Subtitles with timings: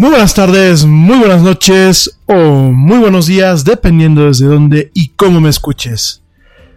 [0.00, 5.40] Muy buenas tardes, muy buenas noches o muy buenos días, dependiendo desde dónde y cómo
[5.40, 6.22] me escuches.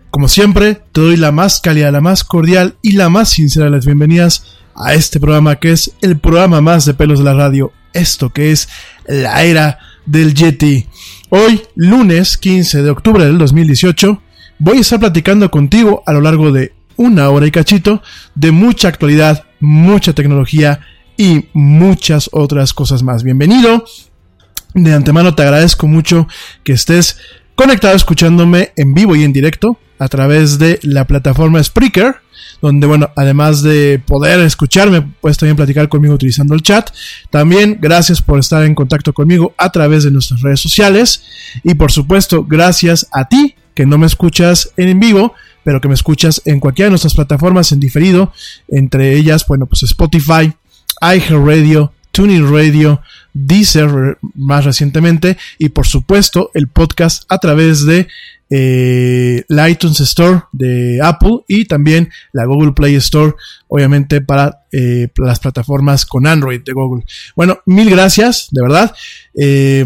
[0.10, 3.74] Como siempre, te doy la más cálida, la más cordial y la más sincera de
[3.74, 7.72] las bienvenidas a este programa que es el programa más de pelos de la radio,
[7.94, 8.70] esto que es
[9.06, 9.78] la era
[10.08, 10.88] del Yeti.
[11.30, 14.20] Hoy, lunes 15 de octubre del 2018,
[14.58, 18.02] voy a estar platicando contigo a lo largo de una hora y cachito
[18.34, 20.80] de mucha actualidad, mucha tecnología
[21.18, 23.24] y muchas otras cosas más.
[23.24, 23.86] Bienvenido.
[24.74, 26.28] De antemano te agradezco mucho
[26.64, 27.18] que estés
[27.56, 32.16] conectado escuchándome en vivo y en directo a través de la plataforma Spreaker,
[32.62, 36.90] donde, bueno, además de poder escucharme, puedes también platicar conmigo utilizando el chat.
[37.30, 41.24] También gracias por estar en contacto conmigo a través de nuestras redes sociales.
[41.64, 45.34] Y por supuesto, gracias a ti que no me escuchas en vivo,
[45.64, 48.34] pero que me escuchas en cualquiera de nuestras plataformas en diferido,
[48.68, 50.54] entre ellas, bueno, pues Spotify,
[51.02, 53.02] iHeartRadio, Tuning Radio,
[53.34, 58.08] Deezer más recientemente y por supuesto el podcast a través de
[58.54, 63.34] eh, la iTunes Store de Apple y también la Google Play Store,
[63.70, 67.06] obviamente para eh, las plataformas con Android de Google.
[67.34, 68.94] Bueno, mil gracias, de verdad.
[69.40, 69.86] Eh,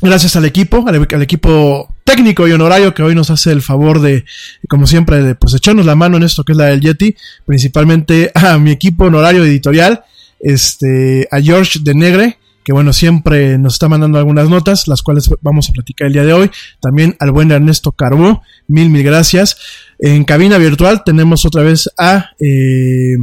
[0.00, 4.24] gracias al equipo, al, equipo técnico y honorario que hoy nos hace el favor de,
[4.70, 7.14] como siempre, de pues echarnos la mano en esto que es la del Yeti,
[7.44, 10.02] principalmente a mi equipo honorario editorial
[10.40, 15.30] este, a George de Negre, que bueno, siempre nos está mandando algunas notas, las cuales
[15.40, 16.50] vamos a platicar el día de hoy.
[16.80, 19.56] También al buen Ernesto Carbó, mil, mil gracias.
[19.98, 23.16] En cabina virtual tenemos otra vez a, eh,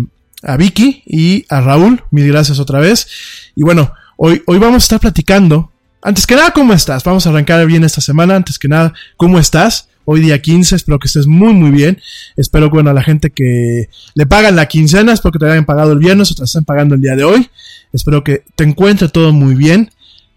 [0.44, 3.08] a Vicky y a Raúl, mil gracias otra vez.
[3.56, 5.72] Y bueno, hoy, hoy vamos a estar platicando.
[6.02, 7.04] Antes que nada, ¿cómo estás?
[7.04, 8.36] Vamos a arrancar bien esta semana.
[8.36, 9.90] Antes que nada, ¿cómo estás?
[10.06, 10.76] Hoy día 15.
[10.76, 12.02] Espero que estés muy, muy bien.
[12.36, 15.66] Espero que, bueno, a la gente que le pagan la quincena, espero que te hayan
[15.66, 17.50] pagado el viernes o te estén pagando el día de hoy.
[17.92, 19.92] Espero que te encuentre todo muy bien.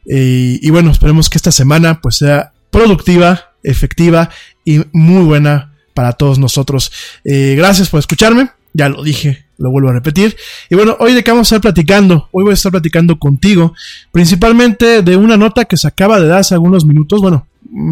[0.05, 4.31] Y bueno, esperemos que esta semana pues sea productiva, efectiva
[4.65, 6.93] y muy buena para todos nosotros.
[7.25, 8.51] Eh, gracias por escucharme.
[8.75, 10.37] Ya lo dije, lo vuelvo a repetir.
[10.69, 12.29] Y bueno, hoy de qué vamos a estar platicando.
[12.31, 13.75] Hoy voy a estar platicando contigo,
[14.13, 17.23] principalmente de una nota que se acaba de dar hace algunos minutos.
[17.23, 17.47] Bueno,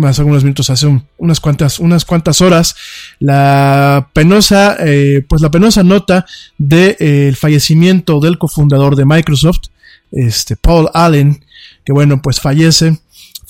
[0.04, 2.76] hace algunos minutos, hace unas cuantas, unas cuantas horas,
[3.18, 6.26] la penosa, eh, pues la penosa nota
[6.58, 9.68] del de, eh, fallecimiento del cofundador de Microsoft,
[10.10, 11.44] este Paul Allen,
[11.84, 12.98] que bueno, pues fallece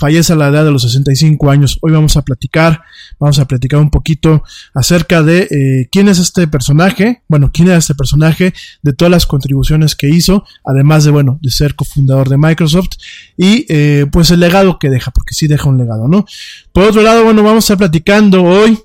[0.04, 1.78] fallece a la edad de los 65 años.
[1.80, 2.82] Hoy vamos a platicar,
[3.18, 4.42] vamos a platicar un poquito
[4.74, 9.24] acerca de eh, quién es este personaje, bueno, quién era este personaje, de todas las
[9.24, 12.90] contribuciones que hizo, además de, bueno, de ser cofundador de Microsoft
[13.38, 16.26] y eh, pues el legado que deja, porque sí deja un legado, ¿no?
[16.74, 18.78] Por otro lado, bueno, vamos a estar platicando hoy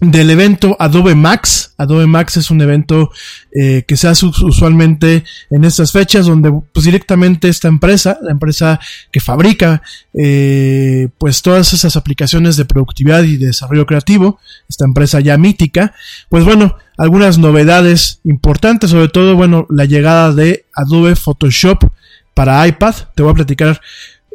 [0.00, 1.74] del evento Adobe Max.
[1.76, 3.10] Adobe Max es un evento
[3.52, 8.78] eh, que se hace usualmente en estas fechas donde pues directamente esta empresa, la empresa
[9.10, 9.82] que fabrica
[10.14, 14.38] eh, pues todas esas aplicaciones de productividad y de desarrollo creativo,
[14.68, 15.94] esta empresa ya mítica,
[16.28, 21.84] pues bueno, algunas novedades importantes, sobre todo bueno, la llegada de Adobe Photoshop
[22.34, 22.94] para iPad.
[23.14, 23.80] Te voy a platicar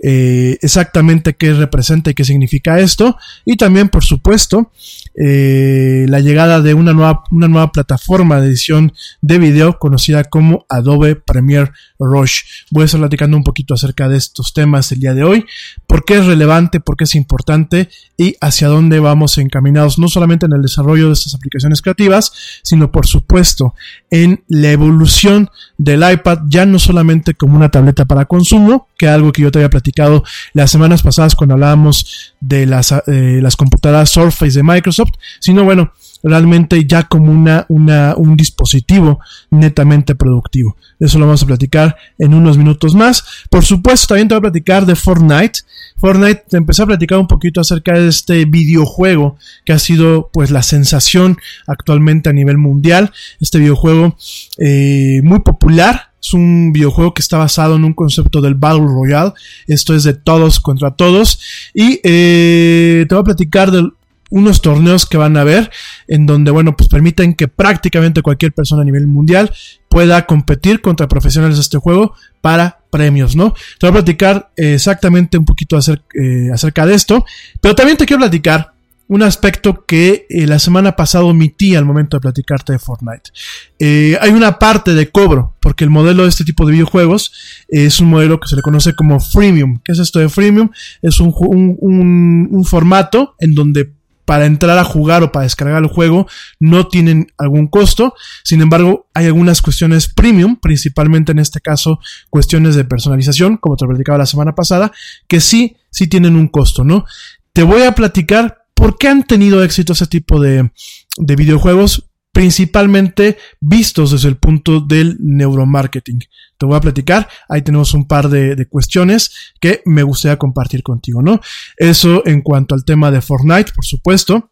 [0.05, 3.17] eh, exactamente qué representa y qué significa esto.
[3.45, 4.69] Y también, por supuesto,
[5.15, 10.65] eh, la llegada de una nueva, una nueva plataforma de edición de video conocida como
[10.69, 12.41] Adobe Premiere Rush.
[12.71, 15.45] Voy a estar platicando un poquito acerca de estos temas el día de hoy,
[15.87, 20.45] por qué es relevante, por qué es importante y hacia dónde vamos encaminados, no solamente
[20.45, 22.31] en el desarrollo de estas aplicaciones creativas,
[22.63, 23.75] sino por supuesto
[24.09, 29.31] en la evolución del iPad, ya no solamente como una tableta para consumo, que algo
[29.31, 34.09] que yo te había platicado las semanas pasadas cuando hablábamos de las, eh, las computadoras
[34.09, 35.02] Surface de Microsoft,
[35.39, 35.91] sino bueno,
[36.23, 39.19] realmente ya como una, una, un dispositivo
[39.51, 40.77] netamente productivo.
[40.99, 43.23] Eso lo vamos a platicar en unos minutos más.
[43.49, 45.59] Por supuesto, también te voy a platicar de Fortnite.
[45.97, 50.49] Fortnite, te empecé a platicar un poquito acerca de este videojuego que ha sido pues
[50.49, 53.11] la sensación actualmente a nivel mundial.
[53.41, 54.15] Este videojuego
[54.57, 59.33] eh, muy popular, es un videojuego que está basado en un concepto del Battle Royale.
[59.67, 61.39] Esto es de todos contra todos.
[61.73, 63.89] Y eh, te voy a platicar de
[64.33, 65.69] unos torneos que van a haber
[66.07, 69.53] en donde, bueno, pues permiten que prácticamente cualquier persona a nivel mundial
[69.89, 73.53] pueda competir contra profesionales de este juego para premios, ¿no?
[73.77, 77.23] Te voy a platicar exactamente un poquito eh, acerca de esto,
[77.61, 78.73] pero también te quiero platicar
[79.07, 83.29] un aspecto que eh, la semana pasada omití al momento de platicarte de Fortnite.
[83.77, 87.33] Eh, hay una parte de cobro, porque el modelo de este tipo de videojuegos
[87.67, 89.79] es un modelo que se le conoce como freemium.
[89.83, 90.71] ¿Qué es esto de freemium?
[91.03, 93.91] Es un, un, un formato en donde
[94.25, 96.27] para entrar a jugar o para descargar el juego
[96.59, 98.13] no tienen algún costo.
[98.43, 101.99] Sin embargo, hay algunas cuestiones premium, principalmente en este caso
[102.29, 104.91] cuestiones de personalización, como te platicaba la semana pasada,
[105.27, 107.05] que sí, sí tienen un costo, ¿no?
[107.53, 110.71] Te voy a platicar por qué han tenido éxito ese tipo de,
[111.17, 116.19] de videojuegos principalmente vistos desde el punto del neuromarketing.
[116.57, 121.21] Te voy a platicar, ahí tenemos un par de, cuestiones que me gustaría compartir contigo,
[121.21, 121.39] ¿no?
[121.77, 124.49] Eso en cuanto al tema de Fortnite, por supuesto.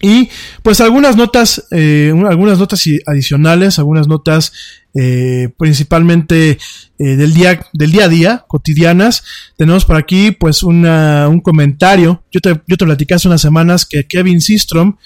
[0.00, 0.28] Y
[0.62, 4.52] pues algunas notas, eh, algunas notas adicionales, algunas notas
[4.94, 6.58] eh, principalmente
[6.98, 9.24] eh, del, día, del día a día, cotidianas.
[9.56, 12.22] Tenemos por aquí pues una, un comentario.
[12.30, 14.96] Yo te, yo te platicé hace unas semanas que Kevin Systrom,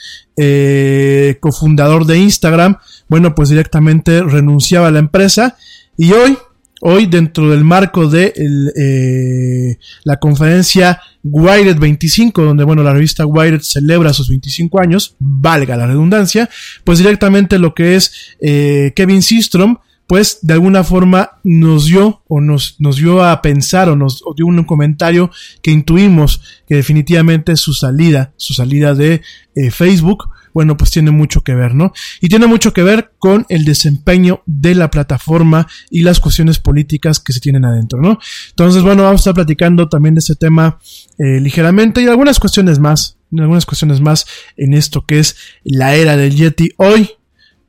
[1.40, 2.78] cofundador de Instagram,
[3.08, 5.58] bueno pues directamente renunciaba a la empresa
[5.98, 6.38] y hoy
[6.80, 8.32] hoy dentro del marco de
[8.76, 15.76] eh, la conferencia Wired 25, donde bueno, la revista Wired celebra sus 25 años, valga
[15.76, 16.48] la redundancia,
[16.84, 22.40] pues directamente lo que es eh, Kevin Systrom, pues de alguna forma nos dio o
[22.40, 25.30] nos, dio a pensar o nos dio un comentario
[25.62, 29.22] que intuimos que definitivamente su salida, su salida de
[29.54, 31.92] eh, Facebook, bueno, pues tiene mucho que ver, ¿no?
[32.20, 37.20] Y tiene mucho que ver con el desempeño de la plataforma y las cuestiones políticas
[37.20, 38.18] que se tienen adentro, ¿no?
[38.50, 40.78] Entonces, bueno, vamos a estar platicando también de este tema
[41.18, 44.26] eh, ligeramente y algunas cuestiones más, algunas cuestiones más
[44.56, 47.10] en esto que es la era del Yeti hoy,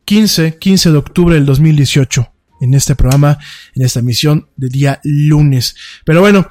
[0.06, 3.40] 15, 15 de octubre del 2018 en este programa,
[3.76, 5.76] en esta emisión de día lunes.
[6.06, 6.48] Pero bueno,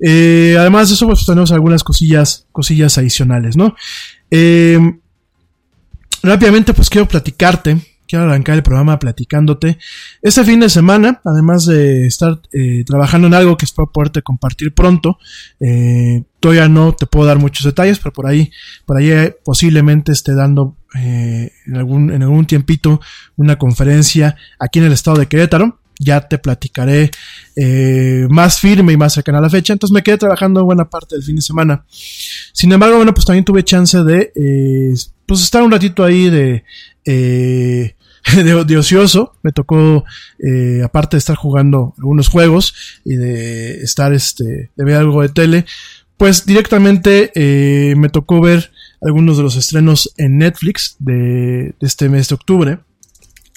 [0.00, 3.76] eh, además de eso, pues tenemos algunas cosillas, cosillas adicionales, ¿no?
[4.30, 4.78] Eh,
[6.22, 9.78] rápidamente pues quiero platicarte, quiero arrancar el programa platicándote.
[10.22, 14.74] Este fin de semana, además de estar eh, trabajando en algo que espero poderte compartir
[14.74, 15.18] pronto,
[15.60, 18.50] eh, todavía no te puedo dar muchos detalles, pero por ahí,
[18.84, 23.00] por ahí eh, posiblemente esté dando en, algún, en algún tiempito
[23.36, 27.10] una conferencia aquí en el estado de Querétaro ya te platicaré
[28.30, 29.72] más firme y más cercana a la fecha.
[29.72, 31.84] Entonces me quedé trabajando buena parte del fin de semana.
[32.52, 34.32] Sin embargo, bueno, pues también tuve chance de
[35.30, 36.64] pues estar un ratito ahí de,
[37.04, 37.94] eh,
[38.34, 39.36] de, ocioso.
[39.44, 40.04] Me tocó,
[40.40, 45.28] eh, aparte de estar jugando algunos juegos y de estar, este, de ver algo de
[45.28, 45.66] tele,
[46.16, 52.08] pues directamente eh, me tocó ver algunos de los estrenos en Netflix de, de este
[52.08, 52.78] mes de octubre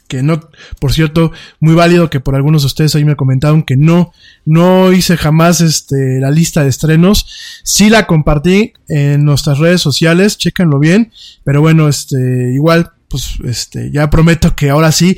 [0.07, 0.41] que no,
[0.79, 4.13] por cierto, muy válido que por algunos de ustedes ahí me comentaron que no,
[4.45, 7.25] no hice jamás este, la lista de estrenos.
[7.63, 11.11] Sí la compartí en nuestras redes sociales, chéquenlo bien,
[11.43, 15.17] pero bueno, este, igual, pues, este, ya prometo que ahora sí,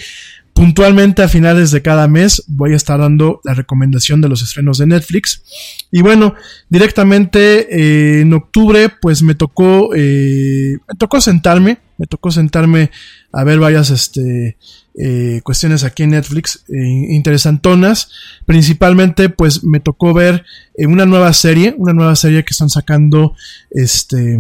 [0.56, 4.80] puntualmente a finales de cada mes voy a estar dando la recomendación de los estrenos
[4.80, 5.44] de Netflix.
[5.92, 6.34] Y bueno,
[6.70, 12.90] directamente eh, en octubre, pues me tocó, eh, me tocó sentarme, me tocó sentarme
[13.32, 14.58] a ver varias, este,
[14.98, 16.78] eh, cuestiones aquí en Netflix eh,
[17.10, 18.10] interesantonas.
[18.46, 20.46] Principalmente, pues me tocó ver
[20.78, 23.36] eh, una nueva serie, una nueva serie que están sacando
[23.72, 24.40] este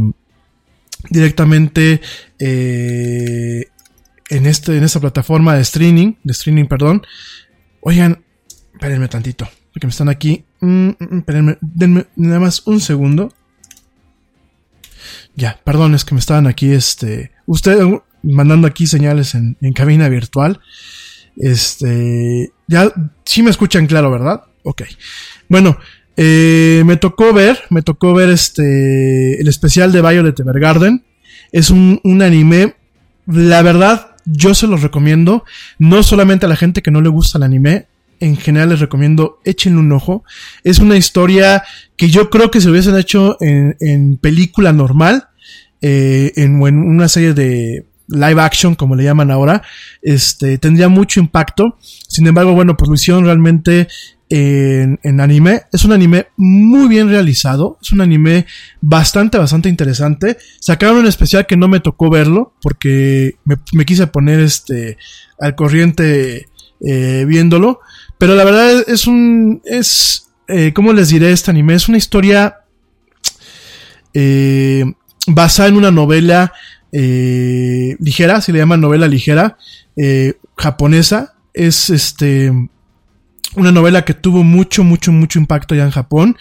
[1.09, 2.01] directamente
[4.29, 7.05] en este en esta plataforma de streaming, de streaming, perdón.
[7.81, 8.23] Oigan,
[8.73, 10.45] espérenme tantito, porque me están aquí.
[10.61, 13.31] Mm, mm, mm, denme nada más un segundo.
[15.35, 17.77] Ya, perdón, es que me estaban aquí, este, usted,
[18.23, 20.61] mandando aquí señales en, cabina virtual.
[21.37, 22.91] Este, ya,
[23.25, 24.43] sí me escuchan claro, ¿verdad?
[24.63, 24.83] Ok.
[25.49, 25.77] Bueno,
[26.15, 31.03] eh, me tocó ver, me tocó ver este, el especial de Violet Evergarden.
[31.51, 32.75] Es un, un anime,
[33.27, 35.43] la verdad, yo se los recomiendo.
[35.79, 37.87] No solamente a la gente que no le gusta el anime,
[38.19, 40.23] en general les recomiendo, échenle un ojo.
[40.63, 41.63] Es una historia
[41.97, 45.27] que yo creo que se hubiesen hecho en, en película normal,
[45.81, 49.61] eh, en, en, una serie de, live action, como le llaman ahora,
[50.01, 51.77] este, tendría mucho impacto.
[52.07, 53.87] Sin embargo, bueno, pues lo realmente
[54.29, 55.63] en, en, anime.
[55.71, 57.77] Es un anime muy bien realizado.
[57.81, 58.45] Es un anime
[58.81, 60.37] bastante, bastante interesante.
[60.59, 64.97] Sacaron un especial que no me tocó verlo porque me, quise poner este
[65.39, 66.47] al corriente
[66.81, 67.79] eh, viéndolo.
[68.17, 71.75] Pero la verdad es un, es, eh, ¿cómo les diré este anime?
[71.75, 72.57] Es una historia
[74.13, 74.85] eh,
[75.27, 76.53] basada en una novela
[76.91, 79.57] eh, ligera, se le llama novela ligera,
[79.97, 81.35] eh, japonesa.
[81.53, 82.51] Es este
[83.55, 86.37] una novela que tuvo mucho, mucho, mucho impacto ya en Japón.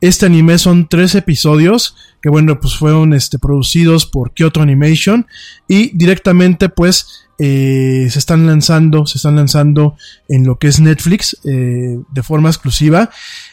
[0.00, 5.26] Este anime son tres episodios que, bueno, pues fueron este, producidos por Kyoto Animation
[5.68, 9.96] y directamente, pues, eh, se están lanzando, se están lanzando
[10.28, 13.10] en lo que es Netflix eh, de forma exclusiva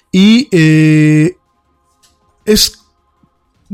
[0.09, 1.35] y eh,
[2.45, 2.83] es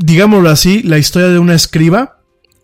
[0.00, 2.20] digámoslo así, la historia de una escriba,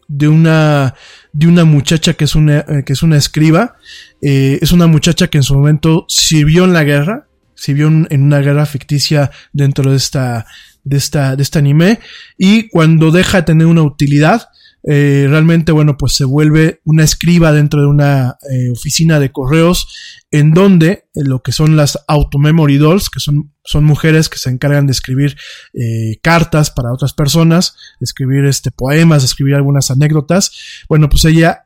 [0.08, 0.94] de una,
[1.36, 3.76] de una muchacha que es una, eh, que es una escriba,
[4.22, 8.22] eh, es una muchacha que en su momento sirvió en la guerra, sirvió en, en
[8.22, 10.46] una guerra ficticia dentro de esta,
[10.82, 12.00] de esta, de este anime,
[12.38, 14.48] y cuando deja de tener una utilidad,
[14.88, 19.88] eh, realmente, bueno, pues se vuelve una escriba dentro de una eh, oficina de correos
[20.30, 24.48] en donde eh, lo que son las automemory dolls, que son, son mujeres que se
[24.48, 25.36] encargan de escribir
[25.74, 30.52] eh, cartas para otras personas, de escribir este, poemas, escribir algunas anécdotas,
[30.88, 31.65] bueno, pues ella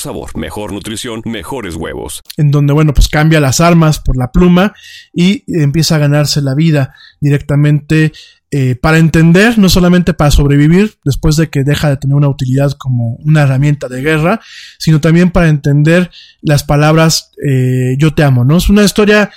[0.01, 2.21] sabor, mejor nutrición, mejores huevos.
[2.37, 4.73] En donde, bueno, pues cambia las armas por la pluma
[5.13, 8.11] y empieza a ganarse la vida directamente
[8.51, 12.73] eh, para entender, no solamente para sobrevivir después de que deja de tener una utilidad
[12.73, 14.41] como una herramienta de guerra,
[14.77, 16.11] sino también para entender
[16.41, 18.57] las palabras eh, yo te amo, ¿no?
[18.57, 19.31] Es una historia,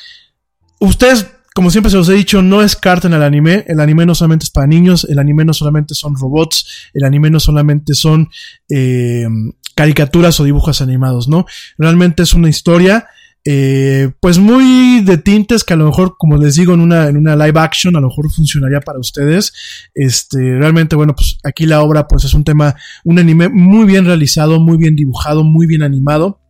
[0.80, 3.64] ustedes como siempre se los he dicho, no es carta en el anime.
[3.68, 7.30] El anime no solamente es para niños, el anime no solamente son robots, el anime
[7.30, 8.28] no solamente son
[8.68, 9.28] eh,
[9.74, 11.46] caricaturas o dibujos animados, ¿no?
[11.78, 13.06] Realmente es una historia,
[13.44, 17.16] eh, pues muy de tintes que a lo mejor, como les digo, en una, en
[17.16, 19.52] una live action a lo mejor funcionaría para ustedes.
[19.94, 24.06] Este, realmente, bueno, pues aquí la obra, pues es un tema, un anime muy bien
[24.06, 26.40] realizado, muy bien dibujado, muy bien animado.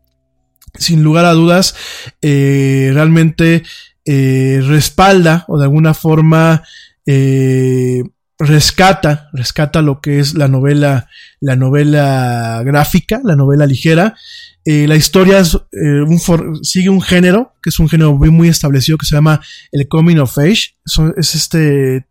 [0.78, 1.74] Sin lugar a dudas,
[2.20, 3.62] eh, realmente
[4.04, 6.62] eh, respalda o de alguna forma
[7.06, 8.02] eh,
[8.38, 11.08] rescata, rescata lo que es la novela,
[11.40, 14.14] la novela gráfica, la novela ligera.
[14.64, 16.18] Eh, la historia es, eh, un
[16.64, 19.40] sigue un género, que es un género muy, muy establecido, que se llama
[19.72, 20.74] el coming of age.
[21.16, 22.06] Es este,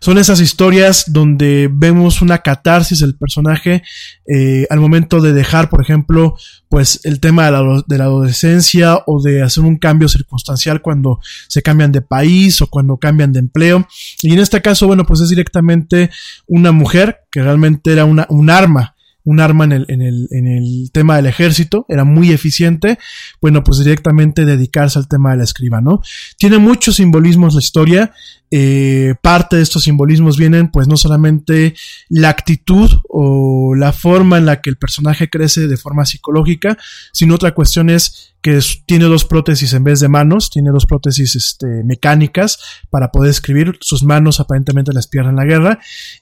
[0.00, 3.82] son esas historias donde vemos una catarsis del personaje
[4.26, 6.36] eh, al momento de dejar, por ejemplo,
[6.68, 11.20] pues el tema de la, de la adolescencia o de hacer un cambio circunstancial cuando
[11.48, 13.86] se cambian de país o cuando cambian de empleo.
[14.20, 16.10] Y en este caso, bueno, pues es directamente
[16.46, 18.93] una mujer que realmente era una, un arma
[19.24, 22.98] un arma en el, en, el, en el tema del ejército, era muy eficiente,
[23.40, 26.02] bueno, pues directamente dedicarse al tema de la escriba, ¿no?
[26.38, 28.12] Tiene muchos simbolismos la historia,
[28.50, 31.74] eh, parte de estos simbolismos vienen pues no solamente
[32.08, 36.76] la actitud o la forma en la que el personaje crece de forma psicológica,
[37.12, 41.34] sino otra cuestión es que tiene dos prótesis en vez de manos, tiene dos prótesis
[41.34, 42.58] este, mecánicas
[42.90, 45.78] para poder escribir, sus manos aparentemente las pierde en la guerra,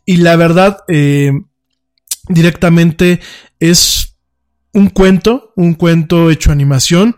[0.07, 1.33] y la verdad, eh,
[2.33, 3.21] directamente
[3.61, 4.17] es
[4.73, 7.17] un cuento, un cuento hecho animación,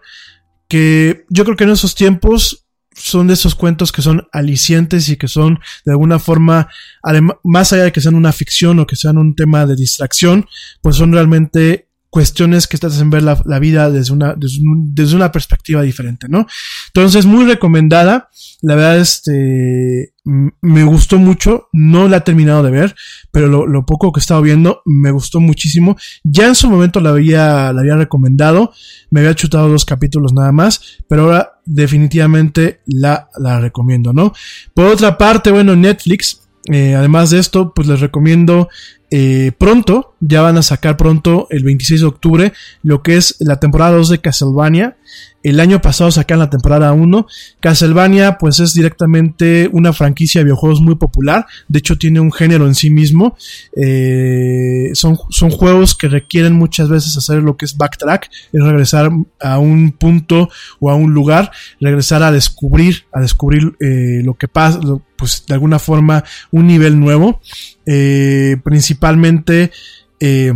[0.69, 5.17] que yo creo que en esos tiempos son de esos cuentos que son alicientes y
[5.17, 6.69] que son de alguna forma,
[7.43, 10.47] más allá de que sean una ficción o que sean un tema de distracción,
[10.81, 15.17] pues son realmente cuestiones que te hacen ver la, vida desde una, desde, un- desde
[15.17, 16.47] una perspectiva diferente, ¿no?
[16.87, 18.29] Entonces, muy recomendada.
[18.63, 21.67] La verdad, este, me gustó mucho.
[21.73, 22.95] No la he terminado de ver,
[23.33, 25.97] pero lo, lo poco que he estado viendo me gustó muchísimo.
[26.23, 28.73] Ya en su momento la había, la había recomendado.
[29.11, 34.33] Me había chutado dos capítulos nada más, pero ahora definitivamente la, la recomiendo, ¿no?
[34.73, 38.69] Por otra parte, bueno, Netflix, eh, además de esto, pues les recomiendo
[39.11, 43.61] eh, pronto, ya van a sacar pronto el 26 de octubre lo que es la
[43.61, 44.97] temporada 2 de Castlevania.
[45.45, 47.27] El año pasado sacaron la temporada 1.
[47.61, 51.47] Castlevania pues es directamente una franquicia de videojuegos muy popular.
[51.69, 53.37] De hecho tiene un género en sí mismo.
[53.77, 58.31] Eh, son, son juegos que requieren muchas veces hacer lo que es backtrack.
[58.55, 60.49] Es regresar a un punto
[60.81, 61.53] o a un lugar.
[61.79, 64.81] Regresar a descubrir, a descubrir eh, lo que pasa,
[65.15, 67.43] pues de alguna forma un nivel nuevo.
[67.85, 69.71] Eh, principalmente...
[70.21, 70.55] eh,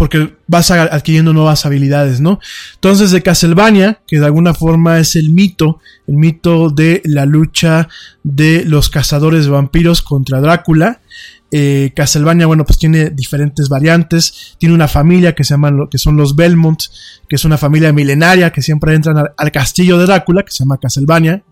[0.00, 2.40] porque vas adquiriendo nuevas habilidades, ¿no?
[2.76, 7.86] Entonces de Castlevania, que de alguna forma es el mito, el mito de la lucha
[8.22, 11.02] de los cazadores de vampiros contra Drácula.
[11.50, 14.54] Eh, Castlevania, bueno, pues tiene diferentes variantes.
[14.56, 16.80] Tiene una familia que se llaman, lo- que son los Belmont,
[17.28, 20.60] que es una familia milenaria que siempre entran al, al castillo de Drácula, que se
[20.64, 21.42] llama Castlevania,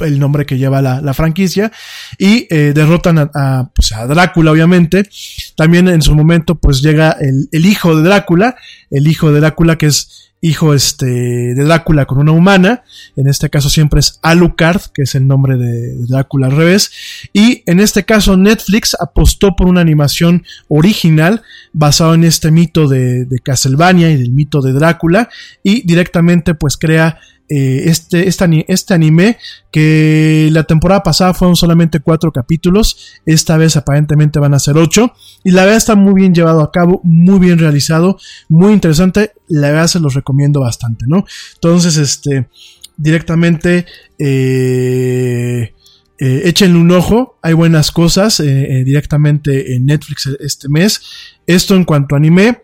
[0.00, 1.72] el nombre que lleva la, la franquicia,
[2.18, 3.30] y eh, derrotan
[3.74, 5.08] pues, a Drácula, obviamente.
[5.56, 8.56] También en su momento, pues llega el, el hijo de Drácula,
[8.90, 12.82] el hijo de Drácula que es hijo este, de Drácula con una humana,
[13.14, 16.90] en este caso siempre es Alucard, que es el nombre de de Drácula al revés,
[17.32, 23.24] y en este caso Netflix apostó por una animación original basado en este mito de,
[23.24, 25.28] de Castlevania y del mito de Drácula,
[25.62, 29.38] y directamente pues crea eh, este, este, ani- anime
[29.70, 35.12] que la temporada pasada fueron solamente cuatro capítulos, esta vez aparentemente van a ser ocho,
[35.44, 39.70] y la verdad está muy bien llevado a cabo, muy bien realizado, muy interesante, la
[39.70, 41.24] verdad se los recomiendo bastante, ¿no?
[41.54, 42.48] Entonces, este,
[42.96, 43.86] directamente,
[44.18, 45.74] eh,
[46.18, 51.02] eh, échenle un ojo, hay buenas cosas eh, directamente en Netflix este mes.
[51.46, 52.62] Esto en cuanto a anime.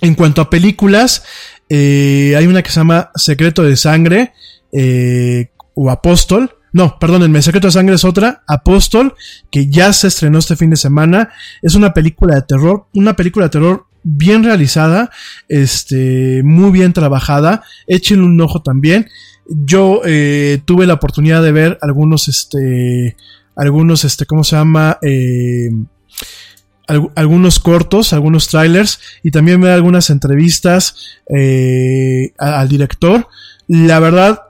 [0.00, 1.24] En cuanto a películas,
[1.68, 4.32] eh, hay una que se llama Secreto de Sangre
[4.72, 6.54] eh, o Apóstol.
[6.72, 9.14] No, perdónenme, Secreto de Sangre es otra, Apóstol,
[9.50, 11.30] que ya se estrenó este fin de semana.
[11.62, 15.10] Es una película de terror, una película de terror bien realizada,
[15.48, 17.62] este, muy bien trabajada.
[17.86, 19.08] Échenle un ojo también.
[19.48, 23.16] Yo eh, tuve la oportunidad de ver algunos, este,
[23.56, 24.98] algunos, este, ¿cómo se llama?
[25.02, 25.70] Eh,
[26.88, 30.96] al- algunos cortos, algunos trailers y también ver algunas entrevistas
[31.34, 33.28] eh, al director.
[33.68, 34.40] La verdad,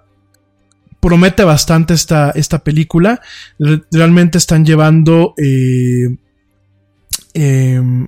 [1.01, 3.20] promete bastante esta, esta película.
[3.59, 6.16] Re- realmente están llevando eh,
[7.35, 8.07] em,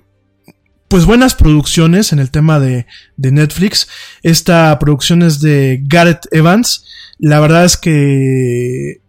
[0.87, 3.87] pues buenas producciones en el tema de, de Netflix.
[4.23, 6.85] Esta producción es de Gareth Evans.
[7.17, 8.99] La verdad es que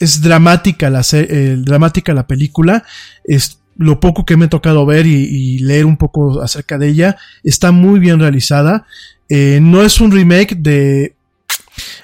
[0.00, 2.84] es dramática la, eh, dramática la película.
[3.24, 6.88] Es lo poco que me ha tocado ver y, y leer un poco acerca de
[6.88, 7.16] ella.
[7.42, 8.84] Está muy bien realizada.
[9.30, 11.14] Eh, no es un remake de.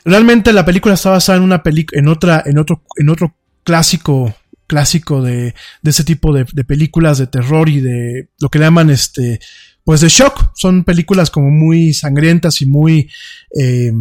[0.05, 3.35] Realmente la película está basada en una película, en otra, en otro, en otro
[3.65, 4.35] clásico,
[4.67, 8.67] clásico de, de ese tipo de, de películas de terror y de lo que le
[8.67, 9.41] llaman este,
[9.85, 10.51] pues de shock.
[10.55, 13.11] Son películas como muy sangrientas y muy,
[13.59, 13.93] eh,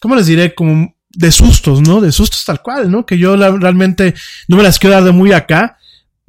[0.00, 0.54] ¿cómo les diré?
[0.54, 2.00] Como de sustos, ¿no?
[2.00, 3.04] De sustos tal cual, ¿no?
[3.04, 4.14] Que yo la- realmente
[4.48, 5.76] no me las quiero dar de muy acá,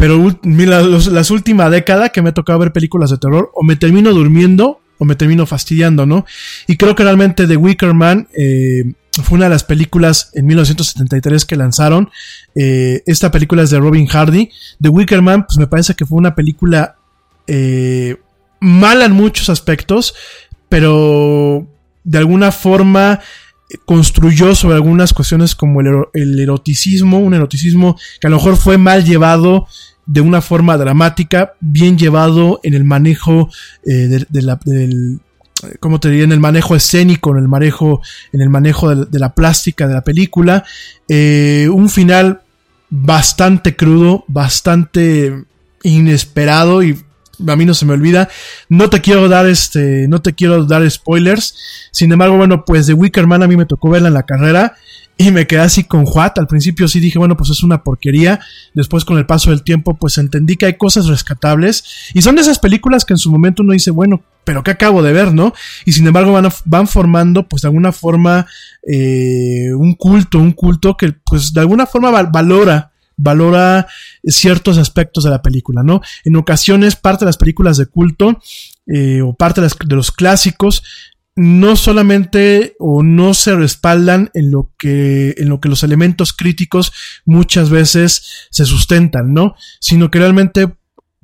[0.02, 3.64] pero mira, los- las últimas décadas que me ha tocado ver películas de terror, o
[3.64, 6.26] me termino durmiendo o me termino fastidiando, ¿no?
[6.68, 11.46] Y creo que realmente The Wicker Man eh, fue una de las películas en 1973
[11.46, 12.10] que lanzaron.
[12.56, 14.50] Eh, esta película es de Robin Hardy.
[14.82, 16.98] The Wicker Man, pues me parece que fue una película
[17.48, 18.18] eh,
[18.60, 20.14] mala en muchos aspectos,
[20.70, 21.68] pero
[22.04, 23.20] de alguna forma
[23.86, 28.78] construyó sobre algunas cuestiones como el, el eroticismo, un eroticismo que a lo mejor fue
[28.78, 29.66] mal llevado
[30.06, 33.50] de una forma dramática, bien llevado en el manejo
[33.86, 35.20] eh, de, la, del,
[35.80, 36.26] ¿cómo te diría?
[36.26, 40.04] En el manejo escénico, en el manejo, en el manejo de, la plástica de la
[40.04, 40.64] película.
[41.08, 42.42] Eh, un final
[42.90, 45.46] bastante crudo, bastante
[45.84, 46.98] inesperado y
[47.48, 48.30] a mí no se me olvida.
[48.70, 51.56] No te quiero dar este, no te quiero dar spoilers.
[51.92, 54.76] Sin embargo, bueno, pues de Wicker Man a mí me tocó verla en la carrera
[55.28, 56.38] y me quedé así con Juat.
[56.40, 58.40] Al principio sí dije, bueno, pues es una porquería.
[58.74, 61.84] Después con el paso del tiempo, pues entendí que hay cosas rescatables.
[62.14, 65.04] Y son de esas películas que en su momento uno dice, bueno, pero ¿qué acabo
[65.04, 65.54] de ver, no?
[65.86, 68.48] Y sin embargo van, van formando, pues de alguna forma,
[68.88, 72.88] eh, un culto, un culto que, pues de alguna forma val- valora
[73.24, 73.86] valora
[74.24, 76.02] ciertos aspectos de la película, ¿no?
[76.24, 78.42] En ocasiones parte de las películas de culto
[78.88, 80.82] eh, o parte de, de los clásicos
[81.36, 86.91] no solamente o no se respaldan en lo que en lo que los elementos críticos
[87.26, 89.56] muchas veces se sustentan, ¿no?
[89.80, 90.67] Sino que realmente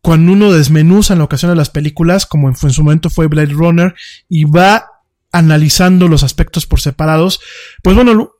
[0.02, 3.28] cuando uno desmenuza en la ocasión de las películas, como en, en su momento fue
[3.28, 3.93] Blade Runner,
[4.30, 4.86] y va
[5.32, 7.41] analizando los aspectos por separados,
[7.84, 8.32] pues bueno,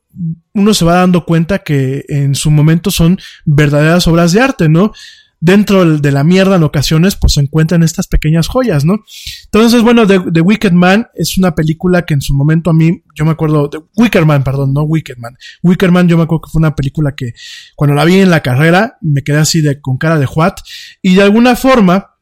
[0.54, 4.92] uno se va dando cuenta que en su momento son verdaderas obras de arte, ¿no?
[5.40, 9.04] Dentro de la mierda en ocasiones, pues se encuentran estas pequeñas joyas, ¿no?
[9.44, 13.24] Entonces, bueno, The, Wicked Man es una película que en su momento a mí, yo
[13.24, 15.36] me acuerdo, The Wicker Man, perdón, no Wicked Man.
[15.62, 17.34] Wicker Man yo me acuerdo que fue una película que
[17.76, 20.58] cuando la vi en la carrera me quedé así de, con cara de Juat.
[21.02, 22.16] Y de alguna forma,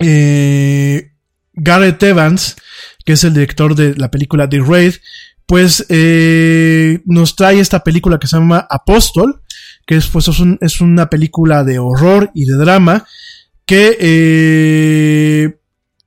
[0.00, 1.12] eh,
[1.54, 2.56] Gareth Evans,
[3.04, 4.94] que es el director de la película The Raid,
[5.46, 9.41] pues eh, nos trae esta película que se llama Apóstol,
[9.92, 13.06] que es, pues, es, un- es una película de horror y de drama
[13.66, 15.58] que eh,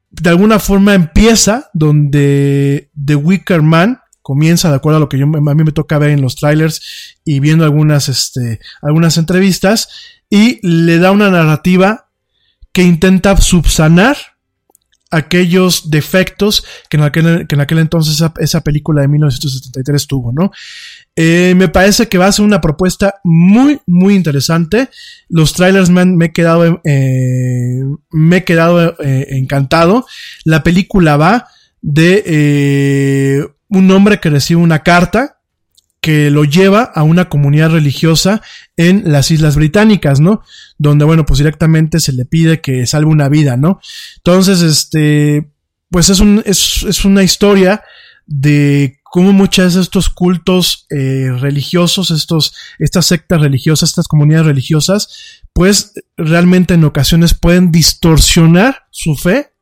[0.10, 5.26] de alguna forma empieza donde The Wicker Man comienza, de acuerdo a lo que yo,
[5.26, 6.82] a mí me toca ver en los trailers
[7.24, 9.88] y viendo algunas, este, algunas entrevistas,
[10.32, 12.10] y le da una narrativa
[12.72, 14.18] que intenta subsanar
[15.12, 20.52] aquellos defectos que en aquel, que en aquel entonces esa, película de 1973 tuvo, ¿no?
[21.16, 24.90] Eh, me parece que va a ser una propuesta muy, muy interesante.
[25.30, 30.06] Los trailers me, me he quedado, eh, me he quedado eh, encantado.
[30.44, 31.48] La película va
[31.82, 35.38] de un hombre que recibe una carta
[36.02, 38.42] que lo lleva a una comunidad religiosa
[38.78, 40.44] en las Islas Británicas, ¿no?
[40.78, 43.80] Donde, bueno, pues directamente se le pide que salve una vida, ¿no?
[44.18, 45.50] Entonces, este,
[45.90, 47.82] pues es, un, es, es una historia
[48.28, 55.44] de cómo muchos de estos cultos eh, religiosos, estos, estas sectas religiosas, estas comunidades religiosas,
[55.54, 59.54] pues realmente en ocasiones pueden distorsionar su fe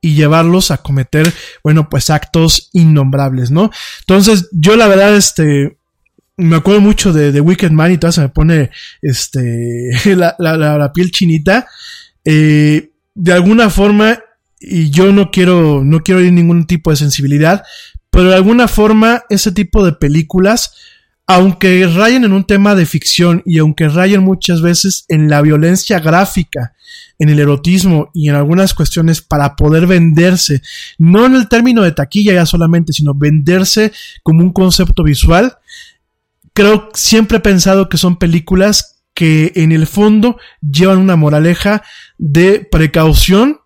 [0.00, 3.70] y llevarlos a cometer, bueno, pues actos innombrables, ¿no?
[4.00, 5.78] Entonces, yo la verdad, este,
[6.36, 8.70] me acuerdo mucho de, de Wicked Man y todo se me pone
[9.02, 11.66] este la, la, la, piel chinita.
[12.24, 14.18] Eh, de alguna forma,
[14.60, 17.64] y yo no quiero, no quiero ir ningún tipo de sensibilidad,
[18.10, 20.72] pero de alguna forma ese tipo de películas,
[21.26, 26.00] aunque rayen en un tema de ficción y aunque rayen muchas veces en la violencia
[26.00, 26.74] gráfica,
[27.18, 30.62] en el erotismo y en algunas cuestiones para poder venderse,
[30.96, 33.92] no en el término de taquilla ya solamente, sino venderse
[34.22, 35.58] como un concepto visual,
[36.54, 41.82] creo, siempre he pensado que son películas que en el fondo llevan una moraleja
[42.18, 43.60] de precaución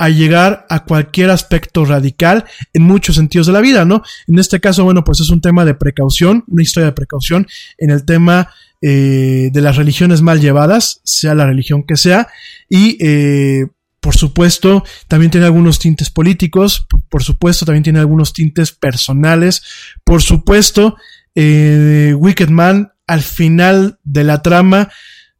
[0.00, 4.02] a llegar a cualquier aspecto radical en muchos sentidos de la vida, ¿no?
[4.26, 7.90] En este caso, bueno, pues es un tema de precaución, una historia de precaución en
[7.90, 8.48] el tema
[8.80, 12.28] eh, de las religiones mal llevadas, sea la religión que sea,
[12.66, 13.66] y eh,
[14.00, 19.62] por supuesto, también tiene algunos tintes políticos, por supuesto, también tiene algunos tintes personales,
[20.02, 20.96] por supuesto,
[21.34, 24.88] eh, Wicked Man al final de la trama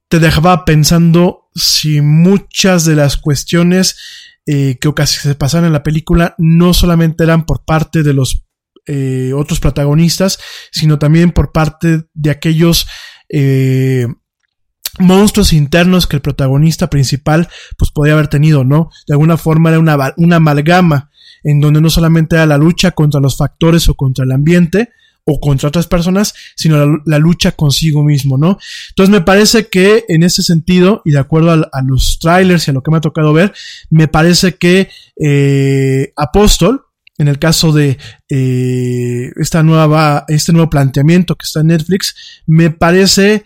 [0.09, 3.97] te dejaba pensando si muchas de las cuestiones
[4.47, 8.45] eh, que se pasaron en la película no solamente eran por parte de los
[8.87, 10.39] eh, otros protagonistas,
[10.73, 12.87] sino también por parte de aquellos
[13.29, 14.07] eh,
[14.99, 17.49] monstruos internos que el protagonista principal
[17.79, 18.91] pues podía haber tenido, ¿no?
[19.07, 21.11] De alguna forma era una, una amalgama
[21.43, 24.91] en donde no solamente era la lucha contra los factores o contra el ambiente,
[25.25, 28.59] o contra otras personas, sino la, lucha consigo mismo, ¿no?
[28.91, 32.75] Entonces me parece que en ese sentido, y de acuerdo a, los trailers y a
[32.75, 33.53] lo que me ha tocado ver,
[33.91, 36.85] me parece que eh, Apóstol,
[37.19, 37.99] en el caso de
[38.31, 42.15] eh, esta nueva, este nuevo planteamiento que está en Netflix,
[42.47, 43.45] me parece,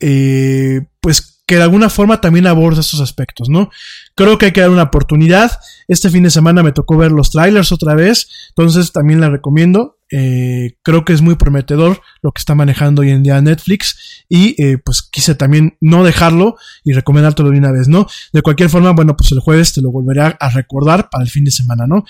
[0.00, 3.70] eh, pues que de alguna forma también aborda estos aspectos, ¿no?
[4.14, 5.50] Creo que hay que dar una oportunidad.
[5.88, 9.99] Este fin de semana me tocó ver los trailers otra vez, entonces también la recomiendo.
[10.12, 14.60] Eh, creo que es muy prometedor lo que está manejando hoy en día Netflix y
[14.60, 18.08] eh, pues quise también no dejarlo y recomendártelo de una vez, ¿no?
[18.32, 21.44] De cualquier forma, bueno, pues el jueves te lo volveré a recordar para el fin
[21.44, 22.04] de semana, ¿no?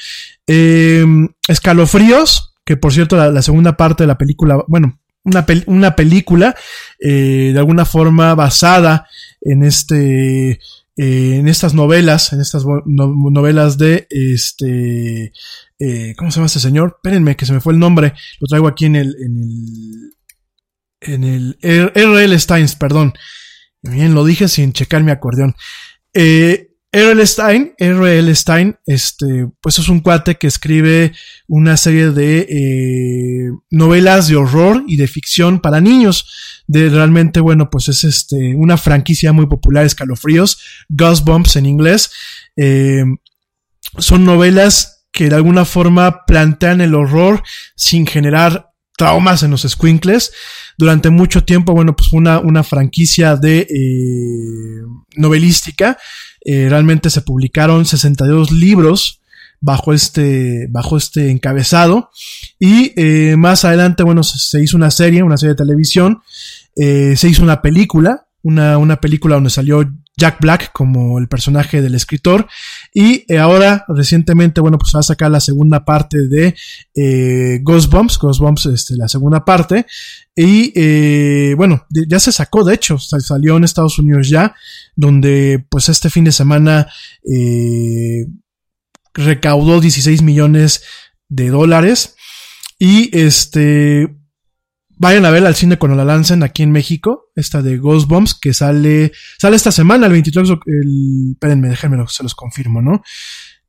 [0.47, 1.05] Eh,
[1.47, 6.55] escalofríos, que por cierto la, segunda parte de la película, bueno, una, una película
[6.99, 9.07] de alguna forma basada
[9.43, 10.59] en este
[10.97, 15.33] en estas novelas, en estas novelas de este
[15.81, 16.97] eh, ¿cómo se llama este señor?
[16.97, 18.13] Espérenme, que se me fue el nombre.
[18.39, 20.15] Lo traigo aquí en el, en el,
[21.01, 22.39] en el R.L.
[22.39, 23.15] Steins, perdón.
[23.83, 25.57] Bien, lo dije sin checar mi acordeón.
[26.13, 27.27] Eh, R.L.
[27.27, 28.35] Stein, R.L.
[28.35, 31.13] Stein, este, pues es un cuate que escribe
[31.49, 36.63] una serie de eh, novelas de horror y de ficción para niños.
[36.67, 40.59] De realmente, bueno, pues es este, una franquicia muy popular, escalofríos,
[40.91, 42.11] Goosebumps en inglés.
[42.57, 43.05] Eh,
[43.99, 47.43] son novelas que de alguna forma plantean el horror
[47.77, 50.33] sin generar traumas en los squinkles.
[50.79, 54.83] Durante mucho tiempo, bueno, pues una, una franquicia de eh,
[55.17, 55.99] novelística.
[56.43, 59.21] Eh, realmente se publicaron 62 libros
[59.61, 62.11] bajo este, bajo este encabezado.
[62.59, 66.23] Y eh, más adelante, bueno, se, hizo una serie, una serie de televisión.
[66.75, 69.87] se hizo una película, una, una película donde salió
[70.21, 72.47] Jack Black como el personaje del escritor.
[72.95, 76.55] Y eh, ahora, recientemente, bueno, pues va a sacar la segunda parte de
[76.95, 79.87] eh, Ghostbumps, Ghostbumps, este, la segunda parte.
[80.37, 84.55] Y eh, bueno, ya se sacó, de hecho, salió en Estados Unidos ya,
[84.95, 86.87] donde pues este fin de semana
[87.25, 88.27] eh,
[89.15, 90.83] recaudó 16 millones
[91.29, 92.15] de dólares.
[92.79, 94.21] Y este,
[95.03, 98.35] Vayan a ver al cine cuando la lancen aquí en México, esta de Ghost Bombs,
[98.35, 103.03] que sale, sale esta semana, el 23, el, espérenme, déjenme, se los confirmo, ¿no?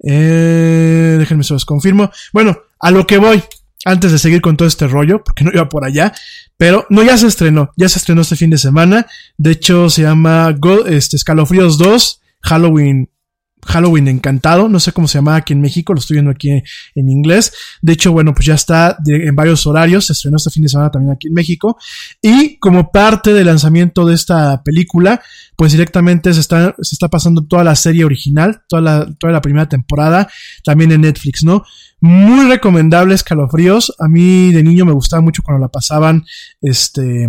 [0.04, 2.12] Eh, déjenme se los confirmo.
[2.34, 3.42] Bueno, a lo que voy,
[3.86, 6.14] antes de seguir con todo este rollo, porque no iba por allá,
[6.58, 9.08] pero no, ya se estrenó, ya se estrenó este fin de semana.
[9.38, 13.10] De hecho, se llama Go, este, Escalofríos 2, Halloween
[13.66, 17.10] Halloween Encantado, no sé cómo se llama aquí en México, lo estoy viendo aquí en
[17.10, 17.54] inglés.
[17.82, 20.92] De hecho, bueno, pues ya está en varios horarios, se estrenó este fin de semana
[20.92, 21.78] también aquí en México.
[22.22, 25.22] Y como parte del lanzamiento de esta película,
[25.56, 29.42] pues directamente se está, se está pasando toda la serie original, toda la, toda la
[29.42, 30.30] primera temporada,
[30.64, 31.64] también en Netflix, ¿no?
[32.00, 33.94] Muy recomendable Escalofríos.
[34.00, 36.26] A mí de niño me gustaba mucho cuando la pasaban,
[36.62, 37.28] este,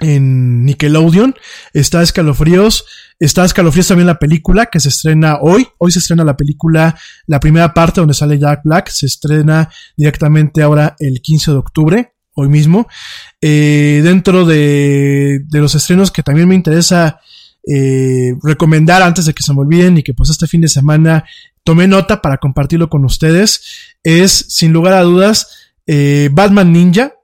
[0.00, 1.34] en Nickelodeon.
[1.72, 2.84] Está Escalofríos.
[3.18, 5.68] Está Escalofríos también la película que se estrena hoy.
[5.78, 8.88] Hoy se estrena la película, la primera parte donde sale Jack Black.
[8.88, 12.88] Se estrena directamente ahora el 15 de octubre, hoy mismo.
[13.40, 17.20] Eh, dentro de, de, los estrenos que también me interesa
[17.66, 21.24] eh, recomendar antes de que se me olviden y que pues este fin de semana
[21.62, 27.14] tomé nota para compartirlo con ustedes es sin lugar a dudas eh, Batman Ninja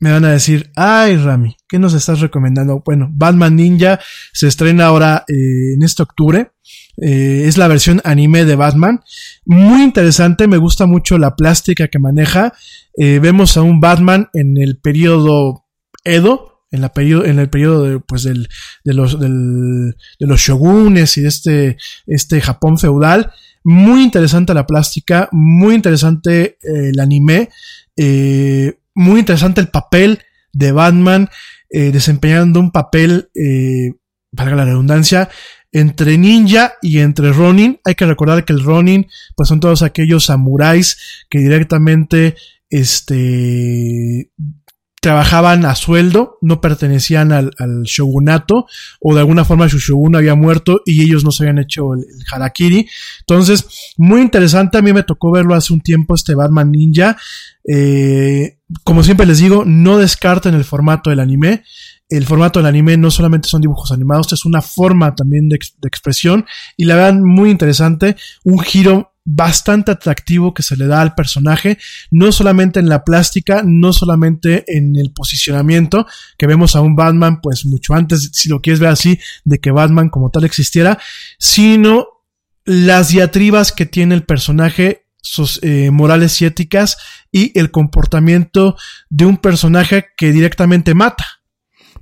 [0.00, 2.82] me van a decir, ay Rami, ¿qué nos estás recomendando?
[2.84, 4.00] Bueno, Batman Ninja
[4.32, 6.52] se estrena ahora eh, en este octubre.
[6.96, 9.02] Eh, es la versión anime de Batman.
[9.44, 12.54] Muy interesante, me gusta mucho la plástica que maneja.
[12.96, 15.66] Eh, vemos a un Batman en el periodo
[16.02, 18.48] Edo, en, la periodo, en el periodo de, pues del,
[18.84, 23.32] de, los, de los shogunes y de este, este Japón feudal.
[23.64, 27.50] Muy interesante la plástica, muy interesante el anime.
[28.94, 30.20] Muy interesante el papel
[30.52, 31.28] de Batman,
[31.70, 33.92] eh, desempeñando un papel, eh,
[34.32, 35.28] valga la redundancia,
[35.72, 37.80] entre ninja y entre Ronin.
[37.84, 42.36] Hay que recordar que el Ronin, pues son todos aquellos samuráis que directamente,
[42.68, 44.30] este,
[45.00, 47.52] trabajaban a sueldo, no pertenecían al,
[47.84, 48.66] shogunato,
[49.00, 52.00] o de alguna forma su shogun había muerto y ellos no se habían hecho el,
[52.00, 52.86] el, harakiri.
[53.20, 57.16] Entonces, muy interesante, a mí me tocó verlo hace un tiempo, este Batman Ninja.
[57.66, 61.64] Eh, como siempre les digo, no descarten el formato del anime.
[62.10, 65.88] El formato del anime no solamente son dibujos animados, es una forma también de, de
[65.88, 66.44] expresión
[66.76, 71.78] y la verdad muy interesante, un giro bastante atractivo que se le da al personaje,
[72.10, 77.40] no solamente en la plástica, no solamente en el posicionamiento, que vemos a un Batman
[77.40, 80.98] pues mucho antes, si lo quieres ver así, de que Batman como tal existiera,
[81.38, 82.08] sino
[82.64, 86.96] las diatribas que tiene el personaje sus eh, morales y éticas
[87.30, 88.76] y el comportamiento
[89.10, 91.24] de un personaje que directamente mata.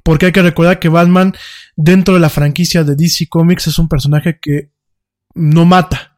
[0.05, 1.35] Porque hay que recordar que Batman
[1.77, 4.71] dentro de la franquicia de DC Comics es un personaje que
[5.35, 6.18] no mata,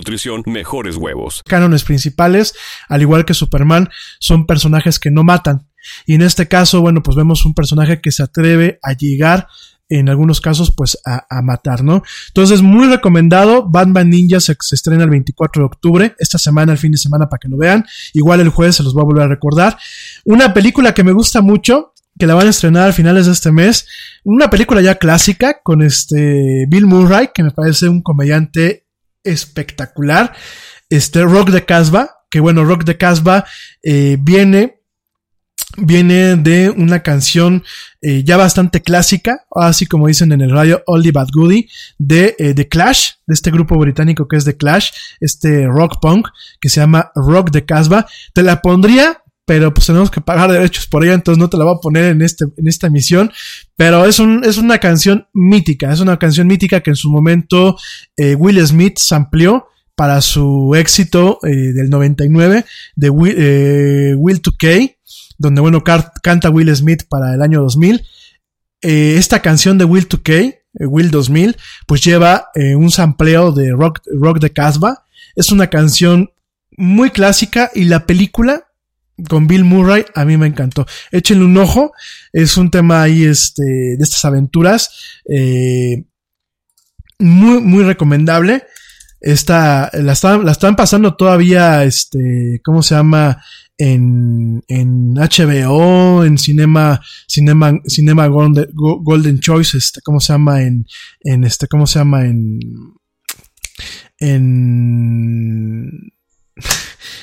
[0.01, 1.43] nutrición, mejores huevos.
[1.47, 2.55] Cánones principales,
[2.89, 3.89] al igual que Superman,
[4.19, 5.67] son personajes que no matan.
[6.05, 9.47] Y en este caso, bueno, pues vemos un personaje que se atreve a llegar
[9.89, 12.01] en algunos casos, pues a, matar, ¿no?
[12.29, 13.67] Entonces, muy recomendado.
[13.69, 17.27] Batman Ninja se, se, estrena el 24 de octubre, esta semana, el fin de semana,
[17.27, 17.85] para que lo vean.
[18.13, 19.77] Igual el jueves se los voy a volver a recordar.
[20.23, 23.51] Una película que me gusta mucho, que la van a estrenar a finales de este
[23.51, 23.85] mes.
[24.23, 28.80] Una película ya clásica con este Bill Murray, que me parece un comediante
[29.23, 30.33] espectacular.
[30.89, 33.45] Este Rock de Casbah, que bueno, Rock de Casbah
[33.83, 34.81] eh, viene
[35.77, 37.63] viene de una canción
[38.01, 42.53] eh, ya bastante clásica, así como dicen en el radio Oldie Bad Goodie, de eh,
[42.53, 46.27] The Clash, de este grupo británico que es The Clash, este rock punk
[46.59, 48.05] que se llama Rock de Casbah.
[48.33, 49.20] Te la pondría,
[49.51, 52.05] pero pues tenemos que pagar derechos por ella, entonces no te la voy a poner
[52.05, 53.33] en, este, en esta emisión.
[53.75, 57.75] Pero es, un, es una canción mítica, es una canción mítica que en su momento
[58.15, 62.63] eh, Will Smith amplió para su éxito eh, del 99
[62.95, 64.95] de Will, eh, Will 2K
[65.37, 68.05] donde bueno, canta Will Smith para el año 2000.
[68.83, 70.31] Eh, esta canción de Will 2K
[70.79, 75.03] eh, Will 2000, pues lleva un sampleo de Rock, Rock de Casbah.
[75.35, 76.31] Es una canción
[76.77, 78.70] muy clásica y la película
[79.29, 80.85] con Bill Murray a mí me encantó.
[81.11, 81.91] Échenle un ojo,
[82.33, 85.21] es un tema ahí este, de estas aventuras.
[85.29, 86.03] Eh,
[87.19, 88.63] muy, muy recomendable.
[89.19, 93.43] Esta, la están, la están pasando todavía, este, ¿cómo se llama?
[93.77, 100.61] En, en HBO, en Cinema, Cinema, Cinema Golden, Golden Choice, este, ¿cómo se llama?
[100.63, 100.85] En,
[101.21, 102.25] en este, ¿cómo se llama?
[102.25, 102.59] En,
[104.19, 106.11] en,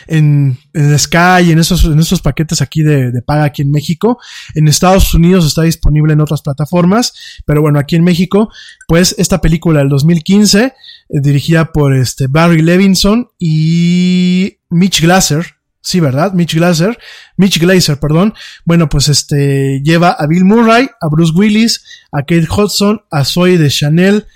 [0.08, 4.18] en, en Sky, en esos, en esos paquetes aquí de, de, paga aquí en México.
[4.54, 8.50] En Estados Unidos está disponible en otras plataformas, pero bueno, aquí en México,
[8.86, 10.72] pues esta película del 2015, eh,
[11.08, 16.34] dirigida por este Barry Levinson y Mitch Glaser, Sí, ¿verdad?
[16.34, 16.98] Mitch Glaser,
[17.38, 18.34] Mitch Glaser, perdón.
[18.66, 21.82] Bueno, pues este lleva a Bill Murray, a Bruce Willis,
[22.12, 24.26] a Kate Hudson, a Zoe de Chanel,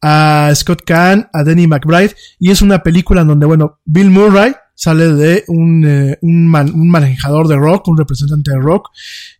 [0.00, 4.54] a Scott Kahn, a Danny McBride, y es una película en donde, bueno, Bill Murray
[4.82, 8.88] sale de un, eh, un, man, un, manejador de rock, un representante de rock,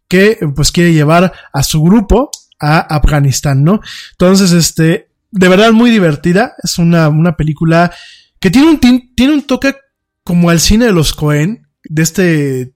[0.07, 2.31] que pues quiere llevar a su grupo
[2.61, 3.81] a Afganistán, ¿no?
[4.13, 7.93] Entonces, este, de verdad muy divertida, es una, una película
[8.39, 9.75] que tiene un, tiene un toque
[10.23, 12.75] como al cine de los Cohen, de este,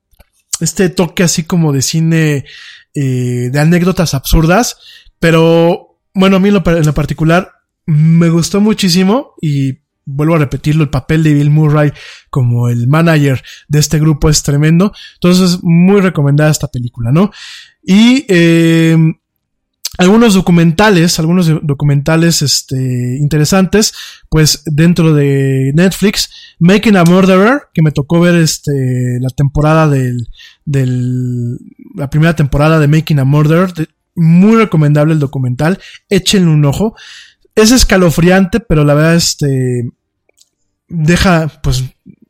[0.59, 2.47] este toque así como de cine
[2.97, 4.77] eh, de anécdotas absurdas,
[5.21, 7.53] pero bueno, a mí en lo, en lo particular
[7.87, 11.93] me gustó muchísimo y vuelvo a repetirlo, el papel de Bill Murray
[12.31, 14.93] como el manager de este grupo es tremendo.
[15.15, 17.31] Entonces, muy recomendada esta película, ¿no?
[17.83, 18.97] Y eh,
[19.99, 23.95] algunos documentales, algunos documentales este, interesantes,
[24.29, 30.29] pues dentro de Netflix, Making a Murderer, que me tocó ver este, la temporada del,
[30.65, 31.59] del,
[31.95, 33.73] la primera temporada de Making a Murderer,
[34.15, 35.79] muy recomendable el documental,
[36.09, 36.95] échenle un ojo
[37.57, 39.91] es escalofriante, pero la verdad, este,
[40.89, 41.85] deja, pues,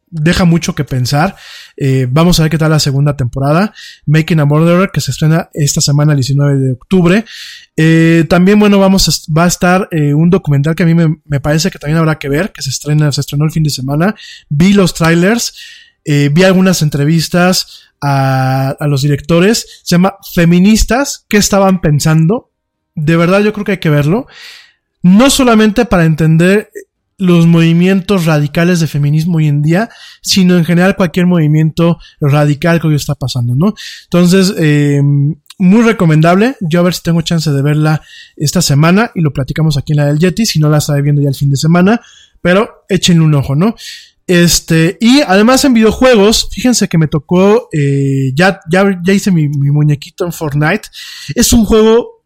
[0.08, 1.36] deja mucho que pensar.
[1.76, 3.74] Eh, vamos a ver qué tal la segunda temporada.
[4.06, 7.24] Making a Murderer, que se estrena esta semana, el 19 de octubre.
[7.76, 11.20] Eh, también, bueno, vamos a, va a estar eh, un documental que a mí me,
[11.24, 13.70] me, parece que también habrá que ver, que se estrena, se estrenó el fin de
[13.70, 14.14] semana.
[14.48, 15.54] Vi los trailers,
[16.04, 19.80] vi algunas entrevistas a, a los directores.
[19.82, 22.52] Se llama Feministas, ¿qué estaban pensando?
[22.94, 24.28] De verdad, yo creo que hay que verlo
[25.06, 26.70] no solamente para entender
[27.16, 29.88] los movimientos radicales de feminismo hoy en día,
[30.20, 33.74] sino en general cualquier movimiento radical que hoy está pasando, ¿no?
[34.04, 35.00] Entonces, eh,
[35.58, 36.56] muy recomendable.
[36.60, 38.02] Yo a ver si tengo chance de verla
[38.36, 41.22] esta semana y lo platicamos aquí en la del Yeti, si no la estaré viendo
[41.22, 42.00] ya el fin de semana,
[42.42, 43.76] pero échenle un ojo, ¿no?
[44.26, 49.48] Este, y además en videojuegos, fíjense que me tocó, eh, ya, ya, ya hice mi,
[49.48, 50.88] mi muñequito en Fortnite.
[51.34, 52.24] Es un juego,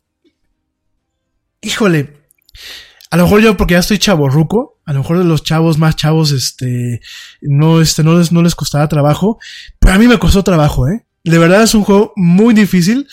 [1.60, 2.19] híjole,
[3.10, 5.96] a lo mejor yo porque ya estoy chaborruco, a lo mejor de los chavos más
[5.96, 7.00] chavos, este,
[7.40, 9.38] no, este, no les, no les costará trabajo,
[9.78, 11.04] pero a mí me costó trabajo, eh.
[11.24, 13.06] De verdad es un juego muy difícil.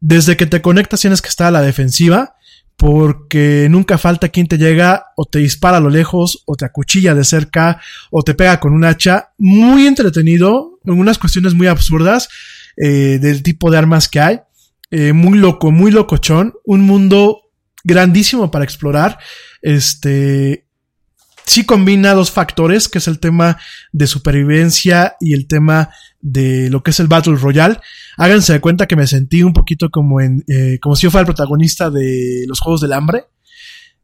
[0.00, 2.34] Desde que te conectas tienes que estar a la defensiva,
[2.76, 7.14] porque nunca falta quien te llega o te dispara a lo lejos, o te acuchilla
[7.14, 7.80] de cerca,
[8.10, 9.30] o te pega con un hacha.
[9.38, 12.28] Muy entretenido, en unas cuestiones muy absurdas,
[12.76, 14.40] eh, del tipo de armas que hay.
[14.90, 16.54] Eh, muy loco, muy locochón.
[16.64, 17.41] Un mundo
[17.84, 19.18] grandísimo para explorar.
[19.60, 20.66] Este,
[21.44, 23.58] sí combina dos factores, que es el tema
[23.92, 27.78] de supervivencia y el tema de lo que es el Battle Royale.
[28.16, 31.22] Háganse de cuenta que me sentí un poquito como en, eh, como si yo fuera
[31.22, 33.24] el protagonista de los Juegos del Hambre.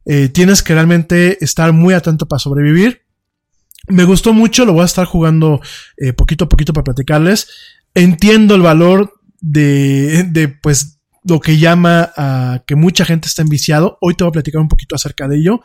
[0.04, 3.02] Eh, tienes que realmente estar muy atento para sobrevivir.
[3.88, 5.60] Me gustó mucho, lo voy a estar jugando
[5.96, 7.48] eh, poquito a poquito para platicarles.
[7.94, 13.98] Entiendo el valor de, de pues, lo que llama a que mucha gente está enviciado.
[14.00, 15.60] Hoy te voy a platicar un poquito acerca de ello.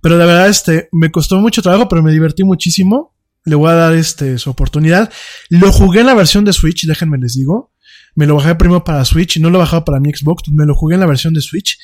[0.00, 3.14] Pero de verdad, este, me costó mucho trabajo, pero me divertí muchísimo.
[3.44, 5.10] Le voy a dar este, su oportunidad.
[5.48, 7.72] Lo jugué en la versión de Switch, déjenme les digo.
[8.14, 10.74] Me lo bajé primero para Switch, no lo he bajado para mi Xbox, me lo
[10.74, 11.78] jugué en la versión de Switch.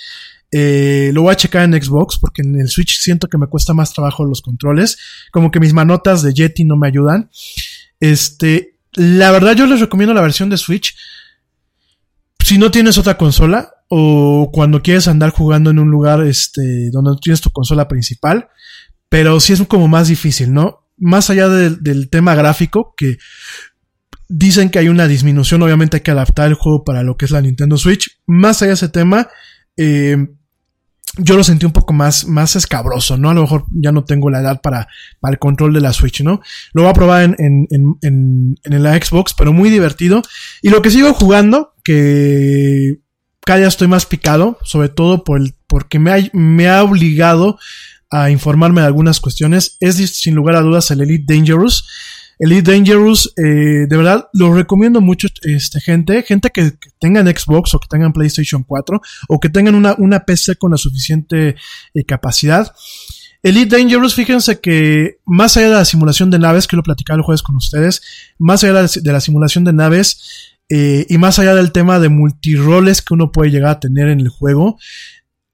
[0.50, 3.74] Eh, lo voy a checar en Xbox porque en el Switch siento que me cuesta
[3.74, 4.98] más trabajo los controles.
[5.32, 7.30] Como que mis manotas de Yeti no me ayudan.
[8.00, 10.96] Este, la verdad yo les recomiendo la versión de Switch
[12.44, 17.12] si no tienes otra consola o cuando quieres andar jugando en un lugar este, donde
[17.12, 18.48] no tienes tu consola principal,
[19.08, 20.86] pero sí es como más difícil, ¿no?
[20.98, 23.16] Más allá de, del tema gráfico, que
[24.28, 27.30] dicen que hay una disminución, obviamente hay que adaptar el juego para lo que es
[27.30, 28.20] la Nintendo Switch.
[28.26, 29.28] Más allá de ese tema,
[29.78, 30.28] eh,
[31.18, 33.30] yo lo sentí un poco más, más escabroso, ¿no?
[33.30, 34.88] A lo mejor ya no tengo la edad para,
[35.20, 36.40] para el control de la Switch, ¿no?
[36.72, 40.22] Lo voy a probar en, en, en, en la Xbox, pero muy divertido.
[40.62, 42.98] Y lo que sigo jugando, que
[43.44, 47.58] cada estoy más picado, sobre todo por el, porque me ha, me ha obligado
[48.10, 49.76] a informarme de algunas cuestiones.
[49.80, 51.86] Es sin lugar a dudas el Elite Dangerous.
[52.38, 57.78] Elite Dangerous, eh, de verdad, lo recomiendo mucho, este, gente, gente que, tengan Xbox o
[57.78, 61.56] que tengan PlayStation 4 o que tengan una, una PC con la suficiente
[61.94, 62.74] eh, capacidad.
[63.42, 67.22] Elite Dangerous, fíjense que más allá de la simulación de naves, que lo platicaba el
[67.22, 68.02] jueves con ustedes,
[68.38, 72.00] más allá de la, de la simulación de naves eh, y más allá del tema
[72.00, 74.78] de multiroles que uno puede llegar a tener en el juego,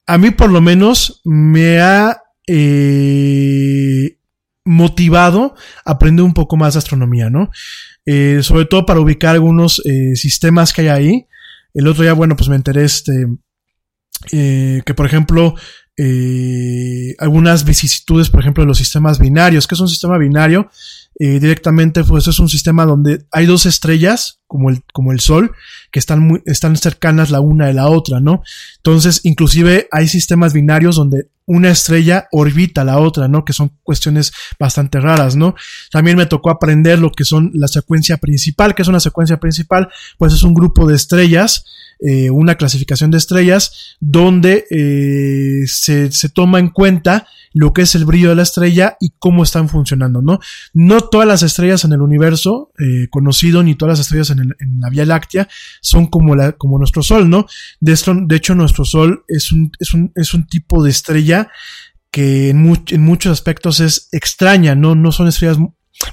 [0.06, 4.16] a mí por lo menos me ha eh,
[4.64, 5.54] motivado
[5.84, 7.50] aprender un poco más de astronomía, ¿no?
[8.06, 11.26] Eh, sobre todo para ubicar algunos eh, sistemas que hay ahí.
[11.74, 13.26] El otro día, bueno, pues me enteré este,
[14.32, 15.54] eh, que por ejemplo,
[17.18, 19.66] algunas vicisitudes, por ejemplo, de los sistemas binarios.
[19.66, 20.70] ¿Qué es un sistema binario?
[21.22, 25.52] Eh, directamente, pues es un sistema donde hay dos estrellas, como el, como el Sol,
[25.92, 28.42] que están muy, están cercanas la una de la otra, ¿no?
[28.78, 33.44] Entonces, inclusive hay sistemas binarios donde una estrella orbita la otra, ¿no?
[33.44, 35.56] Que son cuestiones bastante raras, ¿no?
[35.90, 39.90] También me tocó aprender lo que son la secuencia principal, que es una secuencia principal,
[40.16, 41.66] pues es un grupo de estrellas,
[42.00, 47.94] eh, una clasificación de estrellas, donde eh, se, se toma en cuenta lo que es
[47.94, 50.38] el brillo de la estrella y cómo están funcionando, ¿no?
[50.72, 54.88] No todas las estrellas en el universo eh, conocido, ni todas las estrellas en, la
[54.90, 55.48] Vía Láctea
[55.80, 57.46] son como, la, como nuestro Sol, ¿no?
[57.80, 57.92] De,
[58.36, 61.48] hecho, nuestro Sol es un, es un, es un tipo de estrella
[62.10, 64.94] que en, much, en muchos aspectos es extraña, ¿no?
[64.94, 65.58] No son estrellas...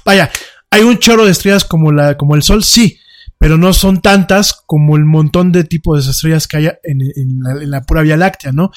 [0.04, 0.30] Vaya,
[0.70, 2.98] hay un chorro de estrellas como, la, como el Sol, sí,
[3.38, 7.70] pero no son tantas como el montón de tipos de estrellas que hay en, en
[7.70, 8.70] la, pura Vía Láctea, ¿no?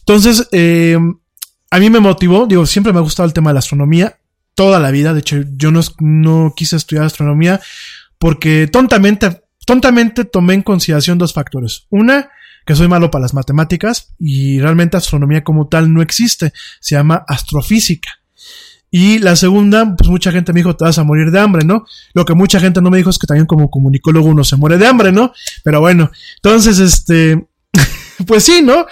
[0.00, 0.98] Entonces, eh,
[1.70, 4.17] a mí me motivó, digo, siempre me ha gustado el tema de la astronomía,
[4.58, 7.60] toda la vida, de hecho yo no, no quise estudiar astronomía
[8.18, 11.86] porque tontamente, tontamente tomé en consideración dos factores.
[11.90, 12.28] Una,
[12.66, 17.24] que soy malo para las matemáticas y realmente astronomía como tal no existe, se llama
[17.28, 18.10] astrofísica.
[18.90, 21.86] Y la segunda, pues mucha gente me dijo, te vas a morir de hambre, ¿no?
[22.12, 24.76] Lo que mucha gente no me dijo es que también como comunicólogo uno se muere
[24.76, 25.32] de hambre, ¿no?
[25.62, 27.46] Pero bueno, entonces, este,
[28.26, 28.86] pues sí, ¿no?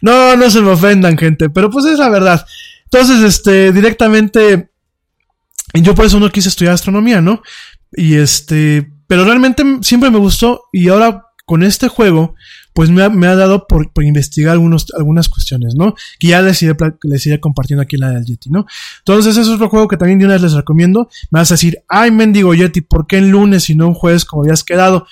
[0.00, 2.46] No, no se me ofendan, gente, pero pues es la verdad.
[2.84, 4.69] Entonces, este, directamente,
[5.74, 7.42] yo por eso no quise estudiar astronomía, ¿no?
[7.92, 12.36] Y este, pero realmente siempre me gustó y ahora con este juego,
[12.72, 15.96] pues me ha, me ha dado por, por, investigar algunos, algunas cuestiones, ¿no?
[16.20, 18.66] Que ya les iré, les iré compartiendo aquí en la del Yeti, ¿no?
[18.98, 21.08] Entonces, ese es otro juego que también de una vez les recomiendo.
[21.32, 24.24] Me vas a decir, ay, mendigo Yeti, ¿por qué en lunes y no en jueves
[24.24, 25.08] como habías quedado?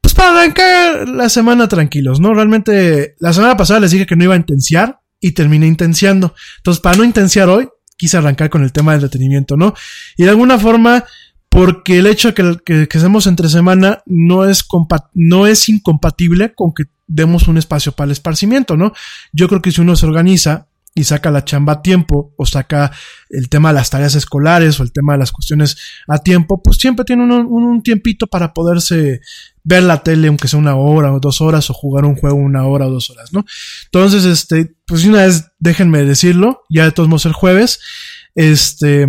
[0.00, 2.34] Pues para arrancar la semana tranquilos, ¿no?
[2.34, 6.34] Realmente, la semana pasada les dije que no iba a intenciar y terminé intenciando.
[6.56, 9.74] Entonces, para no intenciar hoy, quise arrancar con el tema del entretenimiento, ¿no?
[10.16, 11.04] Y de alguna forma,
[11.48, 14.66] porque el hecho de que, que, que entre semana no es,
[15.14, 18.92] no es incompatible con que demos un espacio para el esparcimiento, ¿no?
[19.32, 22.92] Yo creo que si uno se organiza y saca la chamba a tiempo o saca
[23.28, 25.76] el tema de las tareas escolares o el tema de las cuestiones
[26.06, 29.20] a tiempo, pues siempre tiene un, un, un tiempito para poderse
[29.64, 32.66] ver la tele, aunque sea una hora o dos horas, o jugar un juego una
[32.66, 33.44] hora o dos horas, ¿no?
[33.86, 37.80] Entonces, este, pues una vez déjenme decirlo, ya de todos modos el jueves,
[38.34, 39.08] este,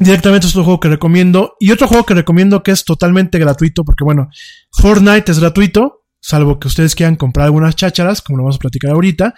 [0.00, 1.56] directamente es otro juego que recomiendo.
[1.60, 4.28] Y otro juego que recomiendo que es totalmente gratuito, porque bueno,
[4.72, 8.90] Fortnite es gratuito, salvo que ustedes quieran comprar algunas chácharas, como lo vamos a platicar
[8.92, 9.34] ahorita.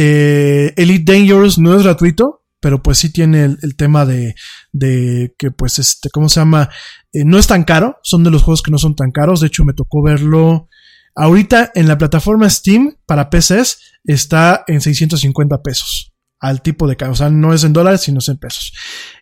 [0.00, 4.36] Eh, Elite Dangerous no es gratuito, pero pues sí tiene el, tema de,
[4.70, 6.70] de, que pues este, ¿cómo se llama?
[7.12, 9.48] Eh, no es tan caro, son de los juegos que no son tan caros, de
[9.48, 10.68] hecho me tocó verlo
[11.16, 16.07] ahorita en la plataforma Steam para PCs está en 650 pesos
[16.40, 17.12] al tipo de cambio.
[17.12, 18.72] O sea, no es en dólares, sino es en pesos.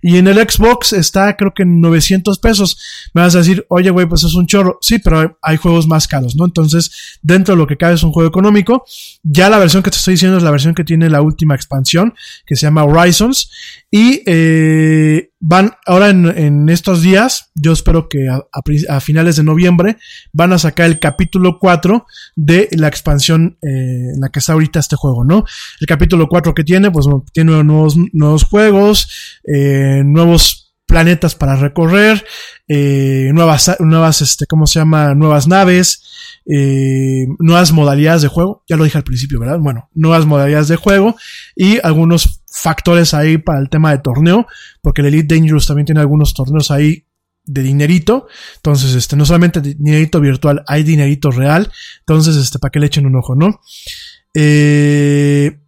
[0.02, 2.78] Y en el Xbox está, creo que en 900 pesos.
[3.14, 4.78] Me vas a decir, oye, güey, pues es un chorro.
[4.80, 6.44] Sí, pero hay juegos más caros, ¿no?
[6.44, 8.84] Entonces, dentro de lo que cabe es un juego económico.
[9.22, 12.14] Ya la versión que te estoy diciendo es la versión que tiene la última expansión,
[12.46, 13.50] que se llama Horizons.
[13.90, 19.98] Y eh, van ahora en, estos días, yo espero que a, finales de noviembre,
[20.32, 22.06] van a sacar el capítulo 4
[22.36, 25.44] de la expansión eh, en la que está ahorita este juego, ¿no?
[25.80, 32.24] El capítulo 4 que tiene, pues tiene nuevos, nuevos juegos, eh, nuevos planetas para recorrer,
[32.68, 35.14] eh, nuevas, nuevas, este, ¿cómo se llama?
[35.14, 36.02] Nuevas naves,
[37.40, 39.58] nuevas modalidades de juego, ya lo dije al principio, ¿verdad?
[39.58, 41.16] Bueno, nuevas modalidades de juego
[41.56, 44.46] y algunos factores ahí para el tema de torneo,
[44.80, 47.04] porque el Elite Dangerous también tiene algunos torneos ahí
[47.44, 48.28] de dinerito.
[48.56, 51.70] Entonces, este, no solamente dinerito virtual, hay dinerito real.
[52.00, 53.60] Entonces, este, para que le echen un ojo, ¿no?
[54.34, 55.58] Eh,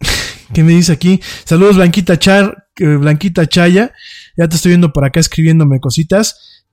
[0.52, 1.20] ¿Qué me dice aquí?
[1.44, 3.92] Saludos, Blanquita Char, Blanquita Chaya.
[4.36, 6.64] Ya te estoy viendo por acá escribiéndome cositas.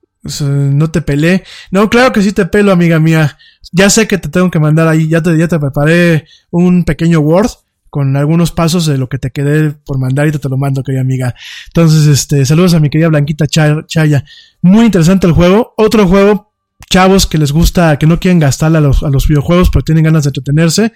[0.41, 1.45] No te pelé.
[1.71, 3.37] No, claro que sí te pelo, amiga mía.
[3.71, 7.19] Ya sé que te tengo que mandar ahí, ya te, ya te preparé un pequeño
[7.21, 7.49] Word
[7.89, 11.01] con algunos pasos de lo que te quedé por mandar y te, lo mando, querida
[11.01, 11.35] amiga.
[11.67, 14.23] Entonces, este, saludos a mi querida Blanquita Cha- Chaya.
[14.61, 15.73] Muy interesante el juego.
[15.77, 16.53] Otro juego,
[16.89, 20.03] chavos que les gusta, que no quieren gastar a los, a los videojuegos, pero tienen
[20.03, 20.93] ganas de entretenerse.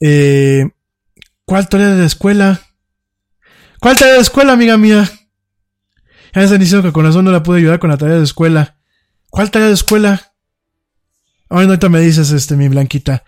[0.00, 0.68] Eh,
[1.44, 2.60] ¿Cuál tarea de la escuela?
[3.80, 5.10] ¿Cuál tarea de escuela, amiga mía?
[6.34, 8.24] Ya me están diciendo que con razón no la pude ayudar con la tarea de
[8.24, 8.76] escuela.
[9.28, 10.32] ¿Cuál tarea de escuela?
[11.50, 13.24] Ahora ahorita me dices, este, mi blanquita.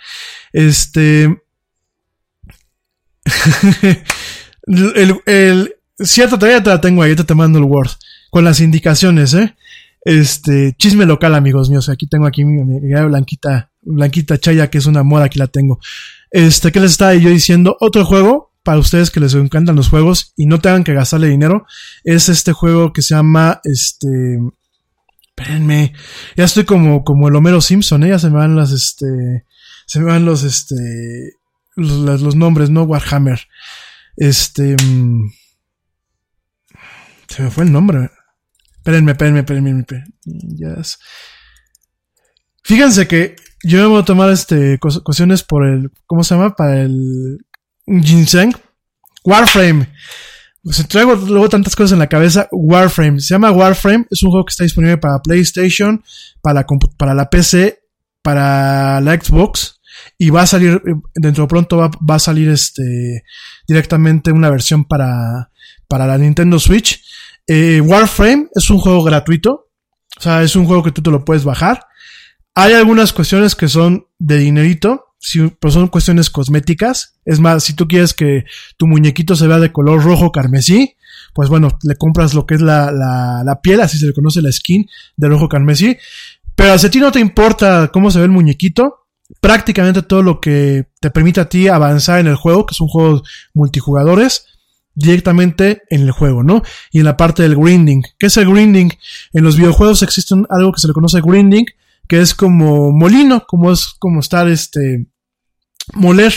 [0.52, 1.42] Este.
[4.66, 7.90] el, el- cierta tarea te la tengo ahí, ahorita te mando el Word.
[8.30, 9.54] Con las indicaciones, ¿eh?
[10.04, 11.88] Este, chisme local, amigos míos.
[11.88, 15.78] Aquí tengo aquí mi Blanquita, Blanquita Chaya, que es una moda, aquí la tengo.
[16.30, 17.76] Este, ¿qué les estaba yo diciendo?
[17.80, 21.64] Otro juego, para ustedes que les encantan los juegos y no tengan que gastarle dinero,
[22.02, 24.08] es este juego que se llama, este,
[25.36, 25.92] espérenme,
[26.36, 28.08] ya estoy como, como el Homero Simpson, ¿eh?
[28.08, 29.06] Ya se me van las, este,
[29.86, 30.74] se me van los, este,
[31.76, 32.82] los, los- nombres, ¿no?
[32.84, 33.40] Warhammer.
[34.16, 35.30] Este, mm,
[37.28, 38.10] se me fue el nombre.
[38.76, 40.12] Espérenme, espérenme, espérenme, espérenme.
[40.24, 40.98] Yes.
[42.62, 46.54] Fíjense que yo me voy a tomar este cuestiones por el, ¿cómo se llama?
[46.54, 47.38] Para el
[47.86, 48.54] ginseng.
[49.24, 49.88] Warframe.
[50.70, 52.48] Se traigo luego tantas cosas en la cabeza.
[52.52, 53.20] Warframe.
[53.20, 54.06] Se llama Warframe.
[54.10, 56.02] Es un juego que está disponible para PlayStation,
[56.40, 56.66] para la,
[56.96, 57.80] para la PC,
[58.22, 59.73] para la Xbox.
[60.18, 63.24] Y va a salir, eh, dentro de pronto va, va a salir este,
[63.66, 65.50] directamente una versión para,
[65.88, 67.02] para la Nintendo Switch.
[67.46, 69.70] Eh, Warframe es un juego gratuito.
[70.16, 71.86] O sea, es un juego que tú te lo puedes bajar.
[72.54, 77.18] Hay algunas cuestiones que son de dinerito, sí, pero son cuestiones cosméticas.
[77.24, 78.44] Es más, si tú quieres que
[78.76, 80.96] tu muñequito se vea de color rojo carmesí,
[81.34, 84.40] pues bueno, le compras lo que es la, la, la piel, así se le conoce
[84.40, 84.86] la skin
[85.16, 85.96] de rojo carmesí.
[86.54, 89.03] Pero si a ti no te importa cómo se ve el muñequito,
[89.40, 92.88] prácticamente todo lo que te permite a ti avanzar en el juego, que es un
[92.88, 93.22] juego
[93.52, 94.46] multijugadores,
[94.94, 96.62] directamente en el juego, ¿no?
[96.92, 98.02] Y en la parte del grinding.
[98.18, 98.92] ¿Qué es el grinding?
[99.32, 101.66] En los videojuegos existe algo que se le conoce grinding,
[102.06, 105.06] que es como molino, como es como estar este
[105.94, 106.32] moler.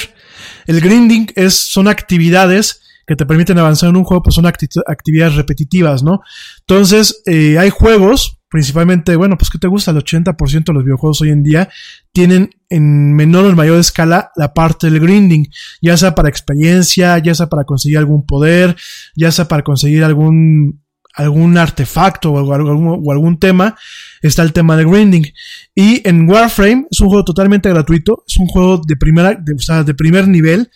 [0.66, 4.82] El grinding es son actividades que te permiten avanzar en un juego, pues son acti-
[4.86, 6.20] actividades repetitivas, ¿no?
[6.60, 11.22] Entonces, eh, hay juegos, principalmente, bueno, pues que te gusta, el 80% de los videojuegos
[11.22, 11.70] hoy en día
[12.12, 15.48] tienen en menor o mayor escala la parte del grinding,
[15.82, 18.76] ya sea para experiencia, ya sea para conseguir algún poder,
[19.16, 20.82] ya sea para conseguir algún
[21.18, 23.76] algún artefacto o algún, o algún tema,
[24.22, 25.26] está el tema de grinding.
[25.74, 29.60] Y en Warframe es un juego totalmente gratuito, es un juego de primera, de, o
[29.60, 30.70] sea, de primer nivel.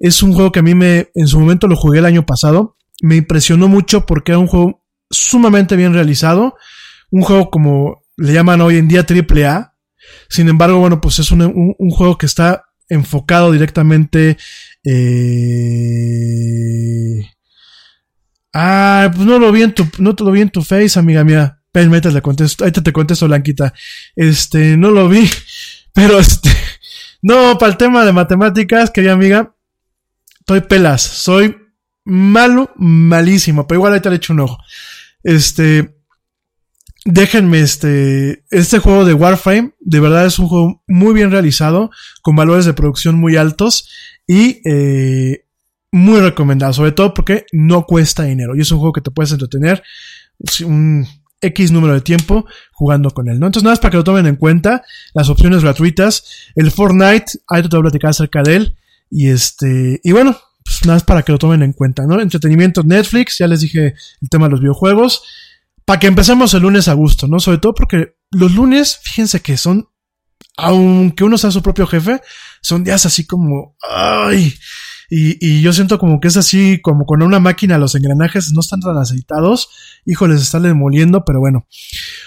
[0.00, 2.76] Es un juego que a mí me, en su momento lo jugué el año pasado.
[3.02, 6.56] Me impresionó mucho porque era un juego sumamente bien realizado.
[7.10, 9.74] Un juego como le llaman hoy en día triple A.
[10.28, 14.36] Sin embargo, bueno, pues es un, un, un juego que está enfocado directamente.
[14.84, 15.34] Eh...
[18.52, 21.24] Ah, pues no lo vi en tu, no te lo vi en tu face, amiga
[21.24, 21.60] mía.
[21.72, 23.74] Ven, ahorita te contesto, ahorita te contesto, Blanquita.
[24.14, 25.28] Este, no lo vi,
[25.92, 26.50] pero este,
[27.20, 29.56] no, para el tema de matemáticas, querida amiga,
[30.38, 31.56] estoy pelas, soy
[32.04, 34.58] malo, malísimo, pero igual ahorita le echo un ojo.
[35.24, 35.93] Este,
[37.04, 41.90] déjenme, este, este juego de Warframe, de verdad es un juego muy bien realizado,
[42.22, 43.88] con valores de producción muy altos
[44.26, 45.44] y, eh,
[45.92, 49.30] muy recomendado, sobre todo porque no cuesta dinero y es un juego que te puedes
[49.30, 49.80] entretener
[50.64, 51.06] un
[51.40, 53.46] X número de tiempo jugando con él, ¿no?
[53.46, 54.82] Entonces, nada más para que lo tomen en cuenta,
[55.12, 56.24] las opciones gratuitas,
[56.56, 58.76] el Fortnite, ahí te voy a platicar acerca de él,
[59.10, 62.20] y este, y bueno, pues nada más para que lo tomen en cuenta, ¿no?
[62.20, 65.22] Entretenimiento Netflix, ya les dije el tema de los videojuegos,
[65.84, 67.40] para que empecemos el lunes a gusto, ¿no?
[67.40, 69.88] Sobre todo porque los lunes, fíjense que son,
[70.56, 72.20] aunque uno sea su propio jefe,
[72.62, 74.54] son días así como, ay,
[75.10, 78.60] y, y, yo siento como que es así, como con una máquina los engranajes no
[78.60, 79.68] están tan aceitados.
[80.04, 81.66] Híjoles, están demoliendo, pero bueno.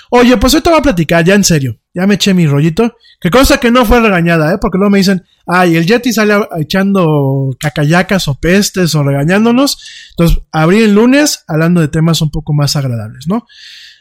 [0.09, 1.79] Oye, pues hoy te voy a platicar, ya en serio.
[1.97, 2.95] Ya me eché mi rollito.
[3.19, 4.57] Que cosa que no fue regañada, ¿eh?
[4.61, 9.79] Porque luego me dicen, ay, el Yeti sale echando cacayacas o pestes o regañándonos.
[10.11, 13.47] Entonces, abrí el lunes hablando de temas un poco más agradables, ¿no?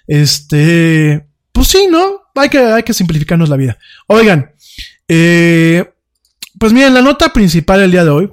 [0.07, 2.23] Este, pues sí, ¿no?
[2.35, 3.79] Hay que, hay que simplificarnos la vida.
[4.09, 4.53] Oigan,
[5.09, 5.91] eh,
[6.59, 8.31] pues miren, la nota principal el día de hoy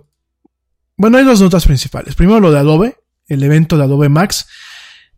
[0.97, 2.16] bueno, hay dos notas principales.
[2.16, 2.97] Primero lo de Adobe,
[3.28, 4.45] el evento de Adobe Max.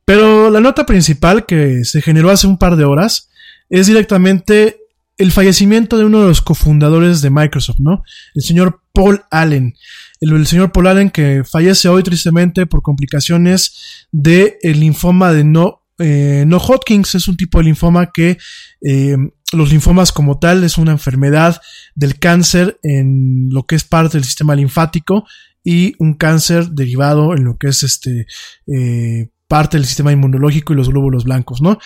[0.05, 3.29] Pero la nota principal que se generó hace un par de horas
[3.69, 4.77] es directamente
[5.17, 8.03] el fallecimiento de uno de los cofundadores de Microsoft, ¿no?
[8.33, 9.75] El señor Paul Allen.
[10.19, 15.83] El, señor Paul Allen que fallece hoy tristemente por complicaciones de el linfoma de no,
[15.99, 17.15] eh, no Hodgkins.
[17.15, 18.37] Es un tipo de linfoma que
[18.81, 19.17] eh,
[19.53, 21.61] los linfomas como tal es una enfermedad
[21.93, 25.25] del cáncer en lo que es parte del sistema linfático
[25.63, 28.27] y un cáncer derivado en lo que es este
[28.67, 31.79] eh, parte del sistema inmunológico y los glóbulos blancos, ¿no?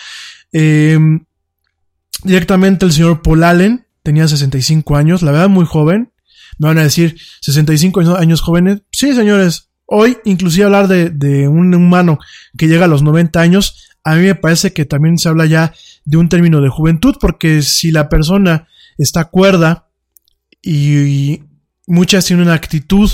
[0.52, 1.24] Em,
[2.24, 6.12] directamente el señor Paul Allen tenía 65 años, la verdad muy joven.
[6.58, 8.82] Me van a decir 65 años jóvenes.
[8.92, 12.18] Sí, señores, hoy inclusive hablar de, un humano
[12.56, 15.74] que llega a los 90 años, a mí me parece que también se habla ya
[16.04, 19.88] de un término de juventud, porque si la persona está cuerda
[20.62, 21.42] y,
[21.86, 23.10] muchas tienen una actitud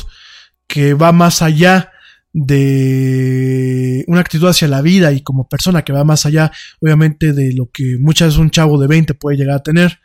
[0.66, 1.92] que va más allá
[2.38, 7.54] de una actitud hacia la vida y como persona que va más allá, obviamente, de
[7.54, 10.00] lo que muchas veces un chavo de 20 puede llegar a tener,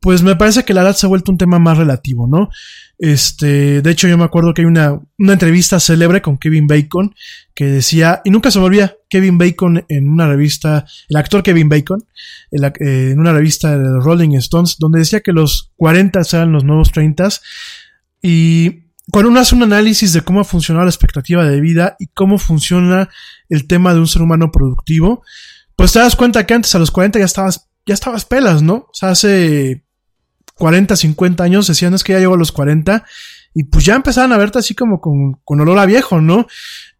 [0.00, 2.48] pues me parece que la edad se ha vuelto un tema más relativo, ¿no?
[2.98, 7.14] Este, de hecho, yo me acuerdo que hay una, una entrevista célebre con Kevin Bacon
[7.54, 11.68] que decía, y nunca se me olvida, Kevin Bacon en una revista, el actor Kevin
[11.68, 12.06] Bacon,
[12.52, 16.90] eh, en una revista de Rolling Stones, donde decía que los 40 eran los nuevos
[16.90, 17.28] 30
[18.22, 22.08] y cuando uno hace un análisis de cómo ha funcionado la expectativa de vida y
[22.08, 23.08] cómo funciona
[23.48, 25.22] el tema de un ser humano productivo,
[25.76, 28.74] pues te das cuenta que antes a los 40 ya estabas, ya estabas pelas, ¿no?
[28.74, 29.84] O sea, hace
[30.54, 33.04] 40, 50 años decían es que ya llego a los 40
[33.54, 36.46] y pues ya empezaban a verte así como con, con olor a viejo, ¿no?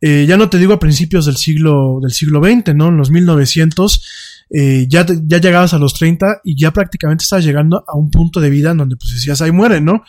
[0.00, 2.88] Eh, ya no te digo a principios del siglo, del siglo XX, ¿no?
[2.88, 7.84] En los 1900, eh, ya, ya llegabas a los 30 y ya prácticamente estabas llegando
[7.86, 10.04] a un punto de vida en donde pues decías, ahí muere, ¿no?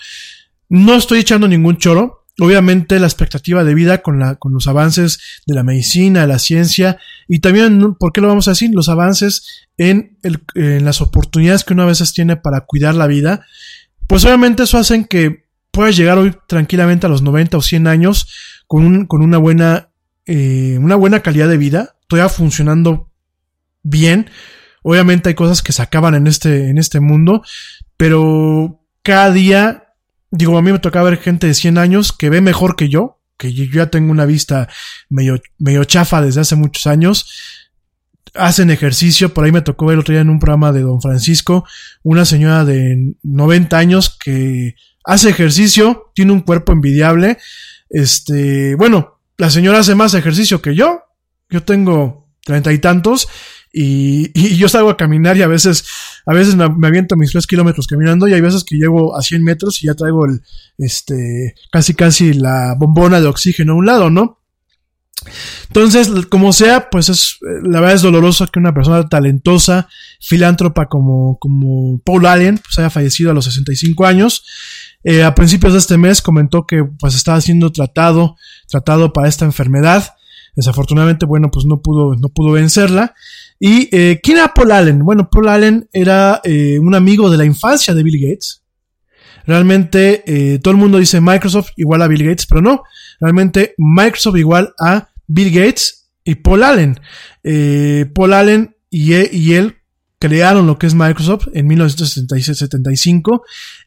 [0.69, 2.25] No estoy echando ningún choro.
[2.39, 6.99] Obviamente la expectativa de vida con, la, con los avances de la medicina, la ciencia
[7.27, 8.69] y también, ¿por qué lo vamos a decir?
[8.73, 13.07] Los avances en, el, en las oportunidades que uno a veces tiene para cuidar la
[13.07, 13.43] vida,
[14.05, 18.27] pues obviamente eso hacen que puedas llegar hoy tranquilamente a los 90 o 100 años
[18.67, 19.89] con, un, con una buena,
[20.25, 23.11] eh, una buena calidad de vida, todavía funcionando
[23.83, 24.29] bien.
[24.83, 27.41] Obviamente hay cosas que se acaban en este, en este mundo,
[27.97, 29.86] pero cada día
[30.31, 33.21] Digo, a mí me toca ver gente de 100 años que ve mejor que yo,
[33.37, 34.67] que yo ya tengo una vista
[35.09, 37.29] medio, medio chafa desde hace muchos años.
[38.33, 41.01] Hacen ejercicio, por ahí me tocó ver el otro día en un programa de Don
[41.01, 41.65] Francisco,
[42.03, 44.75] una señora de 90 años que
[45.05, 47.37] hace ejercicio, tiene un cuerpo envidiable.
[47.89, 51.03] Este, bueno, la señora hace más ejercicio que yo.
[51.49, 53.27] Yo tengo treinta y tantos
[53.73, 55.85] y, yo salgo a caminar y a veces,
[56.25, 59.43] a veces me, aviento mis tres kilómetros caminando y hay veces que llego a 100
[59.43, 60.41] metros y ya traigo el,
[60.77, 64.39] este, casi casi la bombona de oxígeno a un lado, ¿no?
[65.67, 69.89] Entonces, como sea, pues es, la verdad es doloroso que una persona talentosa,
[70.21, 74.43] filántropa como, como Paul Allen, pues haya fallecido a los 65 años.
[75.03, 78.35] Eh, a principios de este mes comentó que pues estaba siendo tratado,
[78.67, 80.15] tratado para esta enfermedad.
[80.55, 83.13] Desafortunadamente, bueno, pues no pudo, no pudo vencerla.
[83.59, 84.99] ¿Y eh, quién era Paul Allen?
[85.03, 88.63] Bueno, Paul Allen era eh, un amigo de la infancia de Bill Gates.
[89.45, 92.83] Realmente eh, todo el mundo dice Microsoft igual a Bill Gates, pero no.
[93.19, 96.99] Realmente Microsoft igual a Bill Gates y Paul Allen.
[97.43, 99.77] Eh, Paul Allen y, e, y él
[100.19, 103.41] crearon lo que es Microsoft en 1976-75.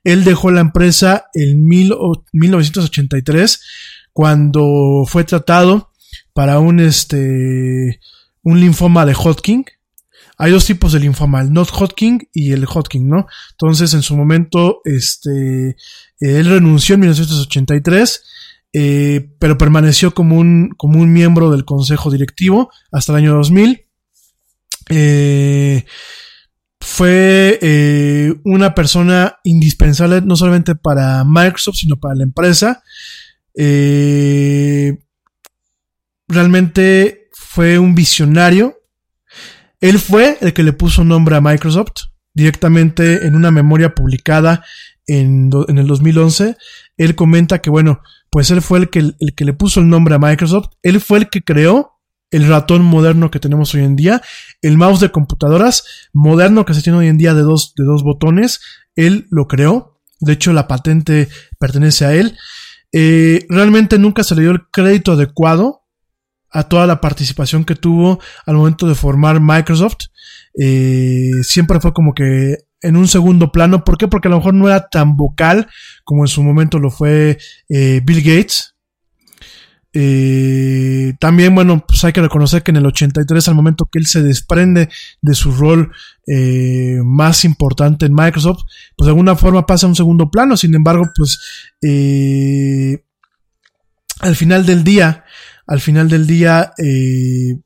[0.05, 1.95] Él dejó la empresa en mil,
[2.33, 3.61] 1983
[4.13, 5.91] cuando fue tratado
[6.33, 8.01] para un este
[8.43, 9.65] un linfoma de Hodgkin.
[10.39, 13.27] Hay dos tipos de linfoma, el not Hodgkin y el Hodgkin, ¿no?
[13.53, 15.77] Entonces, en su momento, este,
[16.19, 18.23] él renunció en 1983,
[18.73, 23.87] eh, pero permaneció como un, como un miembro del consejo directivo hasta el año 2000.
[24.89, 25.85] Eh,
[26.81, 32.83] fue eh, una persona indispensable no solamente para Microsoft, sino para la empresa.
[36.29, 37.20] realmente
[37.53, 38.79] fue un visionario.
[39.81, 44.65] Él fue el que le puso nombre a Microsoft directamente en una memoria publicada
[45.09, 46.57] en, en el 2011.
[46.97, 50.15] Él comenta que, bueno, pues él fue el que, el que le puso el nombre
[50.15, 50.69] a Microsoft.
[50.85, 51.99] Él fue el que creó
[52.31, 54.23] el ratón moderno que tenemos hoy en día,
[54.63, 55.83] el mouse de computadoras
[56.13, 58.61] moderno que se tiene hoy en día de dos, de dos botones.
[58.95, 60.01] Él lo creó.
[60.21, 61.29] De hecho, la patente
[61.59, 62.39] pertenece a él.
[62.93, 65.80] Eh, realmente nunca se le dio el crédito adecuado
[66.51, 70.07] a toda la participación que tuvo al momento de formar Microsoft.
[70.59, 73.85] Eh, siempre fue como que en un segundo plano.
[73.85, 74.09] ¿Por qué?
[74.09, 75.69] Porque a lo mejor no era tan vocal
[76.05, 77.39] como en su momento lo fue
[77.69, 78.75] eh, Bill Gates.
[79.93, 84.07] Eh, también, bueno, pues hay que reconocer que en el 83, al momento que él
[84.07, 84.89] se desprende
[85.21, 85.93] de su rol
[87.05, 88.61] más importante en Microsoft,
[88.97, 90.57] pues de alguna forma pasa a un segundo plano.
[90.57, 91.41] Sin embargo, pues
[94.21, 95.25] al final del día,
[95.71, 97.57] al final del día eh,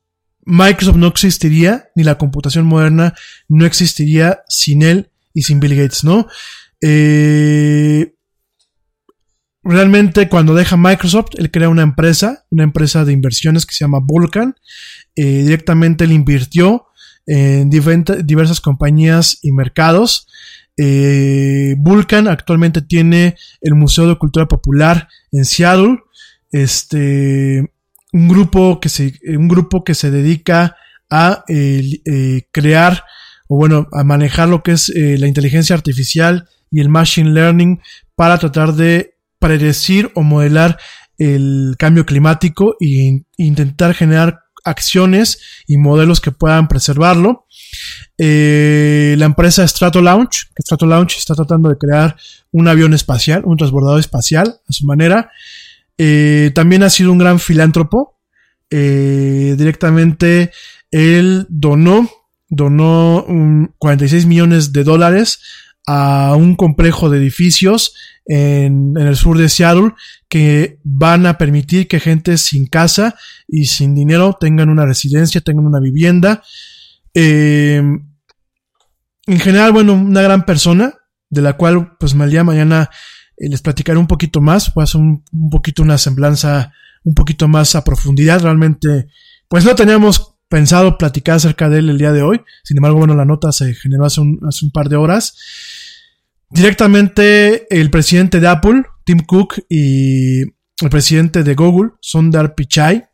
[0.45, 3.15] Microsoft no existiría, ni la computación moderna
[3.49, 6.29] no existiría sin él y sin Bill Gates, ¿no?
[6.83, 8.15] Eh,
[9.63, 14.01] realmente cuando deja Microsoft, él crea una empresa, una empresa de inversiones que se llama
[14.03, 14.55] Vulcan.
[15.17, 16.89] Eh, directamente él invirtió
[17.27, 20.29] en diversas compañías y mercados.
[20.77, 26.01] Vulcan actualmente tiene el Museo de Cultura Popular en Seattle.
[26.53, 27.74] Este,
[28.15, 30.77] un grupo que se, un grupo que se dedica
[31.11, 33.05] a eh, crear
[33.49, 37.81] o bueno, a manejar lo que es la inteligencia artificial y el machine learning
[38.17, 40.79] para tratar de predecir o modelar
[41.19, 47.47] el cambio climático e intentar generar acciones y modelos que puedan preservarlo.
[48.17, 52.17] Eh, la empresa Strato Launch, Strato está tratando de crear
[52.51, 55.31] un avión espacial, un transbordador espacial a su manera.
[55.99, 58.21] Eh, también ha sido un gran filántropo.
[58.71, 60.51] Eh, directamente
[60.91, 62.11] él donó,
[62.49, 63.27] donó
[63.79, 65.41] 46 millones de dólares
[65.87, 67.95] a un complejo de edificios
[68.27, 69.93] en, el sur de Seattle
[70.29, 73.17] que van a permitir que gente sin casa
[73.47, 76.43] y sin dinero tengan una residencia, tengan una vivienda.
[77.13, 77.83] Eh,
[79.27, 80.95] en general, bueno, una gran persona,
[81.31, 82.91] de la cual pues mañana
[83.39, 86.73] les platicaré un poquito más, pues un, un poquito una semblanza
[87.05, 88.41] un poquito más a profundidad.
[88.41, 89.09] Realmente,
[89.49, 92.41] pues no teníamos pensado platicar acerca de él el día de hoy.
[92.63, 95.37] Sin embargo, bueno, la nota se generó hace un, hace un par de horas.
[96.51, 103.05] Directamente el presidente de Apple, Tim Cook, y el presidente de Google, Sundar Pichai,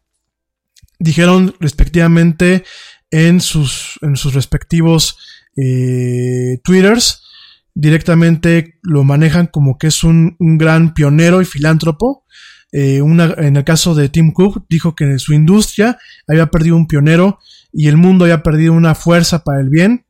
[0.98, 2.64] dijeron respectivamente
[3.10, 5.16] en sus, en sus respectivos
[5.56, 7.22] eh, Twitters,
[7.80, 12.24] directamente lo manejan como que es un, gran pionero y filántropo.
[12.72, 17.38] Eh, en el caso de Tim Cook, dijo que su industria había perdido un pionero
[17.72, 20.04] y el mundo había perdido una fuerza para el bien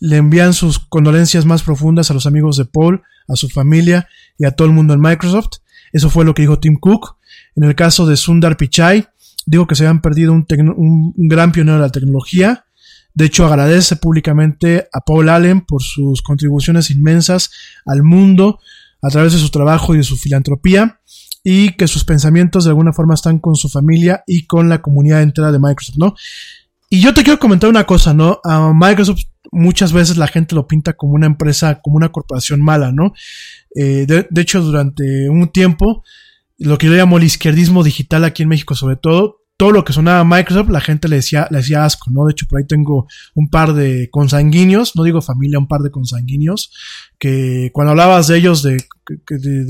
[0.00, 4.44] le envían sus condolencias más profundas a los amigos de Paul, a su familia y
[4.44, 5.58] a todo el mundo en Microsoft.
[5.92, 7.16] Eso fue lo que dijo Tim Cook.
[7.56, 9.06] En el caso de Sundar Pichai,
[9.46, 12.63] dijo que se habían perdido un, gran pionero de la tecnología.
[13.14, 17.50] De hecho, agradece públicamente a Paul Allen por sus contribuciones inmensas
[17.86, 18.58] al mundo
[19.00, 21.00] a través de su trabajo y de su filantropía
[21.44, 25.22] y que sus pensamientos de alguna forma están con su familia y con la comunidad
[25.22, 26.14] entera de Microsoft, ¿no?
[26.88, 28.40] Y yo te quiero comentar una cosa, ¿no?
[28.44, 29.20] A Microsoft
[29.52, 33.12] muchas veces la gente lo pinta como una empresa, como una corporación mala, ¿no?
[33.74, 36.02] Eh, de, hecho, durante un tiempo,
[36.58, 39.92] lo que yo llamo el izquierdismo digital aquí en México, sobre todo, todo lo que
[39.92, 42.26] sonaba Microsoft, la gente le decía, le decía asco, ¿no?
[42.26, 45.90] De hecho, por ahí tengo un par de consanguíneos, no digo familia, un par de
[45.90, 46.72] consanguíneos,
[47.18, 48.84] que cuando hablabas de ellos, de,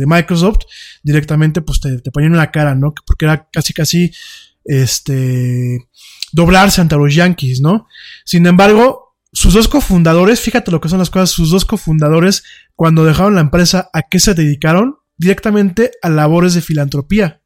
[0.06, 0.60] Microsoft,
[1.02, 2.94] directamente, pues te, te ponían en la cara, ¿no?
[3.06, 4.12] Porque era casi, casi,
[4.64, 5.86] este,
[6.32, 7.86] doblarse ante los Yankees, ¿no?
[8.24, 13.04] Sin embargo, sus dos cofundadores, fíjate lo que son las cosas, sus dos cofundadores, cuando
[13.04, 14.96] dejaron la empresa, ¿a qué se dedicaron?
[15.16, 17.42] Directamente a labores de filantropía.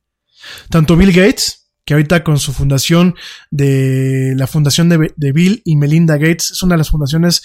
[0.70, 1.57] Tanto Bill Gates,
[1.88, 3.14] que ahorita con su fundación
[3.50, 7.42] de la fundación de, Bill y Melinda Gates, es una de las fundaciones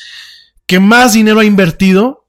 [0.68, 2.28] que más dinero ha invertido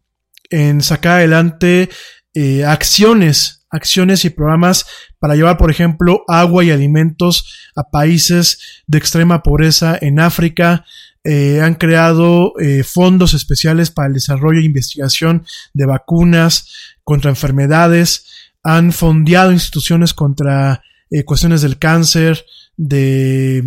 [0.49, 1.91] en sacar adelante
[2.33, 4.87] eh, acciones, acciones y programas
[5.19, 10.85] para llevar, por ejemplo, agua y alimentos a países de extrema pobreza en África,
[11.25, 18.53] eh, han creado eh, fondos especiales para el desarrollo e investigación de vacunas contra enfermedades,
[18.63, 20.81] han fondeado instituciones contra
[21.15, 22.45] eh, cuestiones del cáncer,
[22.77, 23.63] de,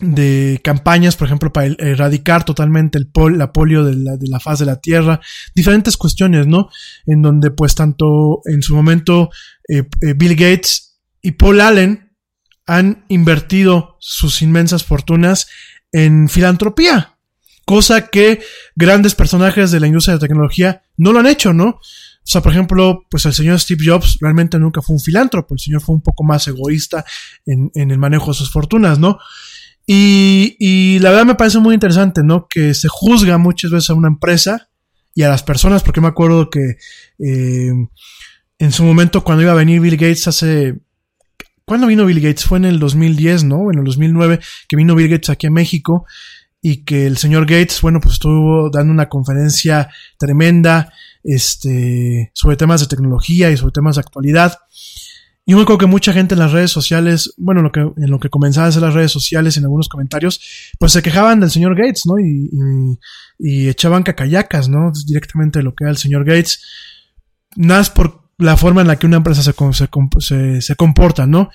[0.00, 4.58] de campañas, por ejemplo, para erradicar totalmente el la polio de la, de la, faz
[4.58, 5.20] de la Tierra,
[5.54, 6.70] diferentes cuestiones, ¿no?
[7.06, 9.30] En donde pues tanto en su momento
[9.68, 12.12] Bill Gates y Paul Allen
[12.66, 15.48] han invertido sus inmensas fortunas
[15.92, 17.18] en filantropía,
[17.64, 18.40] cosa que
[18.74, 21.80] grandes personajes de la industria de la tecnología no lo han hecho, ¿no?
[22.26, 25.60] O sea, por ejemplo, pues el señor Steve Jobs realmente nunca fue un filántropo, el
[25.60, 27.04] señor fue un poco más egoísta
[27.46, 29.18] en, el manejo de sus fortunas, ¿no?
[29.86, 32.48] Y, la verdad me parece muy interesante, ¿no?
[32.48, 34.68] Que se juzga muchas veces a una empresa
[35.14, 36.78] y a las personas, porque me acuerdo que
[37.20, 37.72] eh,
[38.58, 40.80] en su momento cuando iba a venir Bill Gates hace
[41.64, 42.44] ¿Cuándo vino Bill Gates?
[42.44, 43.72] Fue en el 2010, ¿no?
[43.72, 46.06] En el 2009 que vino Bill Gates aquí a México
[46.62, 50.92] y que el señor Gates, bueno, pues estuvo dando una conferencia tremenda,
[51.26, 54.58] este, sobre temas de tecnología y sobre temas de actualidad.
[55.44, 58.30] Y yo me acuerdo que mucha gente en las redes sociales, bueno, en lo que
[58.30, 60.40] comenzaban a hacer las redes sociales, en algunos comentarios,
[60.78, 62.18] pues se quejaban del señor Gates, ¿no?
[62.18, 62.50] Y,
[63.38, 64.90] y, echaban cacayacas, ¿no?
[65.06, 66.62] Directamente de lo que era el señor Gates.
[67.54, 69.52] Nada por la forma en la que una empresa se,
[70.60, 71.50] se, comporta, ¿no?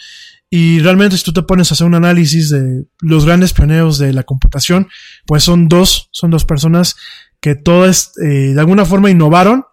[0.50, 4.14] Y realmente si tú te pones a hacer un análisis de los grandes pioneros de
[4.14, 4.88] la computación,
[5.26, 6.96] pues son dos, son dos personas
[7.42, 9.66] que todas de alguna forma innovaron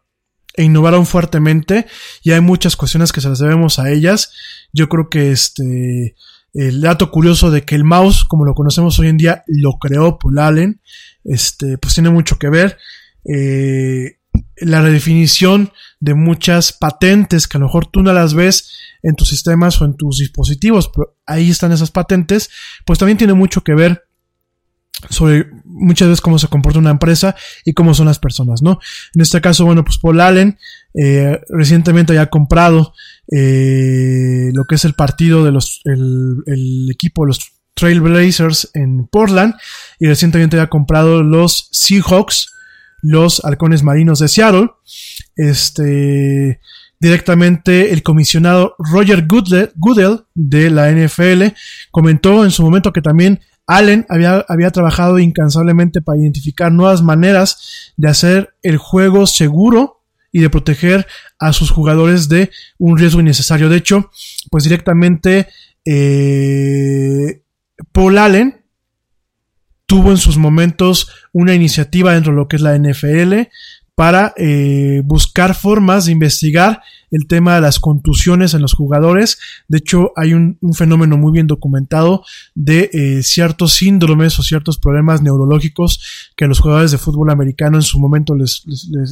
[0.54, 1.86] e innovaron fuertemente
[2.22, 4.32] y hay muchas cuestiones que se las debemos a ellas.
[4.72, 6.16] Yo creo que este
[6.54, 10.18] el dato curioso de que el mouse, como lo conocemos hoy en día, lo creó
[10.18, 10.80] Paul Allen,
[11.24, 12.78] este, pues tiene mucho que ver.
[13.24, 14.18] Eh,
[14.56, 19.28] la redefinición de muchas patentes que a lo mejor tú no las ves en tus
[19.28, 22.50] sistemas o en tus dispositivos, pero ahí están esas patentes,
[22.84, 24.07] pues también tiene mucho que ver
[25.10, 28.80] sobre muchas veces cómo se comporta una empresa y cómo son las personas, ¿no?
[29.14, 30.58] En este caso, bueno, pues Paul Allen
[30.94, 32.94] eh, recientemente había comprado
[33.30, 39.54] eh, lo que es el partido de los, el, equipo de los Trailblazers en Portland
[40.00, 42.52] y recientemente había comprado los Seahawks,
[43.02, 44.70] los halcones marinos de Seattle.
[45.36, 46.60] Este,
[46.98, 51.54] directamente el comisionado Roger Goodell de la NFL
[51.92, 57.92] comentó en su momento que también Allen había, había trabajado incansablemente para identificar nuevas maneras
[57.96, 60.00] de hacer el juego seguro
[60.32, 61.06] y de proteger
[61.38, 63.68] a sus jugadores de un riesgo innecesario.
[63.68, 64.10] De hecho,
[64.50, 65.48] pues directamente
[65.84, 67.42] eh,
[67.92, 68.64] Paul Allen
[69.86, 73.48] tuvo en sus momentos una iniciativa dentro de lo que es la NFL
[73.98, 79.40] para eh, buscar formas de investigar el tema de las contusiones en los jugadores.
[79.66, 82.22] De hecho, hay un, fenómeno muy bien documentado
[82.54, 87.76] de eh, ciertos síndromes o ciertos problemas neurológicos que a los jugadores de fútbol americano
[87.76, 88.62] en su momento les,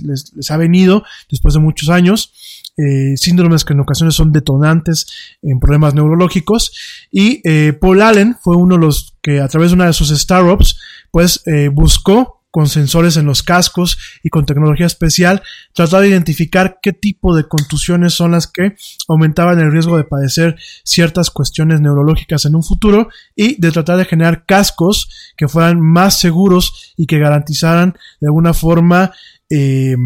[0.04, 2.32] les, ha venido después de muchos años.
[2.78, 5.08] Eh, síndromes que en ocasiones son detonantes
[5.42, 7.08] en problemas neurológicos.
[7.10, 10.78] Y Paul Allen fue uno de los que a través de una de sus startups,
[11.10, 15.42] pues buscó con sensores en los cascos y con tecnología especial,
[15.74, 18.76] tratar de identificar qué tipo de contusiones son las que
[19.08, 24.06] aumentaban el riesgo de padecer ciertas cuestiones neurológicas en un futuro y de tratar de
[24.06, 27.92] generar cascos que fueran más seguros y que garantizaran
[28.22, 29.12] de alguna forma
[29.50, 29.96] eh,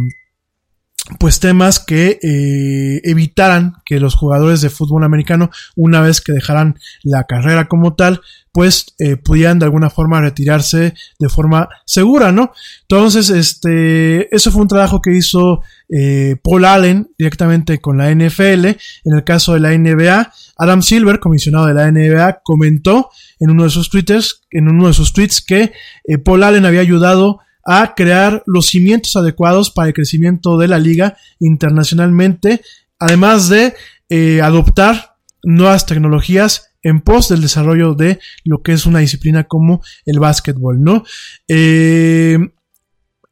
[1.21, 6.81] pues temas que eh, evitaran que los jugadores de fútbol americano una vez que dejaran
[7.05, 8.21] la carrera como tal
[8.53, 12.53] pues eh, pudieran de alguna forma retirarse de forma segura, ¿no?
[12.83, 18.67] Entonces, este, eso fue un trabajo que hizo eh, Paul Allen directamente con la NFL.
[18.67, 23.65] En el caso de la NBA, Adam Silver, comisionado de la NBA, comentó en uno
[23.65, 25.73] de sus twitters, en uno de sus tweets que
[26.05, 30.79] eh, Paul Allen había ayudado a crear los cimientos adecuados para el crecimiento de la
[30.79, 32.63] liga internacionalmente,
[32.99, 33.75] además de
[34.09, 39.83] eh, adoptar nuevas tecnologías en pos del desarrollo de lo que es una disciplina como
[40.07, 41.05] el básquetbol, ¿no?
[41.49, 42.39] Eh,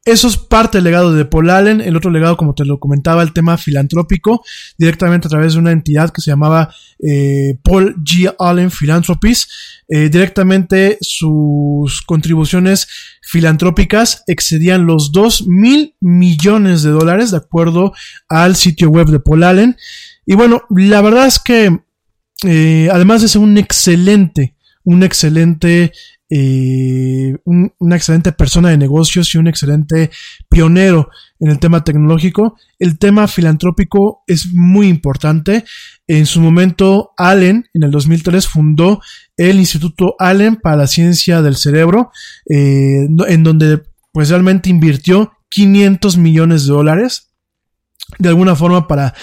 [0.08, 1.82] eso es parte del legado de Paul Allen.
[1.82, 4.42] El otro legado, como te lo comentaba, el tema filantrópico,
[4.78, 8.34] directamente a través de una entidad que se llamaba eh, Paul G.
[8.38, 9.48] Allen Philanthropies.
[9.86, 12.88] Eh, directamente sus contribuciones
[13.20, 17.92] filantrópicas excedían los 2 mil millones de dólares, de acuerdo
[18.30, 19.76] al sitio web de Paul Allen.
[20.24, 21.80] Y bueno, la verdad es que
[22.44, 25.92] eh, además de ser un excelente, un excelente,
[26.30, 30.10] eh, una excelente persona de negocios y un excelente
[30.48, 31.08] pionero
[31.40, 35.64] en el tema tecnológico, el tema filantrópico es muy importante.
[36.06, 39.00] En su momento, Allen, en el 2003, fundó
[39.36, 42.12] el Instituto Allen para la Ciencia del Cerebro,
[42.48, 43.82] eh, en donde
[44.12, 47.30] pues realmente invirtió 500 millones de dólares
[48.18, 49.14] de alguna forma para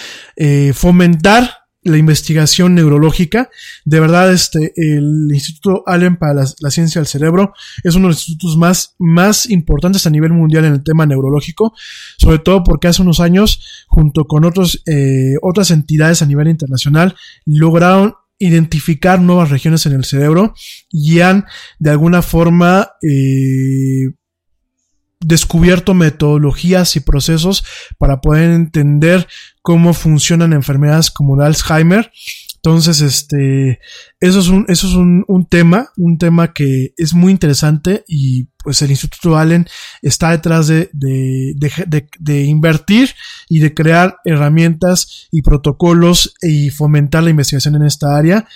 [0.74, 3.50] fomentar la investigación neurológica.
[3.86, 8.28] De verdad, este, el Instituto Allen para la, Ciencia del Cerebro es uno de los
[8.28, 11.74] institutos más, más importantes a nivel mundial en el tema neurológico,
[12.18, 17.16] sobre todo porque hace unos años, junto con otros, eh, otras entidades a nivel internacional,
[17.46, 20.54] lograron identificar nuevas regiones en el cerebro
[20.90, 21.46] y han
[21.80, 24.12] de alguna forma eh,
[25.26, 27.64] descubierto metodologías y procesos
[27.98, 29.28] para poder entender
[29.62, 32.12] cómo funcionan enfermedades como el Alzheimer.
[32.58, 33.80] Entonces, este,
[34.20, 38.48] eso es un, eso es un, un, tema, un tema que es muy interesante y
[38.64, 39.68] pues el Instituto Allen
[40.02, 41.54] está detrás de, de,
[41.86, 43.12] de, de invertir
[43.50, 48.48] y de crear herramientas y protocolos y fomentar la investigación en esta área.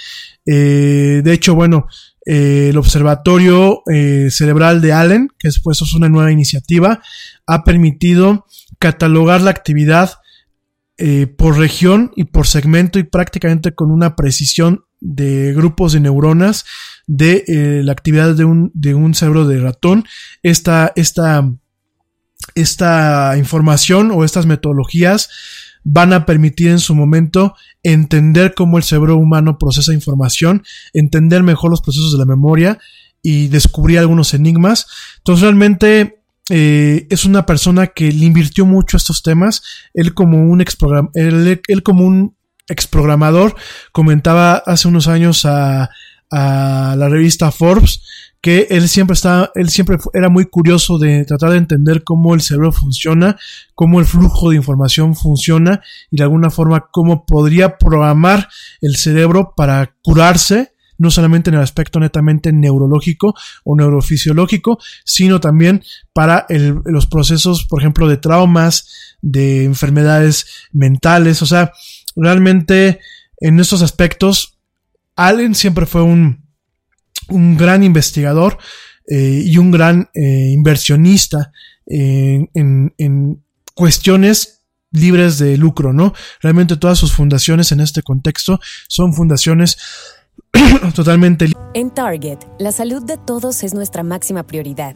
[0.47, 1.87] Eh, de hecho, bueno,
[2.31, 7.01] eh, el Observatorio eh, Cerebral de Allen, que después es una nueva iniciativa,
[7.47, 8.45] ha permitido
[8.77, 10.11] catalogar la actividad
[10.99, 16.65] eh, por región y por segmento y prácticamente con una precisión de grupos de neuronas
[17.07, 20.05] de la actividad de un, de un cerebro de ratón.
[20.43, 21.51] Esta, esta,
[22.53, 25.31] esta información o estas metodologías
[25.83, 30.63] van a permitir en su momento entender cómo el cerebro humano procesa información,
[30.93, 32.77] entender mejor los procesos de la memoria
[33.21, 34.87] y descubrir algunos enigmas.
[35.17, 39.61] Entonces realmente eh, es una persona que le invirtió mucho a estos temas.
[39.93, 40.61] Él como un
[42.67, 43.55] exprogramador
[43.91, 45.89] comentaba hace unos años a
[46.31, 48.01] la revista Forbes
[48.41, 52.41] que él siempre estaba, él siempre era muy curioso de tratar de entender cómo el
[52.41, 53.37] cerebro funciona,
[53.75, 58.47] cómo el flujo de información funciona y de alguna forma cómo podría programar
[58.81, 63.33] el cerebro para curarse, no solamente en el aspecto netamente neurológico
[63.63, 65.83] o neurofisiológico, sino también
[66.13, 66.45] para
[66.85, 71.73] los procesos, por ejemplo, de traumas, de enfermedades mentales, o sea,
[72.15, 72.99] realmente
[73.39, 74.59] en estos aspectos,
[75.15, 76.48] Allen siempre fue un,
[77.29, 78.57] un gran investigador
[79.07, 81.51] eh, y un gran eh, inversionista
[81.85, 84.61] en, en, cuestiones
[84.91, 86.13] libres de lucro, ¿no?
[86.41, 89.77] Realmente todas sus fundaciones en este contexto son fundaciones
[90.95, 94.95] totalmente En Target, la salud de todos es nuestra máxima prioridad.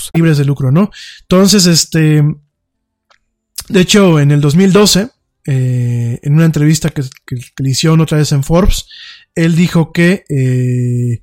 [0.13, 0.91] libres de lucro, ¿no?
[1.21, 2.23] Entonces, este,
[3.69, 5.09] de hecho, en el 2012,
[5.45, 8.87] eh, en una entrevista que, le hicieron otra vez en Forbes,
[9.33, 11.21] él dijo que, eh,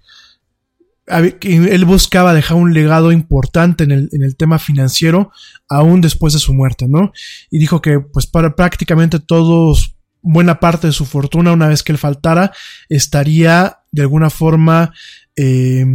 [1.07, 5.31] él buscaba dejar un legado importante en el, en el, tema financiero
[5.69, 7.13] aún después de su muerte, ¿no?
[7.51, 11.93] Y dijo que, pues, para prácticamente todos, buena parte de su fortuna, una vez que
[11.93, 12.53] él faltara,
[12.89, 14.93] estaría de alguna forma,
[15.37, 15.87] eh,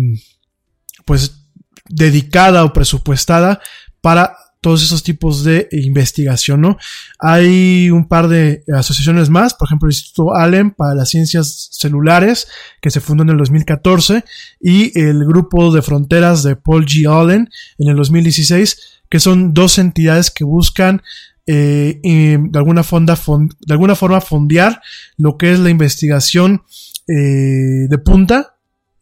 [1.05, 1.42] pues,
[1.89, 3.61] dedicada o presupuestada
[4.01, 6.77] para todos esos tipos de investigación, ¿no?
[7.19, 12.47] Hay un par de asociaciones más, por ejemplo, el Instituto Allen para las Ciencias Celulares,
[12.81, 14.23] que se fundó en el 2014,
[14.61, 17.05] y el Grupo de Fronteras de Paul G.
[17.11, 21.03] Allen en el 2016, que son dos entidades que buscan
[21.45, 24.81] eh, de, alguna forma fondear
[25.17, 26.63] lo que es la investigación
[27.05, 28.52] eh, de punta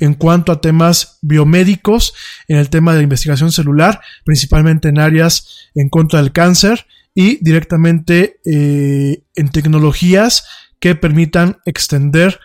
[0.01, 2.13] en cuanto a temas biomédicos,
[2.47, 8.39] en el tema de investigación celular, principalmente en áreas en contra del cáncer y directamente
[8.43, 10.43] eh, en tecnologías
[10.79, 12.39] que permitan extender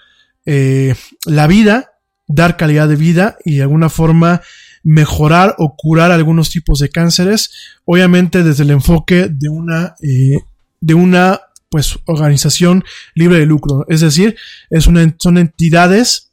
[0.44, 1.92] eh, la vida,
[2.28, 4.42] dar calidad de vida y de alguna forma
[4.82, 7.50] mejorar o curar algunos tipos de cánceres,
[7.86, 10.40] obviamente desde el enfoque de una, eh,
[10.80, 12.84] de una pues, organización
[13.14, 13.86] libre de lucro.
[13.88, 14.36] Es decir,
[14.68, 16.25] es una, son entidades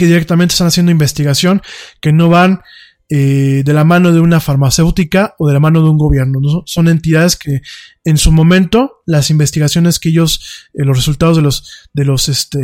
[0.00, 1.60] que directamente están haciendo investigación,
[2.00, 2.62] que no van
[3.10, 6.40] eh, de la mano de una farmacéutica o de la mano de un gobierno.
[6.64, 7.60] Son entidades que
[8.04, 12.58] en su momento las investigaciones que ellos, eh, los resultados de los, de los, este,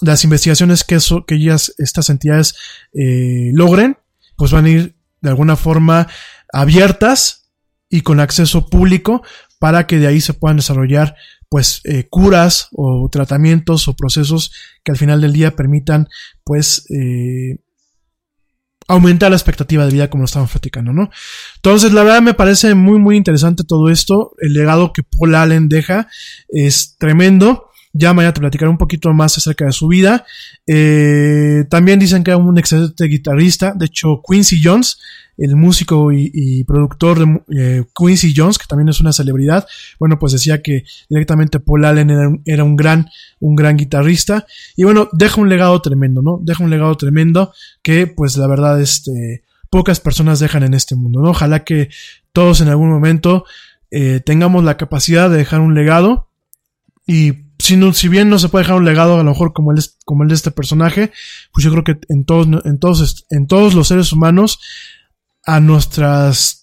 [0.00, 2.54] las investigaciones que, eso, que ellas, estas entidades
[2.94, 3.98] eh, logren,
[4.38, 6.08] pues van a ir de alguna forma
[6.50, 7.50] abiertas
[7.90, 9.22] y con acceso público
[9.58, 11.14] para que de ahí se puedan desarrollar
[11.50, 14.52] pues eh, curas o tratamientos o procesos
[14.84, 16.08] que al final del día permitan
[16.44, 17.58] pues eh,
[18.86, 21.10] aumentar la expectativa de vida como lo estamos platicando, ¿no?
[21.56, 24.32] Entonces, la verdad me parece muy, muy interesante todo esto.
[24.38, 26.08] El legado que Paul Allen deja
[26.48, 27.66] es tremendo.
[27.92, 30.24] Ya mañana te platicaré un poquito más acerca de su vida.
[30.66, 33.74] Eh, también dicen que era un excelente guitarrista.
[33.74, 34.98] De hecho, Quincy Jones,
[35.40, 39.66] el músico y, productor eh, Quincy Jones, que también es una celebridad,
[39.98, 43.08] bueno, pues decía que directamente Paul Allen era, un gran,
[43.40, 44.46] un gran guitarrista.
[44.76, 46.40] Y bueno, deja un legado tremendo, ¿no?
[46.42, 47.52] Deja un legado tremendo
[47.82, 51.30] que, pues la verdad, este, pocas personas dejan en este mundo, ¿no?
[51.30, 51.88] Ojalá que
[52.32, 53.44] todos en algún momento
[53.90, 56.28] eh, tengamos la capacidad de dejar un legado
[57.06, 59.82] y si, si bien no se puede dejar un legado a lo mejor como el,
[60.04, 61.12] como el de este personaje,
[61.52, 64.60] pues yo creo que en todos, en todos, en todos los seres humanos,
[65.44, 66.60] a nuestras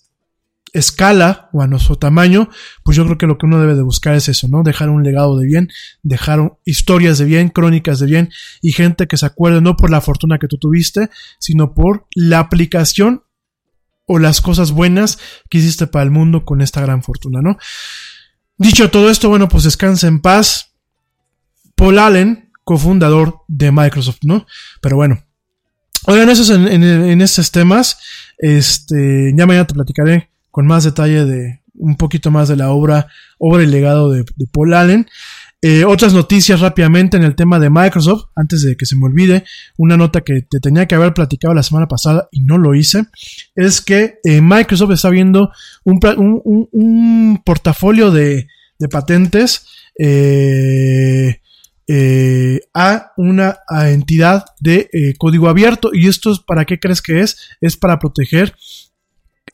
[0.74, 2.50] escala o a nuestro tamaño,
[2.84, 4.64] pues yo creo que lo que uno debe de buscar es eso, ¿no?
[4.64, 5.70] Dejar un legado de bien,
[6.04, 8.30] dejar historias de bien, crónicas de bien
[8.62, 11.10] y gente que se acuerde no por la fortuna que tú tuviste,
[11.40, 13.24] sino por la aplicación
[14.06, 17.58] o las cosas buenas que hiciste para el mundo con esta gran fortuna, ¿no?
[18.58, 20.74] Dicho todo esto, bueno, pues descansa en paz.
[21.76, 24.46] Paul Allen, cofundador de Microsoft, ¿no?
[24.82, 25.27] Pero bueno.
[26.06, 27.98] Oigan, eso es en, estos temas.
[28.38, 33.08] Este, ya mañana te platicaré con más detalle de un poquito más de la obra,
[33.38, 35.08] obra y legado de, de Paul Allen.
[35.64, 39.44] Eh, otras noticias rápidamente en el tema de Microsoft, antes de que se me olvide,
[39.78, 43.06] una nota que te tenía que haber platicado la semana pasada y no lo hice,
[43.56, 45.52] es que eh, Microsoft está viendo
[45.84, 48.48] un, portafolio de,
[48.92, 49.66] patentes
[49.98, 51.42] eh,
[52.74, 53.60] a una
[53.90, 55.92] entidad de código abierto.
[55.94, 57.38] ¿Y esto es para qué crees que es?
[57.62, 58.56] Es para proteger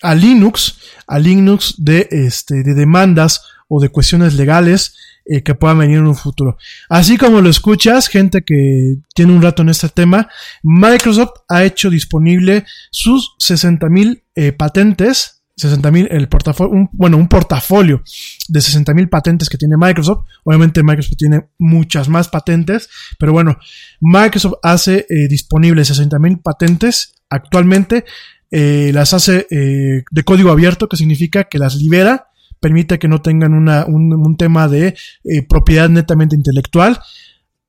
[0.02, 4.96] a Linux, a Linux de, este, de demandas o de cuestiones legales
[5.26, 6.58] eh, que puedan venir en un futuro.
[6.90, 10.28] Así como lo escuchas, gente que tiene un rato en este tema,
[10.62, 18.04] Microsoft ha hecho disponible sus 60.000 eh, patentes 60.000 el portafolio, bueno, un portafolio
[18.48, 20.26] de 60.000 patentes que tiene Microsoft.
[20.44, 22.90] Obviamente Microsoft tiene muchas más patentes,
[23.20, 23.58] pero bueno,
[24.02, 28.06] Microsoft hace eh, disponibles 60.000 patentes actualmente,
[28.52, 32.28] eh, las hace de código abierto, que significa que las libera
[32.64, 36.98] permite que no tengan un, tema de eh, propiedad netamente intelectual,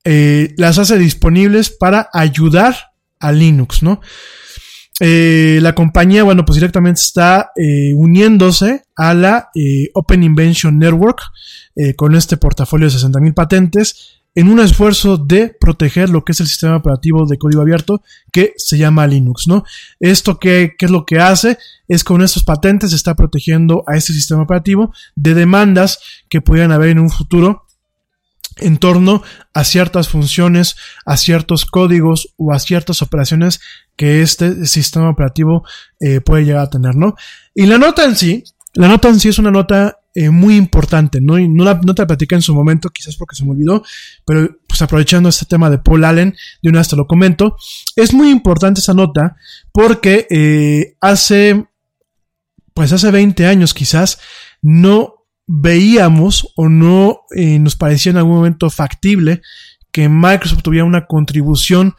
[0.04, 2.76] eh, las hace disponibles para ayudar
[3.18, 4.00] a Linux, ¿no?
[5.00, 7.50] Eh, la compañía, bueno, pues directamente está
[7.94, 9.50] uniéndose a la
[9.94, 11.20] Open Invention Network
[11.96, 16.48] con este portafolio de 60.000 patentes en un esfuerzo de proteger lo que es el
[16.48, 18.02] sistema operativo de código abierto
[18.32, 19.64] que se llama Linux, ¿no?
[20.00, 24.42] Esto que, es lo que hace es con estos patentes está protegiendo a este sistema
[24.42, 27.64] operativo de demandas que pudieran haber en un futuro
[28.56, 29.22] en torno
[29.52, 33.60] a ciertas funciones, a ciertos códigos o a ciertas operaciones
[33.96, 35.64] que este sistema operativo
[36.00, 37.14] eh, puede llegar a tener, ¿no?
[37.54, 38.44] Y la nota en sí,
[38.74, 41.38] la nota en sí es una nota eh, muy importante, ¿no?
[41.38, 43.82] Y no, la, no la platicé en su momento, quizás porque se me olvidó,
[44.24, 47.56] pero pues aprovechando este tema de Paul Allen, de una vez te lo comento.
[47.96, 49.36] Es muy importante esa nota
[49.72, 51.66] porque eh, hace,
[52.74, 54.20] pues hace 20 años quizás,
[54.62, 59.42] no veíamos o no eh, nos parecía en algún momento factible
[59.90, 61.96] que Microsoft tuviera una contribución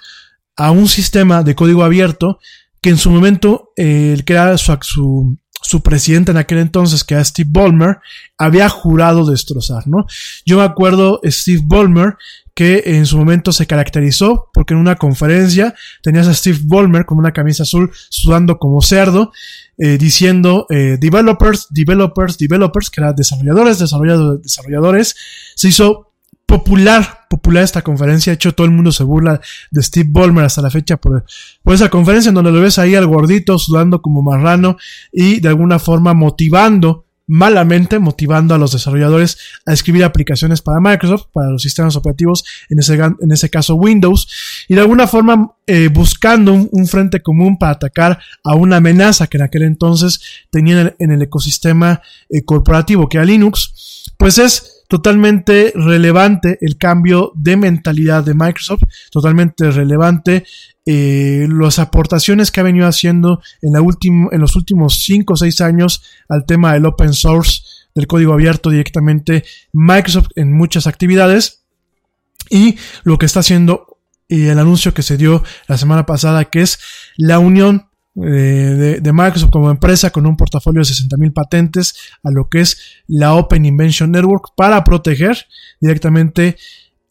[0.56, 2.40] a un sistema de código abierto
[2.82, 7.16] que en su momento el que era su, su su presidente en aquel entonces, que
[7.16, 7.98] era Steve Ballmer,
[8.38, 10.06] había jurado destrozar, ¿no?
[10.46, 12.18] Yo me acuerdo Steve Ballmer
[12.54, 17.18] que en su momento se caracterizó porque en una conferencia tenías a Steve Ballmer con
[17.18, 19.32] una camisa azul sudando como cerdo,
[19.78, 25.16] eh, diciendo eh, developers, developers, developers, que eran desarrolladores, desarrolladores, desarrolladores,
[25.56, 26.14] se hizo
[26.46, 28.32] popular, popular esta conferencia.
[28.32, 29.42] De hecho, todo el mundo se burla
[29.72, 31.26] de Steve Ballmer hasta la fecha por,
[31.64, 34.78] por esa conferencia en donde lo ves ahí al gordito sudando como marrano
[35.12, 41.26] y de alguna forma motivando malamente motivando a los desarrolladores a escribir aplicaciones para Microsoft,
[41.34, 44.28] para los sistemas operativos, en ese, en ese caso Windows,
[44.68, 49.38] y de alguna forma eh, buscando un, frente común para atacar a una amenaza que
[49.38, 50.22] en aquel entonces
[50.52, 57.32] tenían en el, ecosistema eh, corporativo, que era Linux, pues es totalmente relevante el cambio
[57.36, 60.46] de mentalidad de Microsoft, totalmente relevante
[60.86, 63.74] eh, las aportaciones que ha venido haciendo en,
[64.40, 67.64] los últimos 5 o 6 años al tema del open source,
[67.96, 69.44] del código abierto directamente
[69.74, 71.64] Microsoft en muchas actividades.
[72.50, 73.98] Y lo que está haciendo
[74.28, 76.80] y el anuncio que se dio la semana pasada que es
[77.18, 77.90] la unión
[78.24, 82.78] eh, de, Microsoft como empresa con un portafolio de 60.000 patentes a lo que es
[83.08, 85.46] la Open Invention Network para proteger
[85.82, 86.56] directamente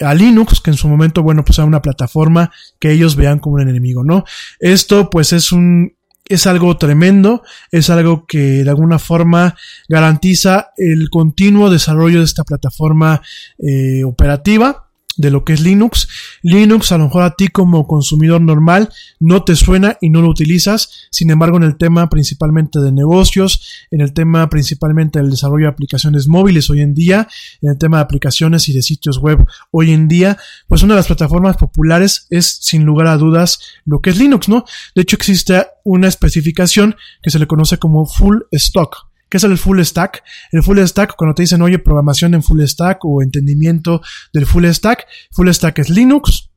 [0.00, 3.56] a Linux, que en su momento, bueno, pues era una plataforma que ellos vean como
[3.56, 4.24] un enemigo, ¿no?
[4.58, 5.94] Esto pues es un,
[6.26, 9.56] es algo tremendo, es algo que de alguna forma
[9.88, 13.20] garantiza el continuo desarrollo de esta plataforma
[13.58, 14.83] eh, operativa
[15.16, 16.08] de lo que es Linux.
[16.42, 18.88] Linux a lo mejor a ti como consumidor normal
[19.20, 21.08] no te suena y no lo utilizas.
[21.10, 25.72] Sin embargo, en el tema principalmente de negocios, en el tema principalmente del desarrollo de
[25.72, 27.28] aplicaciones móviles hoy en día,
[27.62, 30.36] en el tema de aplicaciones y de sitios web hoy en día,
[30.68, 34.48] pues una de las plataformas populares es sin lugar a dudas lo que es Linux,
[34.48, 34.64] ¿no?
[34.94, 39.13] De hecho existe una especificación que se le conoce como full stock.
[39.34, 40.22] ¿Qué es el full stack?
[40.52, 44.00] El full stack, cuando te dicen, oye, programación en full stack o entendimiento
[44.32, 46.50] del full stack, full stack es Linux,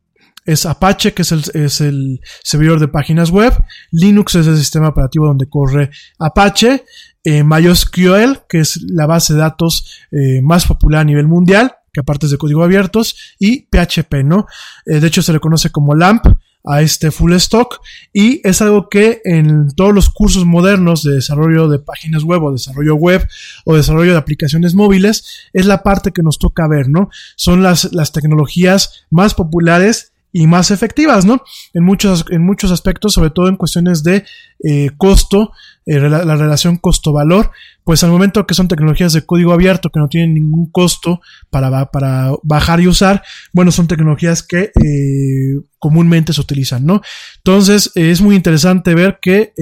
[0.45, 3.51] es Apache, que es el, es el servidor de páginas web,
[3.89, 5.89] Linux es el sistema operativo donde corre
[6.19, 6.85] Apache,
[7.23, 12.01] eh, MySQL, que es la base de datos eh, más popular a nivel mundial, que
[12.01, 14.45] aparte es de código abiertos, y PHP, ¿no?
[14.85, 16.27] Eh, de hecho se le conoce como LAMP
[16.67, 17.81] a este full stock
[18.13, 22.51] y es algo que en todos los cursos modernos de desarrollo de páginas web o
[22.51, 23.27] desarrollo web
[23.65, 27.09] o desarrollo de aplicaciones móviles es la parte que nos toca ver, ¿no?
[27.35, 31.41] Son las, las tecnologías más populares y más efectivas, ¿no?
[31.73, 34.25] En muchos, en muchos aspectos, sobre todo en cuestiones de
[34.63, 35.51] eh, costo,
[35.85, 37.51] eh, la, la, relación costo-valor,
[37.87, 41.89] pues al momento que son tecnologías de código abierto que no tienen ningún costo para,
[41.89, 43.23] para bajar y usar,
[43.53, 47.01] bueno, son tecnologías que eh, comúnmente se utilizan, ¿no?
[47.37, 49.53] Entonces, es muy interesante ver que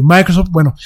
[0.00, 0.76] Microsoft, bueno,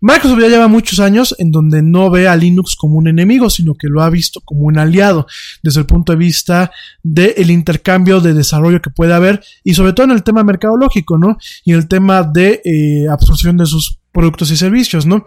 [0.00, 3.74] Microsoft ya lleva muchos años en donde no ve a Linux como un enemigo, sino
[3.74, 5.26] que lo ha visto como un aliado
[5.64, 6.70] desde el punto de vista
[7.02, 11.36] del intercambio de desarrollo que puede haber y sobre todo en el tema mercadológico, ¿no?
[11.64, 15.24] Y en el tema de eh, absorción de sus productos y servicios, ¿no?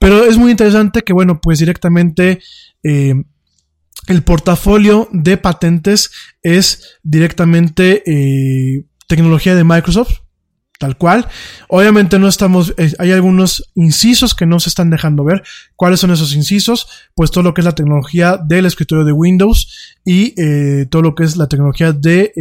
[0.00, 2.40] Pero es muy interesante que, bueno, pues directamente
[2.82, 3.14] eh,
[4.08, 6.10] el portafolio de patentes
[6.42, 10.22] es directamente eh, tecnología de Microsoft
[10.80, 11.28] tal cual.
[11.68, 15.44] Obviamente no estamos, eh, hay algunos incisos que no se están dejando ver.
[15.76, 16.88] ¿Cuáles son esos incisos?
[17.14, 20.34] Pues todo lo que es la tecnología del escritorio de Windows y
[20.86, 22.32] todo lo que es la tecnología de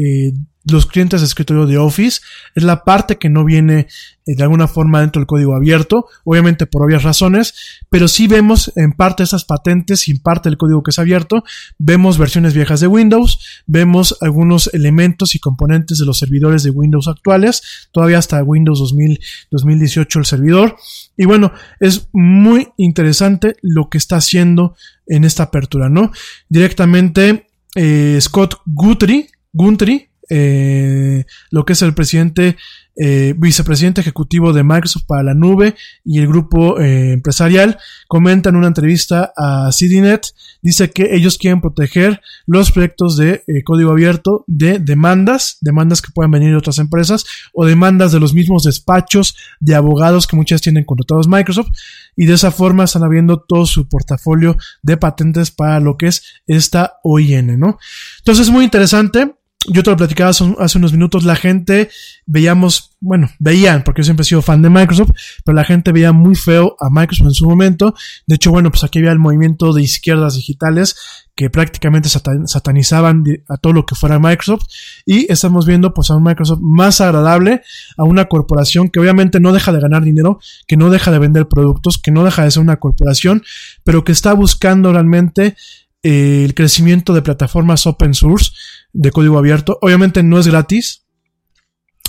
[0.66, 2.22] los clientes de escritorio de Office.
[2.56, 3.88] Es la parte que no viene
[4.26, 7.54] eh, de alguna forma dentro del código abierto, obviamente por obvias razones,
[7.90, 11.44] pero sí vemos en parte esas patentes y en parte el código que es abierto.
[11.78, 17.08] Vemos versiones viejas de Windows, vemos algunos elementos y componentes de los servidores de Windows
[17.08, 19.20] actuales, todavía hasta Windows 2000,
[19.52, 20.76] 2018 el servidor.
[21.18, 24.76] Y bueno, es muy interesante lo que está haciendo
[25.08, 26.12] en esta apertura, ¿no?
[26.50, 32.58] Directamente eh, Scott Guthrie, Guthrie eh, lo que es el presidente,
[32.98, 37.78] eh, vicepresidente ejecutivo de Microsoft para la nube y el grupo eh, empresarial,
[38.08, 40.28] comenta en una entrevista a CDNet,
[40.62, 46.32] dice que ellos quieren proteger los proyectos de código abierto de demandas, demandas que puedan
[46.32, 50.86] venir de otras empresas o demandas de los mismos despachos de abogados que muchas tienen
[50.86, 51.70] contratados Microsoft
[52.16, 56.24] y de esa forma están abriendo todo su portafolio de patentes para lo que es
[56.48, 57.78] esta OIN, ¿no?
[58.20, 59.36] Entonces es muy interesante
[59.68, 61.90] yo te lo platicaba hace, unos minutos, la gente
[62.26, 65.12] veíamos, bueno, veían, porque yo siempre he sido fan de Microsoft,
[65.44, 67.96] pero la gente veía muy feo a Microsoft en su momento.
[68.28, 70.96] De hecho, bueno, pues aquí había el movimiento de izquierdas digitales
[71.36, 74.66] que prácticamente satanizaban a todo lo que fuera Microsoft
[75.06, 77.62] y estamos viendo pues a un Microsoft más agradable,
[77.98, 81.48] a una corporación que obviamente no deja de ganar dinero, que no deja de vender
[81.48, 83.44] productos, que no deja de ser una corporación,
[83.84, 85.56] pero que está buscando realmente
[86.04, 88.52] el crecimiento de plataformas open source
[88.96, 89.78] de código abierto.
[89.82, 91.06] Obviamente no es gratis.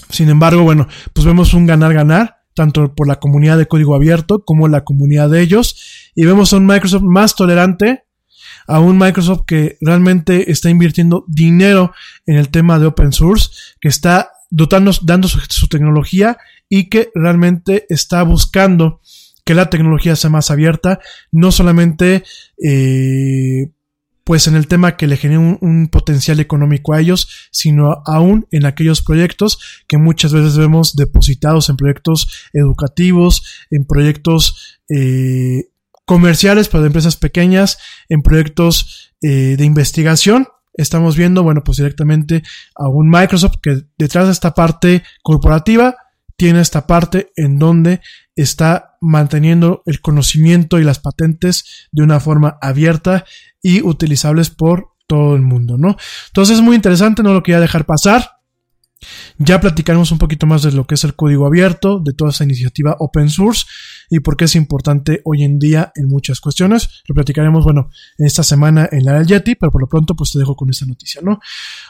[0.09, 4.69] Sin embargo, bueno, pues vemos un ganar-ganar, tanto por la comunidad de código abierto como
[4.69, 6.11] la comunidad de ellos.
[6.15, 8.05] Y vemos a un Microsoft más tolerante,
[8.69, 11.93] a un Microsoft que realmente está invirtiendo dinero
[12.25, 13.51] en el tema de open source,
[13.81, 16.39] que está dotando, dando su, su tecnología
[16.69, 19.01] y que realmente está buscando
[19.45, 20.99] que la tecnología sea más abierta,
[21.31, 22.25] no solamente
[22.63, 23.71] eh,
[24.27, 28.67] pues en el tema que le genere un, potencial económico a ellos, sino aún en
[28.67, 35.69] aquellos proyectos que muchas veces vemos depositados en proyectos educativos, en proyectos eh,
[36.05, 37.79] comerciales para empresas pequeñas,
[38.09, 40.49] en proyectos eh, de investigación.
[40.75, 42.43] Estamos viendo, bueno, pues directamente
[42.75, 45.95] a un Microsoft que detrás de esta parte corporativa
[46.37, 48.01] tiene esta parte en donde
[48.37, 53.25] está manteniendo el conocimiento y las patentes de una forma abierta
[53.63, 55.97] y utilizables por todo el mundo, ¿no?
[56.29, 58.31] Entonces es muy interesante, no lo quería dejar pasar.
[59.39, 62.45] Ya platicaremos un poquito más de lo que es el código abierto, de toda esa
[62.45, 63.67] iniciativa open source
[64.09, 67.03] y por qué es importante hoy en día en muchas cuestiones.
[67.07, 70.33] Lo platicaremos, bueno, en esta semana en la del Yeti, pero por lo pronto pues
[70.33, 71.41] te dejo con esta noticia, ¿no?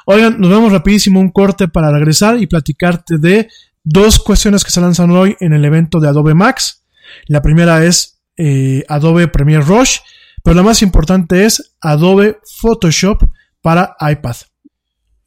[0.07, 3.49] Oigan, nos vemos rapidísimo un corte para regresar y platicarte de
[3.87, 6.83] dos cuestiones que se lanzan hoy en el evento de Adobe Max.
[7.29, 9.99] La primera es eh, Adobe Premiere Rush,
[10.43, 13.23] pero la más importante es Adobe Photoshop
[13.63, 14.37] para iPad.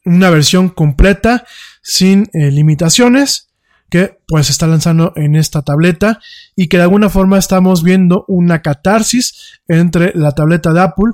[0.04, 1.44] Una versión completa
[1.82, 3.48] sin eh, limitaciones
[3.88, 6.20] que pues está lanzando en esta tableta
[6.54, 11.12] y que de alguna forma estamos viendo una catarsis entre la tableta de Apple,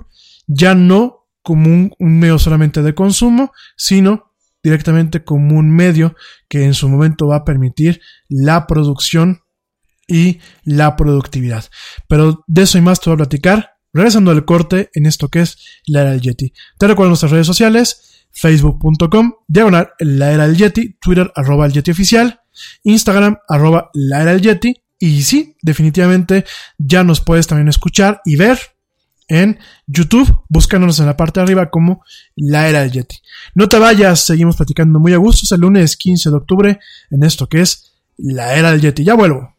[0.49, 4.26] ya no como un medio solamente de consumo, sino
[4.67, 6.17] directamente como un medio
[6.49, 9.43] que en su momento va a permitir la producción
[10.09, 11.65] y la productividad.
[12.09, 15.43] Pero de eso y más te voy a platicar regresando al corte en esto que
[15.43, 15.57] es
[15.87, 16.53] la era del Yeti.
[16.79, 22.41] Te recuerdo nuestras redes sociales, facebook.com, diagonal la era Yeti, Twitter arroba el Yeti oficial,
[22.83, 24.75] Instagram arroba la era Yeti.
[24.99, 26.45] Y sí, definitivamente
[26.77, 28.59] ya nos puedes también escuchar y ver
[29.29, 32.05] en YouTube, buscándonos en la parte de arriba como
[32.35, 33.17] La Era del Yeti.
[33.55, 36.81] No te vayas, seguimos platicando muy a gusto, es el lunes 15 de octubre
[37.11, 39.05] en esto que es La Era del Yeti.
[39.05, 39.57] Ya vuelvo.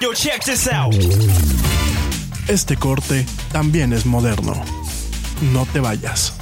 [0.00, 0.96] Yo, check this out.
[2.48, 4.60] Este corte también es moderno.
[5.42, 6.41] No te vayas.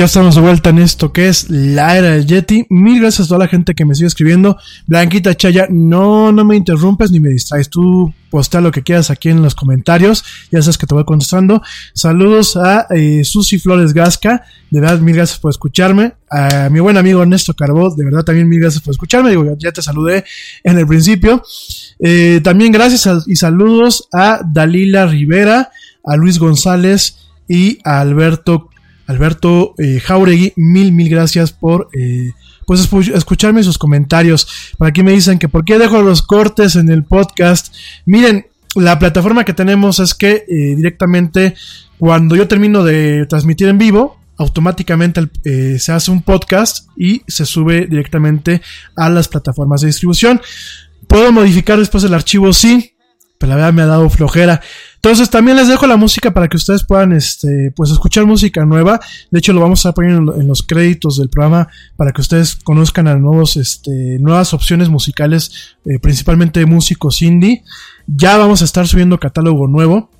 [0.00, 2.64] Ya estamos de vuelta en esto que es la era del Yeti.
[2.70, 4.56] Mil gracias a toda la gente que me sigue escribiendo.
[4.86, 7.68] Blanquita Chaya, no, no me interrumpes ni me distraes.
[7.68, 10.24] Tú postea lo que quieras aquí en los comentarios.
[10.50, 11.60] Ya sabes que te voy contestando.
[11.92, 14.42] Saludos a eh, Susi Flores Gasca.
[14.70, 16.14] De verdad, mil gracias por escucharme.
[16.30, 19.28] A mi buen amigo Ernesto Carbó, de verdad también mil gracias por escucharme.
[19.28, 20.24] Digo, ya te saludé
[20.64, 21.42] en el principio.
[21.98, 25.70] Eh, también gracias y saludos a Dalila Rivera,
[26.02, 27.16] a Luis González
[27.46, 28.70] y a Alberto
[29.10, 32.32] Alberto eh, Jauregui, mil, mil gracias por eh,
[32.64, 34.46] pues escucharme sus comentarios.
[34.78, 37.74] Por aquí me dicen que por qué dejo los cortes en el podcast.
[38.06, 38.46] Miren,
[38.76, 41.56] la plataforma que tenemos es que eh, directamente
[41.98, 47.44] cuando yo termino de transmitir en vivo, automáticamente eh, se hace un podcast y se
[47.44, 48.62] sube directamente
[48.94, 50.40] a las plataformas de distribución.
[51.08, 52.52] ¿Puedo modificar después el archivo?
[52.52, 52.92] Sí,
[53.40, 54.60] pero la verdad me ha dado flojera.
[54.96, 59.00] Entonces también les dejo la música para que ustedes puedan este, pues escuchar música nueva.
[59.30, 63.08] De hecho lo vamos a poniendo en, los créditos del programa para que ustedes conozcan
[63.08, 67.64] a nuevos, este, nuevas opciones musicales, eh, principalmente músicos indie.
[68.06, 70.10] Ya vamos a estar subiendo catálogo nuevo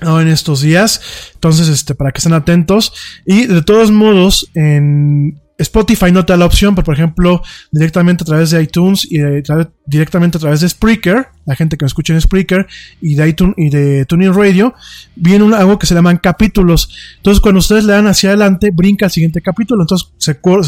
[0.00, 1.02] en estos días.
[1.34, 2.94] Entonces, este, para que estén atentos.
[3.26, 8.26] Y de todos modos, en Spotify no te la opción, pero por ejemplo, directamente a
[8.26, 12.12] través de iTunes y tra- directamente a través de Spreaker, la gente que me escucha
[12.14, 12.66] en Spreaker
[13.00, 14.72] y de iTunes y de Tuning Radio,
[15.16, 16.90] viene un- algo que se llaman capítulos.
[17.16, 19.82] Entonces, cuando ustedes le dan hacia adelante, brinca al siguiente capítulo.
[19.82, 20.08] Entonces,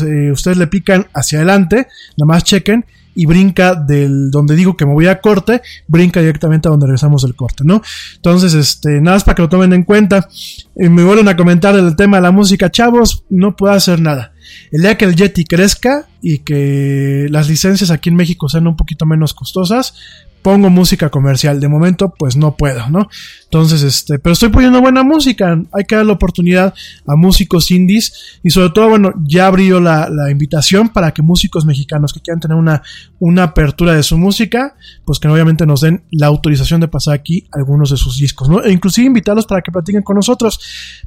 [0.03, 1.87] eh, ustedes le pican hacia adelante,
[2.17, 2.85] nada más chequen
[3.15, 7.23] y brinca del donde digo que me voy a corte, brinca directamente a donde regresamos
[7.23, 7.83] del corte, ¿no?
[8.17, 10.29] Entonces, este, nada más para que lo tomen en cuenta.
[10.77, 14.33] Eh, me vuelven a comentar el tema de la música, chavos, no puedo hacer nada.
[14.71, 18.77] El día que el Yeti crezca y que las licencias aquí en México sean un
[18.77, 19.95] poquito menos costosas,
[20.43, 21.61] pongo música comercial.
[21.61, 23.09] De momento, pues no puedo, ¿no?
[23.45, 25.61] Entonces, este, pero estoy poniendo buena música.
[25.73, 26.75] Hay que dar la oportunidad
[27.07, 28.39] a músicos indies.
[28.43, 32.41] Y sobre todo, bueno, ya abrió la, la invitación para que músicos mexicanos que quieran
[32.41, 32.83] tener una,
[33.19, 37.47] una apertura de su música, pues que obviamente nos den la autorización de pasar aquí
[37.53, 38.63] algunos de sus discos, ¿no?
[38.63, 40.61] E inclusive invitarlos para que platiquen con nosotros.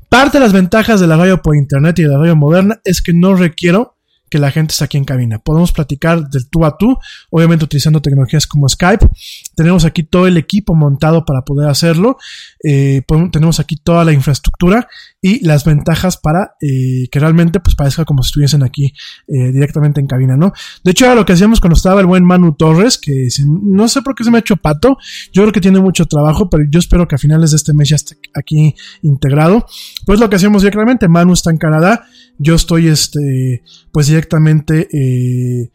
[0.09, 3.01] Parte de las ventajas de la radio por internet y de la radio moderna es
[3.01, 3.95] que no requiero
[4.33, 5.37] que la gente está aquí en cabina.
[5.37, 6.97] Podemos platicar del tú a tú,
[7.29, 9.07] obviamente utilizando tecnologías como Skype.
[9.55, 12.17] Tenemos aquí todo el equipo montado para poder hacerlo.
[12.63, 14.87] Eh, tenemos aquí toda la infraestructura
[15.23, 18.93] y las ventajas para eh, que realmente pues parezca como si estuviesen aquí
[19.27, 20.53] eh, directamente en cabina, ¿no?
[20.83, 24.03] De hecho era lo que hacíamos cuando estaba el buen Manu Torres, que no sé
[24.03, 24.97] por qué se me ha hecho pato.
[25.31, 27.89] Yo creo que tiene mucho trabajo, pero yo espero que a finales de este mes
[27.89, 29.65] ya esté aquí integrado.
[30.05, 32.05] Pues lo que hacíamos directamente, Manu está en Canadá
[32.37, 35.71] yo estoy, este, pues directamente eh,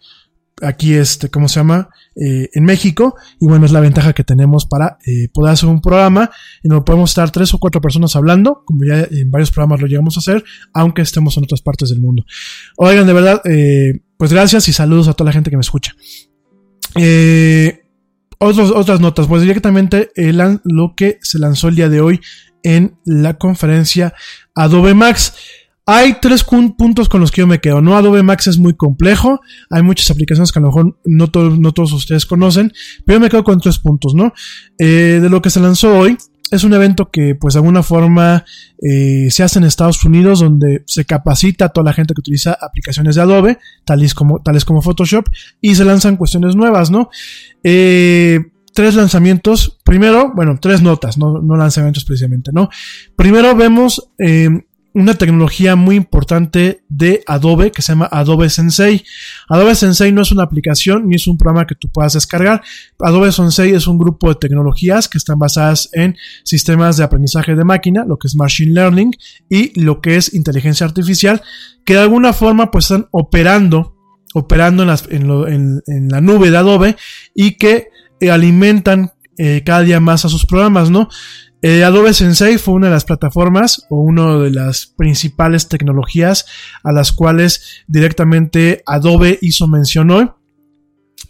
[0.63, 1.89] aquí, este, ¿cómo se llama?
[2.21, 3.15] Eh, en México.
[3.39, 6.31] Y bueno, es la ventaja que tenemos para eh, poder hacer un programa
[6.65, 9.87] y nos podemos estar tres o cuatro personas hablando, como ya en varios programas lo
[9.87, 10.43] llegamos a hacer,
[10.75, 12.25] aunque estemos en otras partes del mundo.
[12.77, 13.41] Oigan, de verdad,
[14.17, 15.95] pues gracias y saludos a toda la gente que me escucha.
[18.39, 20.11] otras notas, pues directamente
[20.65, 22.21] lo que se lanzó el día de hoy
[22.65, 24.13] en la conferencia
[24.57, 25.35] Adobe Max.
[25.91, 27.81] Hay tres puntos con los que yo me quedo.
[27.81, 29.41] No, Adobe Max es muy complejo.
[29.71, 32.75] Hay muchas aplicaciones que a lo mejor no, no todos ustedes conocen.
[33.07, 34.35] Pero yo me quedo con tres puntos, ¿no?
[34.79, 36.19] Eh, de lo que se lanzó hoy.
[36.51, 38.45] Es un evento que, pues, de alguna forma
[38.87, 42.59] eh, se hace en Estados Unidos, donde se capacita a toda la gente que utiliza
[42.61, 45.27] aplicaciones de Adobe, tales como, tales como Photoshop,
[45.63, 47.09] y se lanzan cuestiones nuevas, ¿no?
[47.65, 48.41] Eh,
[48.75, 49.79] tres lanzamientos.
[49.87, 52.69] Primero, bueno, tres notas, no, no lanzamientos precisamente, ¿no?
[53.17, 54.11] Primero vemos
[54.99, 59.05] una tecnología muy importante de Adobe que se llama Adobe Sensei.
[59.49, 62.63] Adobe Sensei no es una aplicación ni es un programa que tú puedas descargar.
[62.99, 67.63] Adobe Sensei es un grupo de tecnologías que están basadas en sistemas de aprendizaje de
[67.63, 69.13] máquina, lo que es Machine Learning
[69.49, 71.43] y lo que es inteligencia artificial,
[71.85, 73.97] que de alguna forma pues están operando,
[74.35, 76.97] operando en, la nube de Adobe
[77.37, 77.87] y que
[78.19, 81.09] eh, alimentan eh, cada día más a sus programas, ¿no?
[81.61, 86.47] Eh, Adobe Sensei fue una de las plataformas o una de las principales tecnologías
[86.85, 90.31] a las cuales directamente Adobe hizo mención hoy.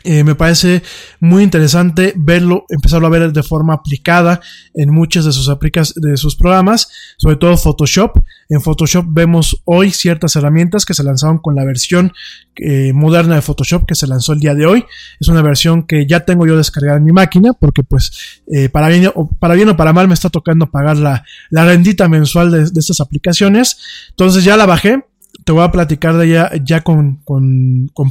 [0.04, 0.82] Eh, me parece
[1.18, 4.40] muy interesante verlo, empezarlo a ver de forma aplicada
[4.74, 5.50] en muchas de sus,
[5.96, 8.18] de sus programas, sobre todo Photoshop.
[8.48, 12.12] En Photoshop vemos hoy ciertas herramientas que se lanzaron con la versión
[12.56, 14.84] eh, moderna de Photoshop que se lanzó el día de hoy.
[15.18, 18.88] Es una versión que ya tengo yo descargada en mi máquina porque pues eh, para,
[18.88, 22.52] bien, o, para bien o para mal me está tocando pagar la, la rendita mensual
[22.52, 23.78] de, de estas aplicaciones.
[24.10, 25.02] Entonces ya la bajé
[25.48, 27.22] te voy a platicar de ella ya con,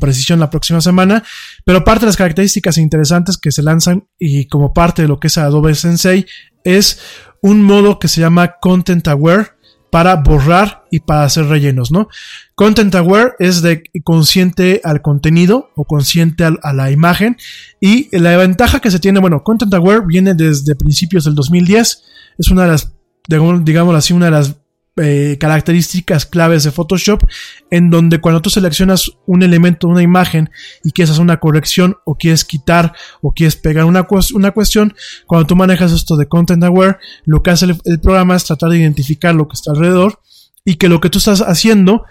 [0.02, 1.24] precisión la próxima semana.
[1.66, 5.28] Pero parte de las características interesantes que se lanzan y como parte de lo que
[5.28, 6.26] es Adobe Sensei
[6.64, 7.00] es
[7.44, 9.50] un modo que se llama Content Aware
[9.92, 12.08] para borrar y para hacer rellenos, ¿no?
[12.56, 17.38] Content Aware es de consciente al contenido o consciente a la imagen
[17.80, 22.04] y la ventaja que se tiene, bueno, Content Aware viene desde principios del 2010,
[22.40, 22.94] es una de las,
[23.28, 24.56] digamos así, una de las
[24.98, 27.24] eh, características claves de Photoshop
[27.70, 30.50] en donde cuando tú seleccionas un elemento, una imagen
[30.84, 34.96] y quieres hacer una corrección o quieres quitar o quieres pegar una, una cuestión,
[35.26, 38.80] cuando tú manejas esto de Content Aware, lo que hace el, programa es tratar de
[38.80, 40.20] identificar lo que está alrededor
[40.66, 42.04] y que lo que tú estás haciendo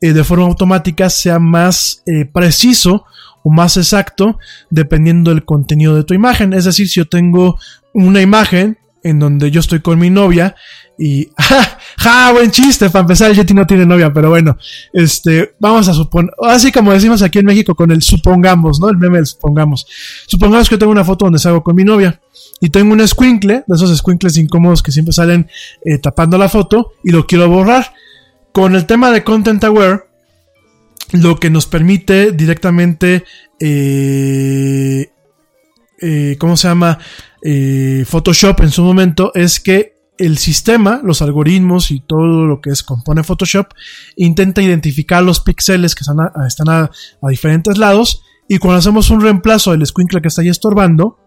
[0.00, 3.06] eh, de forma automática sea más eh, preciso
[3.42, 4.38] o más exacto
[4.70, 6.52] dependiendo del contenido de tu imagen.
[6.52, 7.58] Es decir, si yo tengo
[7.92, 10.56] una imagen en donde yo estoy con mi novia
[10.98, 11.28] y,
[11.98, 14.56] ja, buen chiste, para empezar el Yeti no tiene novia, pero bueno,
[14.92, 18.88] este, vamos a suponer, así como decimos aquí en México con el supongamos, ¿no?
[18.90, 19.86] El meme del supongamos.
[20.26, 22.20] Supongamos que tengo una foto donde salgo con mi novia
[22.60, 25.48] y tengo un squinkle, de esos squinkles incómodos que siempre salen
[25.84, 27.92] eh, tapando la foto y lo quiero borrar.
[28.52, 30.04] Con el tema de Content Aware,
[31.12, 33.24] lo que nos permite directamente,
[33.58, 35.10] eh,
[36.00, 36.98] eh, ¿cómo se llama?
[38.06, 39.93] Photoshop en su momento es que
[40.24, 43.68] el sistema, los algoritmos y todo lo que es compone Photoshop
[44.16, 46.90] intenta identificar los píxeles que están, a,
[47.28, 51.18] diferentes lados y cuando hacemos un reemplazo del squinkle que está ahí estorbando,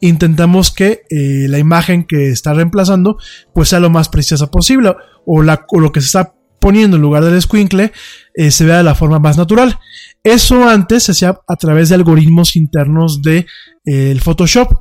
[0.00, 3.18] intentamos que eh, la imagen que está reemplazando
[3.54, 4.94] pues sea lo más precisa posible
[5.26, 7.92] o, lo que se está poniendo en lugar del squinkle
[8.34, 9.78] eh, se vea de la forma más natural.
[10.22, 13.46] Eso antes se hacía a través de algoritmos internos de
[13.86, 14.72] eh, Photoshop.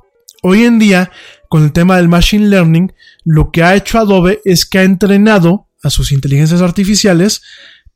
[0.43, 1.11] Hoy en día
[1.49, 2.93] con el tema del Machine Learning,
[3.25, 7.41] lo que ha hecho Adobe es que ha entrenado a sus inteligencias artificiales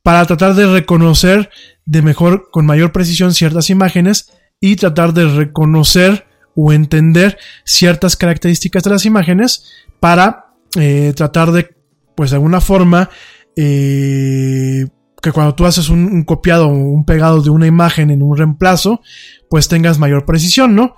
[0.02, 1.50] para tratar de reconocer
[1.86, 6.26] de mejor, con mayor precisión ciertas imágenes y tratar de reconocer
[6.56, 9.66] o entender ciertas características de las imágenes
[10.00, 11.76] para eh, tratar de,
[12.16, 13.10] pues de alguna forma,
[13.56, 14.88] eh,
[15.22, 18.36] que cuando tú haces un, un copiado o un pegado de una imagen en un
[18.36, 19.02] reemplazo,
[19.50, 20.96] pues tengas mayor precisión, ¿no?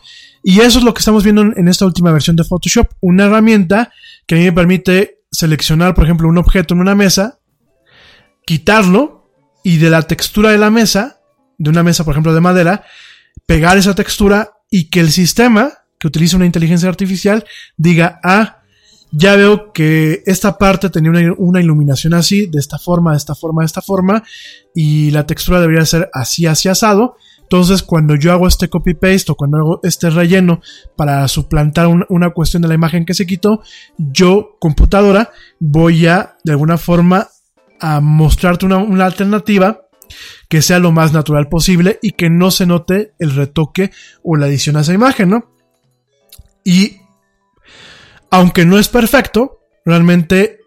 [0.48, 3.92] Y eso es lo que estamos viendo en, esta última versión de Photoshop, una herramienta
[4.28, 7.40] que a mí me permite seleccionar, por ejemplo, un objeto en una mesa,
[8.46, 9.32] quitarlo
[9.64, 11.20] y de la textura de la mesa,
[11.58, 12.84] de una mesa, por ejemplo, de madera,
[13.48, 17.44] pegar esa textura y que el sistema que utiliza una inteligencia artificial
[17.76, 18.62] diga, ah,
[19.12, 23.34] ya veo que esta parte tenía una, una iluminación así, de esta forma, de esta
[23.34, 24.24] forma, de esta forma,
[24.76, 27.18] y la textura debería ser así, así asado.
[27.46, 30.62] Entonces, cuando yo hago este copy-paste o cuando hago este relleno
[30.96, 33.62] para suplantar un- una cuestión de la imagen que se quitó,
[33.98, 37.28] yo, computadora, voy a, de alguna forma,
[37.80, 39.82] a mostrarte una, una alternativa
[40.50, 43.92] que sea lo más natural posible y que no se note el retoque
[44.24, 45.52] o la edición a esa imagen, ¿no?
[46.64, 46.98] Y
[48.32, 50.60] aunque no es perfecto, realmente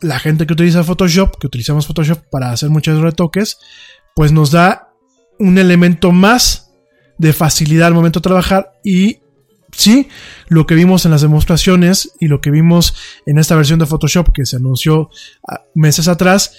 [0.00, 3.58] la gente que utiliza Photoshop, que utilizamos Photoshop para hacer muchos retoques,
[4.14, 4.91] pues nos da
[5.42, 6.70] un elemento más
[7.18, 9.18] de facilidad al momento de trabajar y
[9.72, 10.08] sí,
[10.48, 12.94] lo que vimos en las demostraciones y lo que vimos
[13.26, 15.08] en esta versión de Photoshop que se anunció
[15.48, 16.52] ah, meses atrás,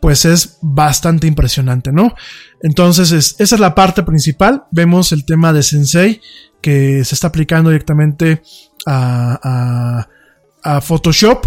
[0.00, 2.14] pues es bastante impresionante, ¿no?
[2.62, 4.64] Entonces, es- esa es la parte principal.
[4.72, 6.20] Vemos el tema de Sensei
[6.60, 8.42] que se está aplicando directamente
[8.86, 9.38] a,
[10.62, 11.46] a- a Photoshop.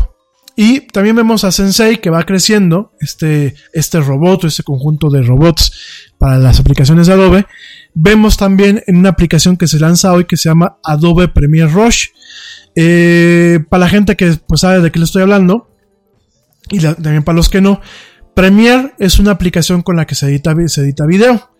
[0.56, 5.22] Y también vemos a Sensei que va creciendo, este, este robot o este conjunto de
[5.22, 5.72] robots
[6.18, 7.46] para las aplicaciones de Adobe.
[7.94, 12.08] Vemos también en una aplicación que se lanza hoy que se llama Adobe Premiere Rush.
[12.76, 15.70] Eh, para la gente que pues, sabe de qué le estoy hablando,
[16.70, 17.82] y también para los que no,
[18.34, 21.52] Premiere es una aplicación con la que se edita, se edita video.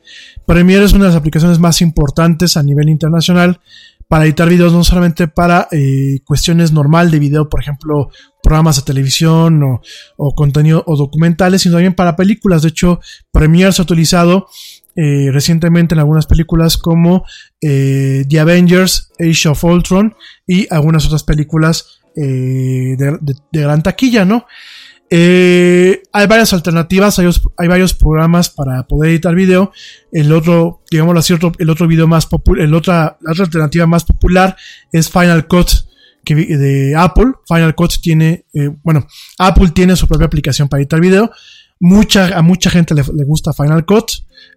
[0.46, 3.60] Premiere es una de las aplicaciones más importantes a nivel internacional
[4.08, 8.10] para editar videos, no solamente para eh, cuestiones normal de video, por ejemplo,
[8.44, 9.62] programas de televisión
[10.18, 12.62] o, contenido o documentales, sino también para películas.
[12.62, 13.00] De hecho,
[13.32, 14.48] Premiere se ha utilizado
[14.96, 17.26] eh, recientemente en algunas películas como
[17.62, 20.16] eh, The Avengers, Age of Ultron
[20.48, 24.46] y algunas otras películas eh, de gran taquilla, ¿no?
[25.10, 29.72] Eh, hay varias alternativas, hay, os- hay varios programas para poder editar video.
[30.12, 34.04] El otro, digámoslo así, otro- el otro video más popular, otra, la otra alternativa más
[34.04, 34.56] popular
[34.92, 35.70] es Final Cut
[36.24, 37.34] que, de Apple.
[37.48, 39.08] Final Cut tiene, eh, bueno,
[39.38, 41.30] Apple tiene su propia aplicación para editar video.
[41.80, 44.12] Mucha, a mucha gente le, gusta Final Cut.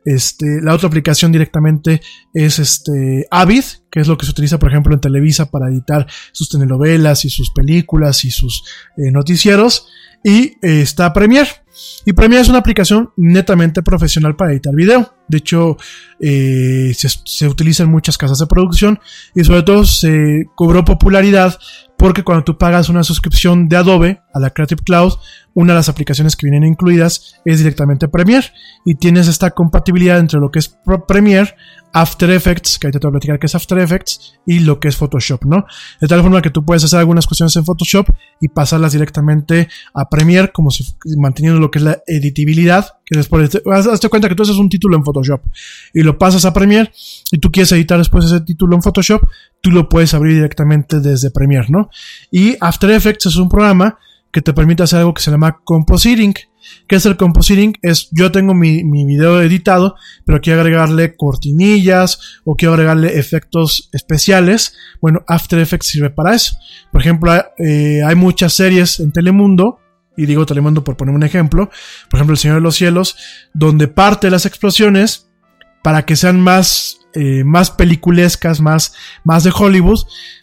[0.05, 2.01] Este, la otra aplicación directamente
[2.33, 6.07] es este Avid, que es lo que se utiliza, por ejemplo, en Televisa para editar
[6.33, 8.63] sus telenovelas y sus películas y sus
[8.97, 9.89] eh, noticieros.
[10.25, 11.49] Y eh, está Premiere.
[12.05, 15.15] Y Premiere es una aplicación netamente profesional para editar video.
[15.29, 15.77] De hecho,
[16.21, 18.99] eh, se, se utiliza en muchas casas de producción
[19.35, 21.59] y sobre todo se cobró popularidad
[21.99, 25.15] porque cuando tú pagas una suscripción de Adobe a la Creative Cloud,
[25.61, 28.47] una de las aplicaciones que vienen incluidas es directamente Premiere
[28.85, 30.77] y tienes esta compatibilidad entre lo que es
[31.09, 31.53] Premiere,
[31.93, 34.87] After Effects, que ahorita te voy a platicar que es After Effects, y lo que
[34.89, 35.65] es Photoshop, ¿no?
[36.01, 38.07] De tal forma que tú puedes hacer algunas cuestiones en Photoshop
[38.41, 40.85] y pasarlas directamente a Premiere, como si
[41.17, 44.69] manteniendo lo que es la editabilidad, que después, haz- hazte cuenta que tú haces un
[44.69, 45.41] título en Photoshop
[45.93, 46.93] y lo pasas a Premiere
[47.33, 49.23] y tú quieres editar después ese título en Photoshop,
[49.61, 51.89] tú lo puedes abrir directamente desde Premiere, ¿no?
[52.31, 53.99] Y After Effects es un programa
[54.33, 56.35] que te permite hacer algo que se llama compositing.
[56.87, 57.75] ¿Qué es el compositing?
[57.83, 59.95] Es yo tengo mi, mi video editado,
[60.27, 64.77] pero quiero agregarle cortinillas o quiero agregarle efectos especiales.
[65.01, 66.57] Bueno, After Effects sirve para eso.
[66.93, 69.81] Por ejemplo, eh, hay muchas series en Telemundo,
[70.17, 71.71] y digo Telemundo por poner un ejemplo,
[72.11, 73.17] por ejemplo El Señor de los Cielos,
[73.55, 75.29] donde parte las explosiones,
[75.83, 78.95] para que sean más, eh, más peliculescas, más,
[79.25, 80.01] más de Hollywood,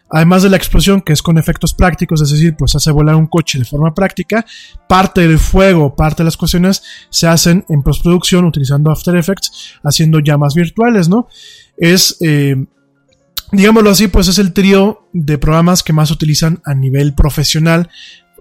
[0.10, 3.28] además de la explosión que es con efectos prácticos, es decir, pues hace volar un
[3.28, 4.46] coche de forma práctica,
[4.88, 10.20] parte del fuego, parte de las cuestiones se hacen en postproducción utilizando After Effects, haciendo
[10.20, 11.28] llamas virtuales, ¿no?
[11.78, 12.56] Es, eh,
[13.52, 17.90] digámoslo así, pues es el trío de programas que más utilizan a nivel profesional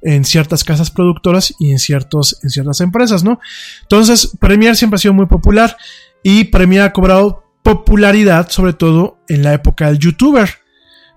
[0.02, 3.40] en ciertas casas productoras y en, ciertos, en ciertas empresas, ¿no?
[3.82, 5.76] Entonces, Premiere siempre ha sido muy popular
[6.22, 10.63] y Premiere ha cobrado popularidad, sobre todo en la época del youtuber.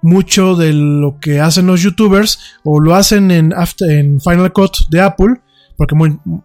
[0.02, 4.88] Mucho de lo que hacen los youtubers o lo hacen en, After, en Final Cut
[4.90, 5.36] de Apple,
[5.76, 5.96] porque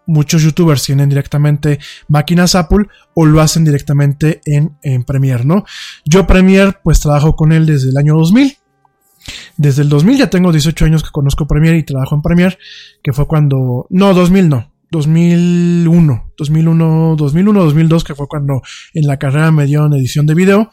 [0.06, 5.64] muchos youtubers tienen directamente máquinas Apple o lo hacen directamente en, en Premiere, ¿no?
[6.04, 8.56] Yo Premiere pues trabajo con él desde el año 2000.
[9.56, 12.58] Desde el 2000 ya tengo 18 años que conozco Premiere y trabajo en Premiere,
[13.02, 13.86] que fue cuando...
[13.90, 14.72] No, 2000 no.
[14.92, 18.60] 2001, 2001, 2001, 2002, que fue cuando
[18.92, 20.70] en la carrera me dieron edición de video.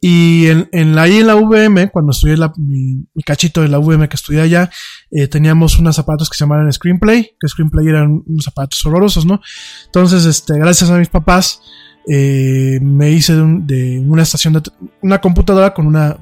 [0.00, 3.68] Y en, en la, ahí en la VM, cuando estudié la, mi, mi cachito de
[3.68, 4.70] la VM que estudié allá,
[5.10, 9.40] eh, teníamos unos zapatos que se llamaban Screenplay, que Screenplay eran unos zapatos horrorosos, ¿no?
[9.86, 11.60] Entonces, este, gracias a mis papás,
[12.06, 14.62] eh, me hice de, un- de una estación de
[15.02, 16.16] una computadora con una,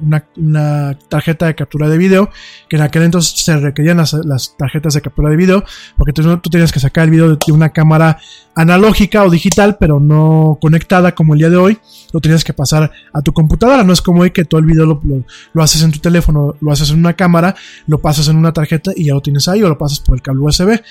[1.09, 2.29] tarjeta de captura de video,
[2.69, 5.63] que en aquel entonces se requerían las, tarjetas de captura de video,
[5.97, 8.17] porque tú, tú tenías que sacar el video de, una cámara
[8.55, 11.77] analógica o digital, pero no conectada como el día de hoy,
[12.11, 14.85] lo tenías que pasar a tu computadora, no es como hoy que todo el video
[14.85, 15.01] lo-
[15.53, 17.55] lo haces en tu teléfono, lo haces en una cámara,
[17.87, 20.21] lo pasas en una tarjeta y ya lo tienes ahí o lo pasas por el
[20.21, 20.81] cable USB.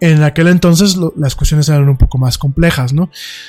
[0.00, 3.08] En aquel entonces las cuestiones eran un poco más complejas, ¿no?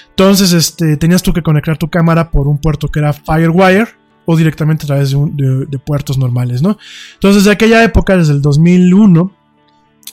[0.10, 3.88] Entonces, este, tenías tú que conectar tu cámara por un puerto que era Firewire
[4.26, 6.78] o directamente a través de, un- de- de puertos normales, ¿no?
[7.15, 9.32] Entonces, de aquella época, desde el 2001,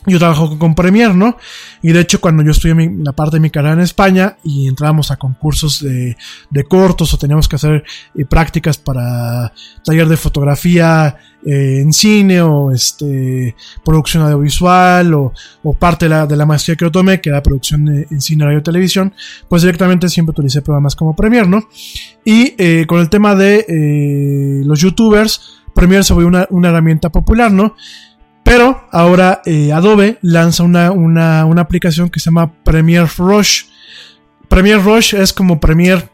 [0.06, 1.36] yo trabajo con, Premiere, ¿no?
[1.82, 4.68] Y de hecho, cuando yo estudié mi- la parte de mi carrera en España y
[4.68, 6.16] entrábamos a concursos de,
[6.50, 9.52] de cortos o teníamos que hacer eh, prácticas para
[9.84, 11.16] taller de fotografía
[11.46, 13.54] eh, en cine o este
[13.84, 15.32] producción audiovisual o,
[15.62, 18.20] o parte de la, de la maestría que yo tomé, que era producción de- en
[18.20, 19.12] cine, radio y televisión,
[19.48, 21.62] pues directamente siempre utilicé programas como Premiere, ¿no?
[22.24, 27.10] Y eh, con el tema de eh, los youtubers, Premiere se volvió una, una herramienta
[27.10, 27.74] popular, ¿no?
[28.44, 33.64] Pero ahora eh, Adobe lanza una, una, una aplicación que se llama Premiere Rush.
[34.48, 36.10] Premiere Rush es como Premiere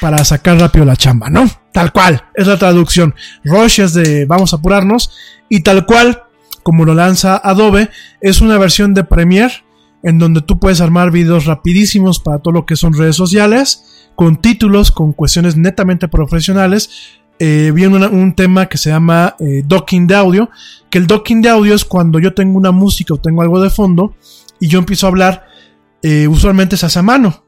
[0.00, 1.48] para sacar rápido la chamba, ¿no?
[1.72, 3.14] Tal cual, es la traducción.
[3.44, 5.10] Rush es de vamos a apurarnos
[5.48, 6.24] y tal cual,
[6.62, 7.88] como lo lanza Adobe,
[8.20, 9.64] es una versión de Premiere
[10.02, 14.36] en donde tú puedes armar videos rapidísimos para todo lo que son redes sociales, con
[14.36, 17.20] títulos, con cuestiones netamente profesionales.
[17.44, 20.48] Eh, viene un tema que se llama eh, docking de audio,
[20.88, 23.68] que el docking de audio es cuando yo tengo una música o tengo algo de
[23.68, 24.14] fondo
[24.60, 25.46] y yo empiezo a hablar,
[26.02, 27.44] eh, usualmente se hace a mano,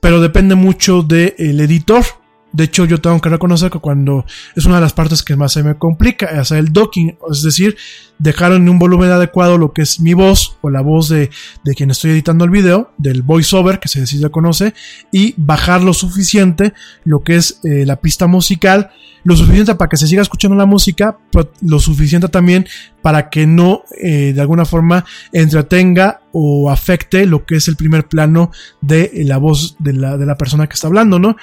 [0.00, 2.04] pero depende mucho del editor.
[2.52, 4.24] De hecho, yo tengo que reconocer que cuando
[4.56, 7.76] es una de las partes que más se me complica, hacer el docking, es decir,
[8.18, 11.30] dejar en un volumen adecuado lo que es mi voz o la voz de,
[11.64, 14.74] de quien estoy editando el video, del voiceover que se decide conoce,
[15.12, 16.74] y bajar lo suficiente
[17.04, 18.90] lo que es eh, la pista musical,
[19.24, 22.66] lo suficiente para que se siga escuchando la música, pero lo suficiente también
[23.02, 28.06] para que no eh, de alguna forma entretenga o afecte lo que es el primer
[28.08, 28.50] plano
[28.80, 31.36] de la voz de la, de la persona que está hablando, ¿no?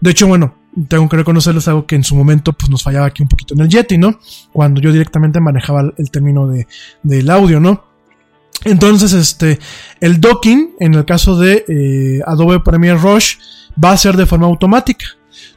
[0.00, 0.54] De hecho, bueno,
[0.88, 3.60] tengo que reconocerles algo que en su momento pues nos fallaba aquí un poquito en
[3.60, 4.18] el Yeti, ¿no?
[4.52, 6.66] Cuando yo directamente manejaba el, término de,
[7.02, 7.84] del audio, ¿no?
[8.64, 9.58] Entonces, este,
[10.00, 13.36] el docking, en el caso de eh, Adobe Premiere Rush,
[13.82, 15.06] va a ser de forma automática.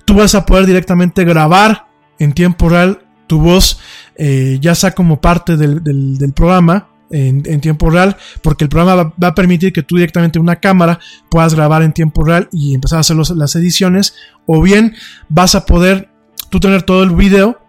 [0.05, 1.87] Tú vas a poder directamente grabar
[2.19, 3.79] en tiempo real tu voz,
[4.17, 9.27] eh, ya sea como parte del- del programa en, tiempo real, porque el programa va,
[9.27, 10.99] a permitir que tú directamente en una cámara
[11.29, 14.15] puedas grabar en tiempo real y empezar a hacer las ediciones,
[14.45, 14.95] o bien
[15.29, 16.09] vas a poder
[16.49, 17.59] tú tener todo el video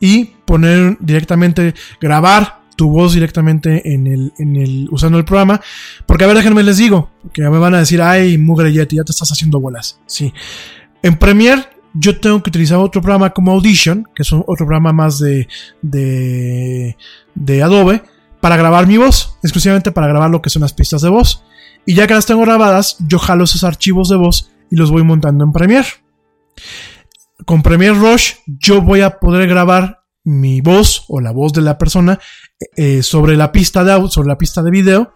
[0.00, 5.60] y poner directamente, grabar tu voz directamente en el, en el, usando el programa.
[6.04, 8.96] Porque a ver, déjenme les digo, que me van a decir, ay, mugre ya te
[9.00, 9.98] estás haciendo bolas.
[10.06, 10.32] Sí.
[11.02, 11.62] En Premiere,
[11.94, 15.48] yo tengo que utilizar otro programa como Audition, que es otro programa más de,
[15.80, 16.96] de,
[17.34, 18.02] de Adobe,
[18.46, 21.42] para grabar mi voz, exclusivamente para grabar lo que son las pistas de voz.
[21.84, 25.02] Y ya que las tengo grabadas, yo jalo esos archivos de voz y los voy
[25.02, 25.88] montando en Premiere.
[27.44, 31.76] Con Premiere Rush yo voy a poder grabar mi voz o la voz de la
[31.76, 32.20] persona
[32.76, 35.14] eh, sobre la pista de audio, sobre la pista de video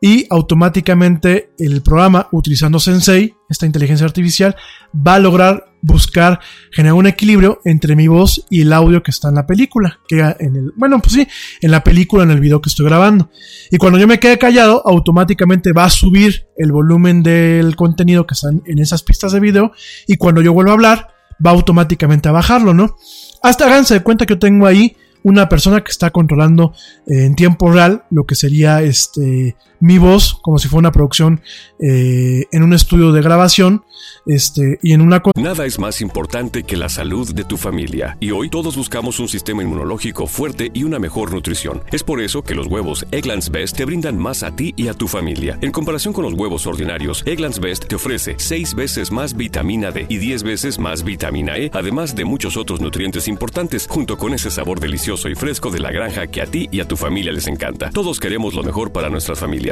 [0.00, 4.56] y automáticamente el programa utilizando Sensei, esta inteligencia artificial,
[4.92, 6.40] va a lograr buscar
[6.70, 10.20] generar un equilibrio entre mi voz y el audio que está en la película, que
[10.20, 11.28] en el, bueno, pues sí,
[11.60, 13.30] en la película, en el video que estoy grabando.
[13.70, 18.34] Y cuando yo me quede callado, automáticamente va a subir el volumen del contenido que
[18.34, 19.72] están en esas pistas de video
[20.06, 21.08] y cuando yo vuelvo a hablar,
[21.44, 22.96] va automáticamente a bajarlo, ¿no?
[23.42, 26.72] Hasta háganse de cuenta que yo tengo ahí una persona que está controlando
[27.06, 31.42] eh, en tiempo real lo que sería este mi voz como si fuera una producción
[31.80, 33.84] eh, en un estudio de grabación
[34.26, 38.16] este y en una Nada es más importante que la salud de tu familia.
[38.20, 41.82] Y hoy todos buscamos un sistema inmunológico fuerte y una mejor nutrición.
[41.90, 44.94] Es por eso que los huevos Egglands Best te brindan más a ti y a
[44.94, 45.58] tu familia.
[45.60, 50.06] En comparación con los huevos ordinarios, Egglands Best te ofrece 6 veces más vitamina D
[50.08, 54.50] y 10 veces más vitamina E, además de muchos otros nutrientes importantes, junto con ese
[54.50, 57.48] sabor delicioso y fresco de la granja que a ti y a tu familia les
[57.48, 57.90] encanta.
[57.90, 59.71] Todos queremos lo mejor para nuestras familias.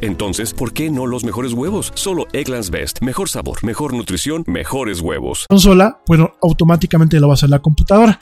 [0.00, 1.92] Entonces, ¿por qué no los mejores huevos?
[1.94, 3.00] Solo Eggland's Best.
[3.02, 5.46] Mejor sabor, mejor nutrición, mejores huevos.
[5.48, 8.20] Consola, bueno, automáticamente lo va a hacer la computadora.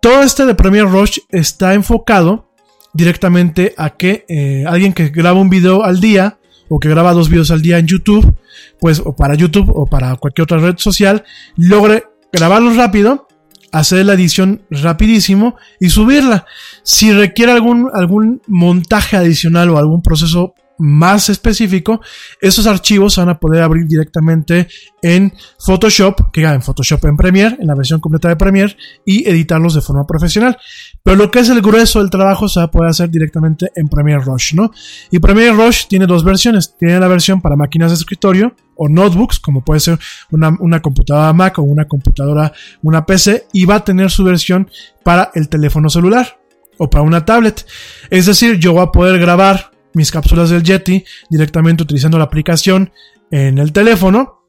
[0.00, 2.50] Todo este de Premiere Rush está enfocado
[2.92, 6.38] directamente a que eh, alguien que graba un video al día
[6.68, 8.34] o que graba dos videos al día en YouTube,
[8.78, 11.24] pues o para YouTube o para cualquier otra red social,
[11.56, 13.26] logre grabarlos rápido,
[13.72, 16.46] hacer la edición rapidísimo y subirla.
[16.82, 22.00] Si requiere algún, algún montaje adicional o algún proceso más específico,
[22.40, 24.68] esos archivos van a poder abrir directamente
[25.02, 29.74] en Photoshop, que en Photoshop en Premiere, en la versión completa de Premiere, y editarlos
[29.74, 30.56] de forma profesional.
[31.02, 33.88] Pero lo que es el grueso del trabajo se va a poder hacer directamente en
[33.88, 34.70] Premiere Rush, ¿no?
[35.10, 36.74] Y Premiere Rush tiene dos versiones.
[36.78, 39.98] Tiene la versión para máquinas de escritorio o notebooks, como puede ser
[40.30, 42.52] una, una computadora Mac o una computadora,
[42.82, 44.68] una PC, y va a tener su versión
[45.02, 46.38] para el teléfono celular
[46.78, 47.66] o para una tablet.
[48.10, 52.92] Es decir, yo voy a poder grabar mis cápsulas del Yeti directamente utilizando la aplicación
[53.30, 54.40] en el teléfono.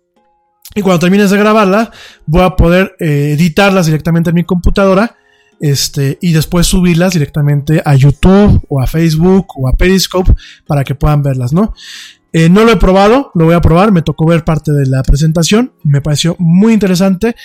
[0.73, 1.91] Y cuando termines de grabarla,
[2.25, 5.15] voy a poder eh, editarlas directamente en mi computadora.
[5.59, 10.33] Este, y después subirlas directamente a YouTube o a Facebook o a Periscope
[10.67, 11.73] para que puedan verlas, ¿no?
[12.33, 15.01] Eh, no lo he probado, lo voy a probar, me tocó ver parte de la
[15.03, 17.37] presentación, me pareció muy interesante.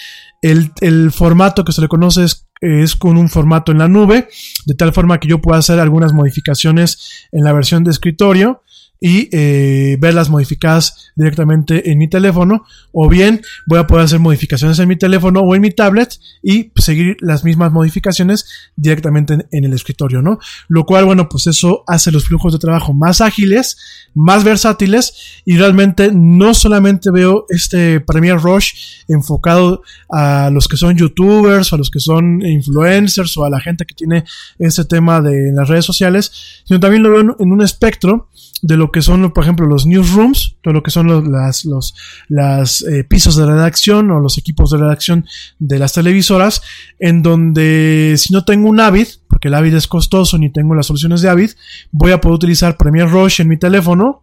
[0.42, 4.28] El, el formato que se le conoce es es con un formato en la nube,
[4.66, 8.62] de tal forma que yo pueda hacer algunas modificaciones en la versión de escritorio
[9.00, 14.78] y eh, verlas modificadas directamente en mi teléfono o bien voy a poder hacer modificaciones
[14.78, 18.46] en mi teléfono o en mi tablet y seguir las mismas modificaciones
[18.76, 20.38] directamente en, el escritorio, ¿no?
[20.68, 23.78] Lo cual, bueno, pues eso hace los flujos de trabajo más ágiles,
[24.14, 30.96] más versátiles y realmente no solamente veo este Premiere Rush enfocado a los que son
[30.96, 34.24] youtubers a los que son influencers o a la gente que tiene
[34.58, 38.28] este tema de las redes sociales, sino también lo veo en un espectro
[38.62, 42.82] de lo que son, por ejemplo, los newsrooms, de lo que son los, las, los
[42.82, 45.26] eh, pisos de redacción o los equipos de redacción
[45.58, 46.62] de las televisoras,
[46.98, 50.86] en donde si no tengo un Avid, porque el Avid es costoso ni tengo las
[50.86, 51.50] soluciones de Avid,
[51.90, 54.22] voy a poder utilizar Premiere Rush en mi teléfono,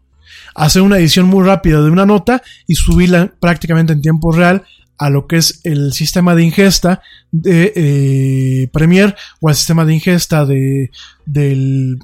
[0.55, 4.63] hacer una edición muy rápida de una nota y subirla prácticamente en tiempo real
[4.97, 7.01] a lo que es el sistema de ingesta
[7.31, 10.89] de eh, Premiere o al sistema de ingesta de,
[11.25, 11.99] del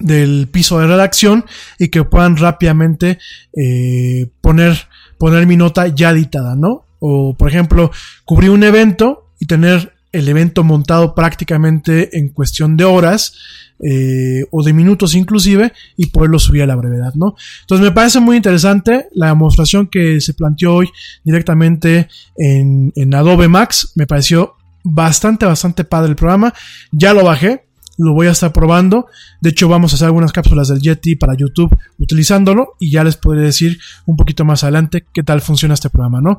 [0.00, 1.44] del piso de redacción
[1.78, 3.18] y que puedan rápidamente
[3.56, 4.88] eh, poner,
[5.18, 6.84] poner mi nota ya editada, ¿no?
[6.98, 7.90] O, por ejemplo,
[8.24, 13.34] cubrir un evento y tener el evento montado prácticamente en cuestión de horas
[13.80, 17.34] eh, o de minutos inclusive y poderlo subir a la brevedad, ¿no?
[17.62, 20.88] Entonces me parece muy interesante la demostración que se planteó hoy
[21.24, 24.54] directamente en, en Adobe Max, me pareció
[24.84, 26.54] bastante, bastante padre el programa,
[26.92, 27.66] ya lo bajé,
[27.98, 29.06] lo voy a estar probando.
[29.40, 33.16] De hecho, vamos a hacer algunas cápsulas del Yeti para YouTube utilizándolo y ya les
[33.16, 36.38] podré decir un poquito más adelante qué tal funciona este programa, ¿no?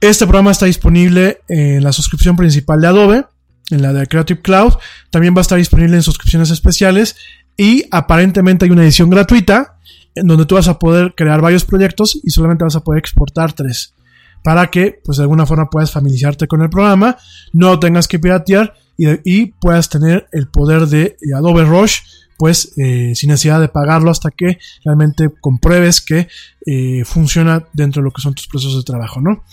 [0.00, 3.26] Este programa está disponible en la suscripción principal de Adobe,
[3.70, 4.74] en la de Creative Cloud.
[5.10, 7.16] También va a estar disponible en suscripciones especiales
[7.56, 9.78] y aparentemente hay una edición gratuita
[10.14, 13.52] en donde tú vas a poder crear varios proyectos y solamente vas a poder exportar
[13.52, 13.94] tres
[14.44, 17.16] para que pues de alguna forma puedas familiarizarte con el programa,
[17.52, 22.00] no tengas que piratear y, puedas tener el poder de Adobe Rush
[22.36, 26.28] pues eh, sin necesidad de pagarlo hasta que realmente compruebes que
[26.66, 29.44] eh, funciona dentro de lo que son tus procesos de trabajo, ¿no?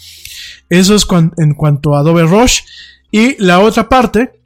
[0.70, 1.06] Eso es
[1.38, 2.62] en cuanto a Adobe Rush.
[3.12, 4.40] Y la otra parte,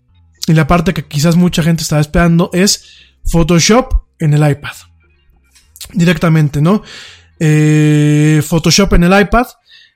[0.47, 2.84] y la parte que quizás mucha gente estaba esperando, es
[3.26, 4.76] Photoshop en el iPad.
[5.93, 6.84] Directamente, ¿no?
[7.39, 9.47] Eh, Photoshop en el iPad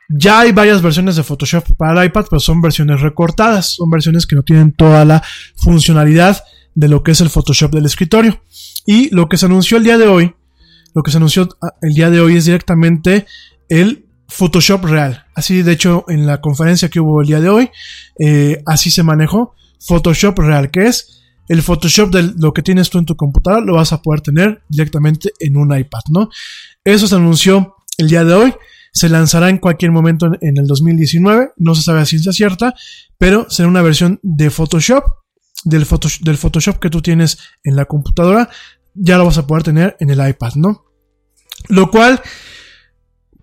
[0.10, 4.26] ya hay varias versiones de Photoshop para el iPad, pero son versiones recortadas, son versiones
[4.26, 5.23] que no tienen toda la
[5.56, 8.41] funcionalidad de lo que es el Photoshop del escritorio.
[8.86, 10.34] Y lo que se anunció el día de hoy,
[10.95, 13.27] lo que se anunció ah, el día de hoy es directamente
[13.69, 15.26] el Photoshop real.
[15.36, 17.69] Así, de hecho, en la conferencia que hubo el día de hoy,
[18.19, 22.98] eh, así se manejó Photoshop real, que es el Photoshop de lo que tienes tú
[22.98, 26.30] en tu computadora, lo vas a poder tener directamente en un iPad, ¿no?
[26.84, 28.53] Eso se anunció el día de hoy.
[28.91, 32.73] Se lanzará en cualquier momento en, el 2019, no se sabe a ciencia cierta,
[33.17, 35.03] pero será una versión de Photoshop,
[35.63, 35.85] del,
[36.21, 38.49] del Photoshop que tú tienes en la computadora,
[38.93, 40.85] ya lo vas a poder tener en el iPad, ¿no?
[41.67, 42.21] Lo cual,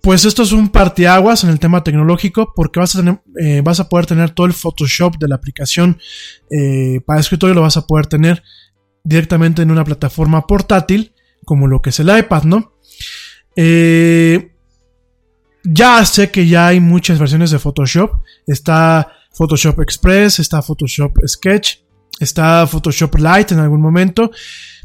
[0.02, 3.88] pues esto es un parteaguas en el tema tecnológico porque vas a, eh, vas a
[3.88, 5.98] poder tener todo el Photoshop de la aplicación
[6.50, 8.42] eh, para escritorio, lo vas a poder tener
[9.04, 11.14] directamente en una plataforma portátil
[11.44, 12.72] como lo que es el iPad, ¿no?
[13.54, 14.55] Eh,
[15.66, 18.10] ya sé que ya hay muchas versiones de Photoshop.
[18.46, 21.78] Está Photoshop Express, está Photoshop Sketch,
[22.20, 24.30] está Photoshop Lite en algún momento.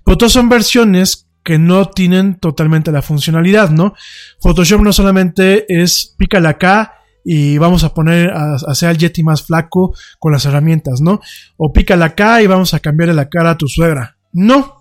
[0.04, 3.94] Pero todas son versiones que no tienen totalmente la funcionalidad, ¿no?
[4.40, 9.44] Photoshop no solamente es pícale acá y vamos a poner a, hacer al Yeti más
[9.44, 11.22] flaco con las herramientas, ¿no?
[11.58, 14.18] O pícale acá y vamos a cambiarle la cara a tu suegra.
[14.34, 14.81] No.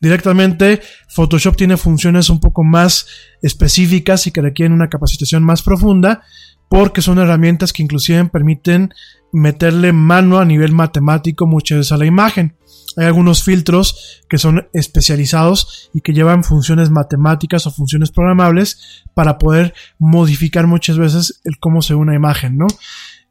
[0.00, 3.06] Directamente, Photoshop tiene funciones un poco más
[3.42, 6.22] específicas y que requieren una capacitación más profunda
[6.70, 8.94] porque son herramientas que inclusive permiten
[9.32, 12.56] meterle mano a nivel matemático muchas veces a la imagen.
[12.96, 19.36] Hay algunos filtros que son especializados y que llevan funciones matemáticas o funciones programables para
[19.38, 22.66] poder modificar muchas veces el cómo se ve una imagen, ¿no?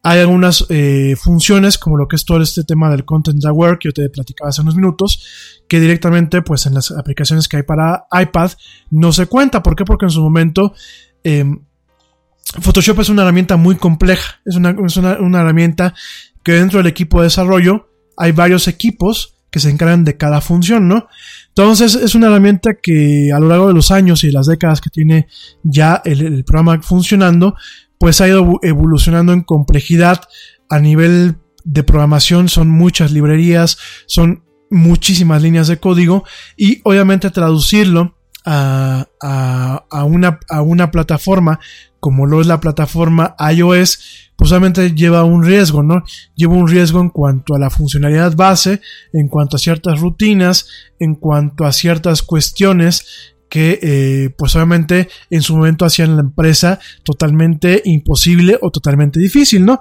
[0.02, 3.90] Hay algunas eh, funciones, como lo que es todo este tema del Content Aware que
[3.90, 8.06] yo te platicaba hace unos minutos, que directamente, pues en las aplicaciones que hay para
[8.12, 8.52] iPad,
[8.92, 9.62] no se cuenta.
[9.62, 9.84] ¿Por qué?
[9.84, 10.74] Porque en su momento
[11.24, 11.60] em,
[12.62, 14.40] Photoshop es una herramienta muy compleja.
[14.46, 15.94] Es, una, es una, una, herramienta
[16.44, 20.88] que dentro del equipo de desarrollo hay varios equipos que se encargan de cada función,
[20.88, 21.08] ¿no?
[21.50, 24.90] Entonces es una herramienta que a lo largo de los años y las décadas que
[24.90, 25.28] tiene
[25.64, 27.56] ya el programa funcionando,
[28.00, 30.22] pues ha ido evolucionando en complejidad
[30.70, 33.78] a nivel de programación, son muchas librerías,
[34.08, 36.24] son muchísimas líneas de código
[36.56, 38.16] y obviamente traducirlo
[38.46, 41.60] a, a, una, a una plataforma
[42.00, 46.04] como lo es la plataforma iOS, pues obviamente lleva un riesgo, ¿no?
[46.36, 48.80] Lleva un riesgo en cuanto a la funcionalidad base,
[49.12, 50.68] en cuanto a ciertas rutinas,
[51.00, 56.80] en cuanto a ciertas cuestiones que eh, pues obviamente en su momento hacían la empresa
[57.04, 59.80] totalmente imposible o totalmente difícil, ¿no?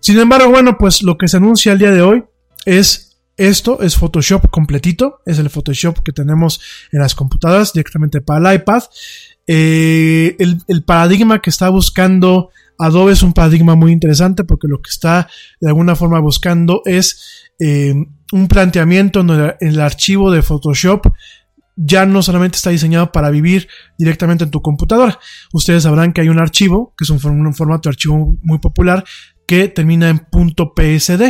[0.00, 2.24] Sin embargo, bueno, pues lo que se anuncia el día de hoy
[2.66, 6.60] es esto, es Photoshop completito, es el Photoshop que tenemos
[6.92, 8.82] en las computadoras directamente para el iPad.
[9.46, 14.90] Eh, el, paradigma que está buscando Adobe es un paradigma muy interesante porque lo que
[14.90, 15.28] está
[15.60, 17.94] de alguna forma buscando es eh,
[18.32, 21.06] un planteamiento en el archivo de Photoshop
[21.76, 23.68] ya no solamente está diseñado para vivir
[23.98, 25.18] directamente en tu computadora.
[25.52, 29.04] Ustedes sabrán que hay un archivo, que es un, formato de archivo muy popular,
[29.46, 31.22] que termina en .psd,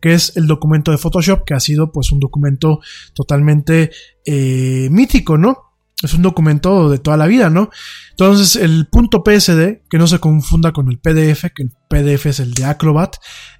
[0.00, 2.80] que es el documento de Photoshop, que ha sido pues un documento
[3.14, 3.90] totalmente
[4.24, 5.72] eh, mítico, ¿no?
[6.02, 7.70] Es un documento de toda la vida, ¿no?
[8.10, 12.40] Entonces, el punto PSD, que no se confunda con el PDF, que el PDF es
[12.40, 13.16] el de Acrobat,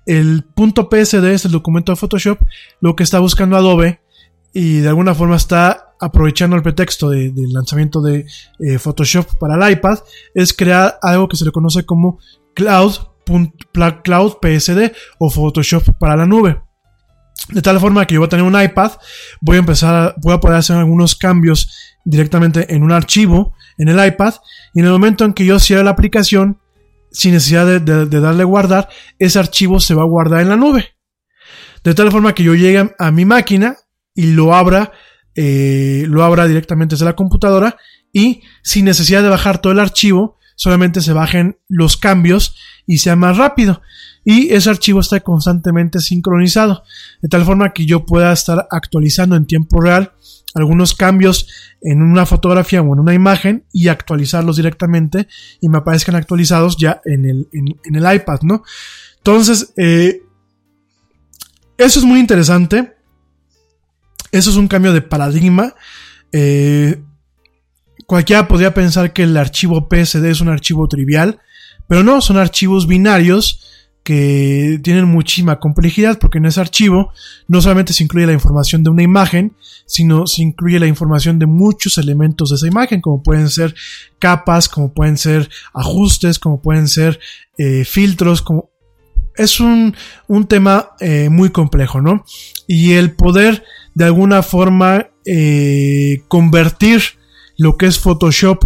[0.07, 2.41] el punto PSD es el documento de Photoshop,
[2.81, 4.01] lo que está buscando Adobe
[4.53, 8.27] y de alguna forma está aprovechando el pretexto de, del lanzamiento de
[8.59, 10.01] eh, Photoshop para el iPad,
[10.35, 12.19] es crear algo que se le conoce como
[12.55, 12.93] Cloud,
[14.03, 16.61] Cloud PSD o Photoshop para la nube.
[17.51, 18.93] De tal forma que yo voy a tener un iPad,
[19.41, 21.71] voy a empezar, voy a poder hacer algunos cambios
[22.05, 24.35] directamente en un archivo en el iPad
[24.75, 26.61] y en el momento en que yo cierre la aplicación,
[27.11, 28.89] sin necesidad de darle guardar,
[29.19, 30.95] ese archivo se va a guardar en la nube.
[31.85, 33.77] De tal forma que yo llegue a mi máquina
[34.15, 34.93] y lo abra,
[35.35, 37.77] eh, lo abra directamente desde la computadora
[38.13, 42.55] y sin necesidad de bajar todo el archivo, solamente se bajen los cambios
[42.87, 43.81] y sea más rápido.
[44.25, 46.85] Y ese archivo está constantemente sincronizado,
[47.21, 50.13] de tal forma que yo pueda estar actualizando en tiempo real
[50.55, 51.49] algunos cambios
[51.81, 55.27] en una fotografía o en una imagen y actualizarlos directamente
[55.61, 58.63] y me aparezcan actualizados ya en el, en, el iPad, ¿no?
[59.17, 60.23] Entonces, eh,
[61.79, 62.95] eso es muy interesante.
[64.33, 65.75] Eso es un cambio de paradigma.
[66.33, 67.01] Eh,
[68.07, 71.39] cualquiera podría pensar que el archivo PSD es un archivo trivial,
[71.87, 73.61] pero no, son archivos binarios
[74.03, 77.13] que tienen muchísima complejidad porque en ese archivo
[77.47, 79.55] no solamente se incluye la información de una imagen,
[79.87, 83.75] sino se incluye la información de muchos elementos de esa imagen, como pueden ser
[84.19, 87.21] capas, como pueden ser ajustes, como pueden ser
[87.59, 88.43] eh, filtros,
[89.37, 89.95] es un,
[90.27, 92.25] un tema eh, muy complejo, ¿no?
[92.67, 97.03] Y el poder de alguna forma eh, convertir
[97.59, 98.65] lo que es Photoshop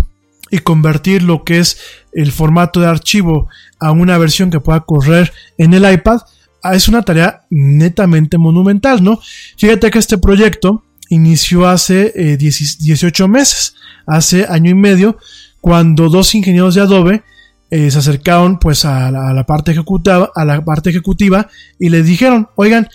[0.50, 1.78] y convertir lo que es
[2.12, 3.48] el formato de archivo
[3.80, 6.20] a una versión que pueda correr en el iPad
[6.62, 9.20] ah, es una tarea netamente monumental, ¿no?
[9.56, 13.74] Fíjate que este proyecto inició hace eh, 18 meses,
[14.06, 15.18] hace año y medio,
[15.60, 17.22] cuando dos ingenieros de Adobe
[17.70, 21.48] eh, se acercaron pues a la, parte ejecutiva, a la parte ejecutiva
[21.78, 22.88] y les dijeron, oigan,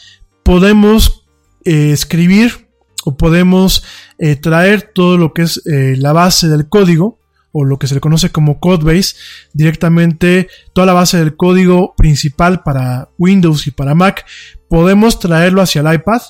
[0.43, 1.20] podemos
[1.65, 2.67] eh, escribir
[3.05, 3.83] o podemos
[4.17, 7.19] eh, traer todo lo que es eh, la base del código
[7.51, 9.15] o lo que se le conoce como codebase
[9.53, 14.25] directamente toda la base del código principal para Windows y para Mac.
[14.69, 16.21] Podemos traerlo hacia el iPad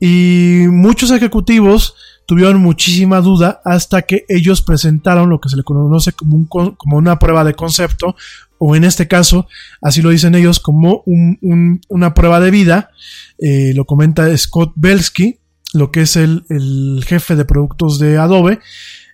[0.00, 1.94] y muchos ejecutivos
[2.28, 6.98] tuvieron muchísima duda hasta que ellos presentaron lo que se le conoce como, un, como
[6.98, 8.16] una prueba de concepto
[8.58, 9.48] o en este caso,
[9.80, 12.90] así lo dicen ellos, como una prueba de vida.
[13.38, 15.38] Eh, lo comenta Scott Belsky,
[15.72, 18.60] lo que es el, el, jefe de productos de Adobe,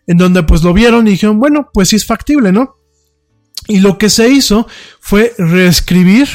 [0.09, 2.78] en donde pues lo vieron y dijeron, bueno, pues sí es factible, ¿no?
[3.69, 4.66] Y lo que se hizo
[4.99, 6.28] fue reescribir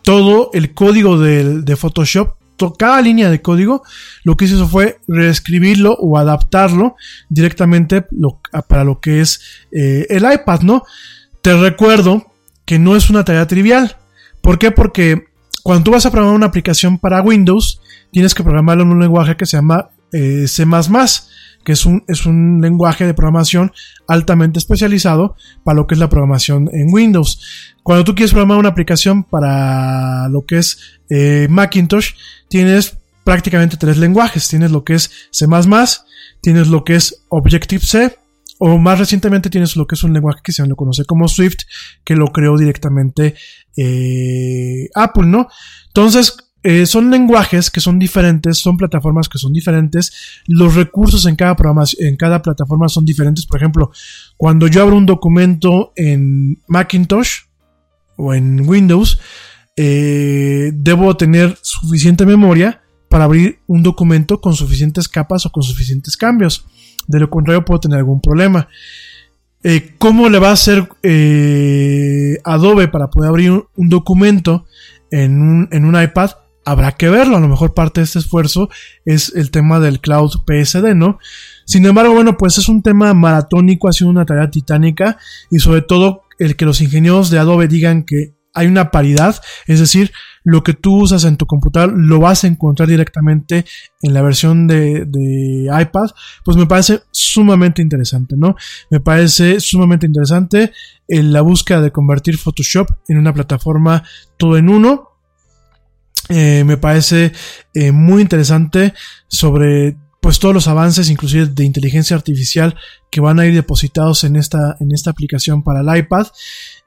[0.00, 3.82] todo el código de Photoshop cada línea de código,
[4.24, 6.96] lo que hizo fue reescribirlo o adaptarlo
[7.28, 8.04] directamente
[8.68, 9.40] para lo que es
[9.72, 10.84] eh, el iPad, ¿no?
[11.42, 12.32] Te recuerdo
[12.64, 13.96] que no es una tarea trivial.
[14.40, 14.70] ¿Por qué?
[14.70, 15.24] Porque
[15.62, 17.80] cuando tú vas a programar una aplicación para Windows,
[18.12, 20.64] tienes que programarlo en un lenguaje que se llama eh, C++,
[21.64, 23.72] que es un, es un lenguaje de programación
[24.08, 27.72] altamente especializado para lo que es la programación en Windows.
[27.82, 30.78] Cuando tú quieres programar una aplicación para lo que es
[31.10, 32.12] eh, Macintosh,
[32.48, 34.48] tienes prácticamente tres lenguajes.
[34.48, 35.46] Tienes lo que es C++,
[36.40, 38.18] tienes lo que es Objective-C,
[38.58, 41.64] o más recientemente tienes lo que es un lenguaje que se lo conoce como Swift,
[42.04, 43.34] que lo creó directamente
[43.76, 45.48] eh, Apple, ¿no?
[45.88, 50.12] Entonces, eh, son lenguajes que son diferentes, son plataformas que son diferentes,
[50.46, 53.46] los recursos en cada programa, en cada plataforma son diferentes.
[53.46, 53.90] Por ejemplo,
[54.36, 57.40] cuando yo abro un documento en Macintosh
[58.16, 59.18] o en Windows,
[59.76, 66.16] eh, debo tener suficiente memoria para abrir un documento con suficientes capas o con suficientes
[66.16, 66.64] cambios.
[67.08, 68.68] De lo contrario, puedo tener algún problema.
[69.64, 70.88] Eh, ¿Cómo le va a hacer
[72.44, 74.66] Adobe para poder abrir un, documento
[75.10, 76.30] en un, en un iPad?
[76.64, 77.36] Habrá que verlo.
[77.36, 78.68] A lo mejor parte de este esfuerzo
[79.04, 81.18] es el tema del cloud PSD, ¿no?
[81.64, 85.18] Sin embargo, bueno, pues es un tema maratónico, ha sido una tarea titánica
[85.50, 89.80] y sobre todo el que los ingenieros de Adobe digan que hay una paridad, es
[89.80, 90.12] decir,
[90.44, 93.64] lo que tú usas en tu computador lo vas a encontrar directamente
[94.02, 96.10] en la versión de, de iPad,
[96.44, 98.56] pues me parece sumamente interesante, ¿no?
[98.90, 100.72] Me parece sumamente interesante
[101.08, 104.02] en la búsqueda de convertir Photoshop en una plataforma
[104.36, 105.11] todo en uno,
[106.28, 107.32] eh, me parece
[107.74, 108.94] eh, muy interesante
[109.28, 112.76] sobre pues todos los avances inclusive de inteligencia artificial
[113.10, 116.28] que van a ir depositados en esta, en esta aplicación para el iPad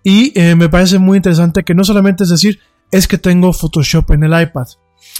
[0.03, 2.59] y eh, me parece muy interesante que no solamente es decir
[2.91, 4.67] es que tengo Photoshop en el iPad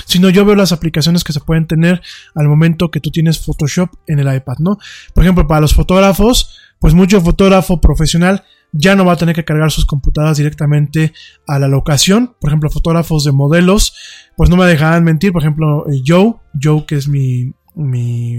[0.06, 2.02] sino yo veo las aplicaciones que se pueden tener
[2.36, 4.78] al momento que tú tienes Photoshop en el iPad, ¿no?
[5.14, 8.44] Por ejemplo, para los fotógrafos, pues mucho fotógrafo profesional
[8.78, 11.14] ya no va a tener que cargar sus computadoras directamente
[11.48, 12.36] a la locación.
[12.40, 13.96] Por ejemplo, fotógrafos de modelos,
[14.36, 15.32] pues no me dejarán mentir.
[15.32, 18.36] Por ejemplo, eh, Joe, Joe que es mi, mi,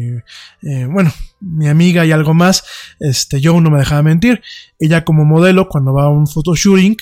[0.63, 2.65] eh, bueno, mi amiga y algo más,
[3.01, 4.43] este, Joe no me dejaba mentir.
[4.79, 6.97] Ella como modelo, cuando va a un photoshooting,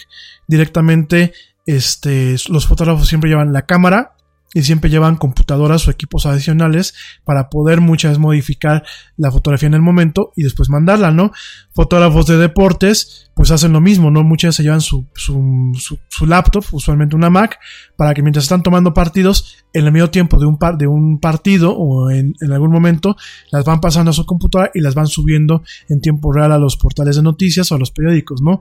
[0.47, 1.32] directamente,
[1.66, 4.14] este, los fotógrafos siempre llevan la cámara
[4.55, 6.95] y siempre llevan computadoras o equipos adicionales
[7.25, 8.85] para poder muchas veces modificar
[9.17, 11.33] la fotografía en el momento y después mandarla, ¿no?
[11.75, 14.23] Fotógrafos de deportes pues hacen lo mismo, ¿no?
[14.23, 17.59] Muchas veces se llevan su, su, su, laptop, usualmente una Mac,
[17.97, 21.19] para que mientras están tomando partidos, en el medio tiempo de un, par, de un
[21.19, 23.17] partido o en, algún momento,
[23.51, 26.77] las van pasando a su computadora y las van subiendo en tiempo real a los
[26.77, 28.61] portales de noticias o a los periódicos, ¿no?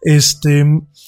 [0.00, 0.64] Este,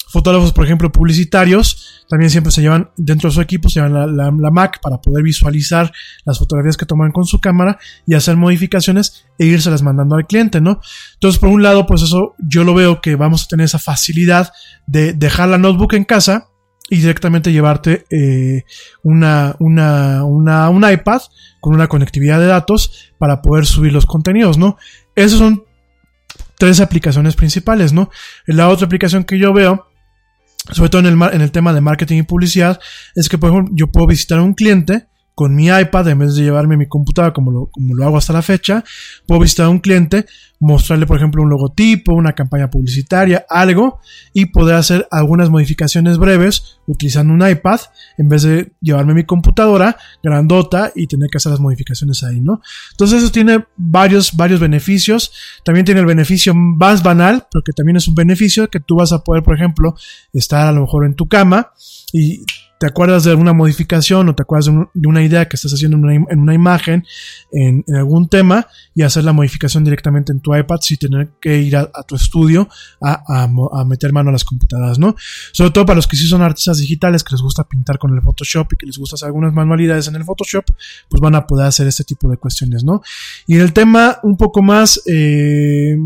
[0.09, 4.26] fotógrafos, por ejemplo, publicitarios, también siempre se llevan dentro de su equipo, se llevan la,
[4.31, 5.91] Mac para poder visualizar
[6.25, 10.27] las fotografías que toman con su cámara y hacer modificaciones e irse las mandando al
[10.27, 10.79] cliente, ¿no?
[11.13, 14.51] Entonces, por un lado, pues eso yo lo veo que vamos a tener esa facilidad
[14.85, 16.49] de dejar la notebook en casa
[16.89, 18.63] y directamente llevarte eh,
[19.03, 21.21] una, una, una, un iPad
[21.59, 24.77] con una conectividad de datos para poder subir los contenidos, ¿no?
[25.15, 25.65] Esas son
[26.57, 28.09] tres aplicaciones principales, ¿no?
[28.45, 29.86] La otra aplicación que yo veo
[30.71, 32.79] sobre todo en el, en el tema de marketing y publicidad,
[33.15, 35.07] es que, por ejemplo, yo puedo visitar a un cliente
[35.37, 38.33] con mi iPad, en vez de llevarme mi computadora como lo, como lo hago hasta
[38.33, 38.83] la fecha,
[39.27, 40.25] puedo visitar a un cliente,
[40.59, 43.99] mostrarle, por ejemplo, un logotipo, una campaña publicitaria, algo,
[44.33, 47.79] y poder hacer algunas modificaciones breves utilizando un iPad,
[48.17, 52.59] en vez de llevarme mi computadora grandota y tener que hacer las modificaciones ahí, ¿no?
[52.93, 55.31] Entonces eso tiene varios, varios beneficios.
[55.63, 59.13] También tiene el beneficio más banal, pero que también es un beneficio, que tú vas
[59.13, 59.95] a poder, por ejemplo,
[60.33, 61.73] estar a lo mejor en tu cama
[62.11, 62.43] y
[62.79, 65.71] te acuerdas de alguna modificación o te acuerdas de, un- de una idea que estás
[65.73, 67.05] haciendo en una, im- en una imagen,
[67.51, 71.75] en, algún tema, y hacer la modificación directamente en tu iPad sin tener que ir
[71.75, 72.69] a, tu estudio
[73.01, 75.15] a, a meter mano a las computadoras, ¿no?
[75.53, 78.21] Sobre todo para los que sí son artistas digitales, que les gusta pintar con el
[78.21, 80.65] Photoshop y que les gusta hacer algunas manualidades en el Photoshop,
[81.09, 83.01] pues van a poder hacer este tipo de cuestiones, ¿no?
[83.47, 85.97] Y el tema un poco más, eh,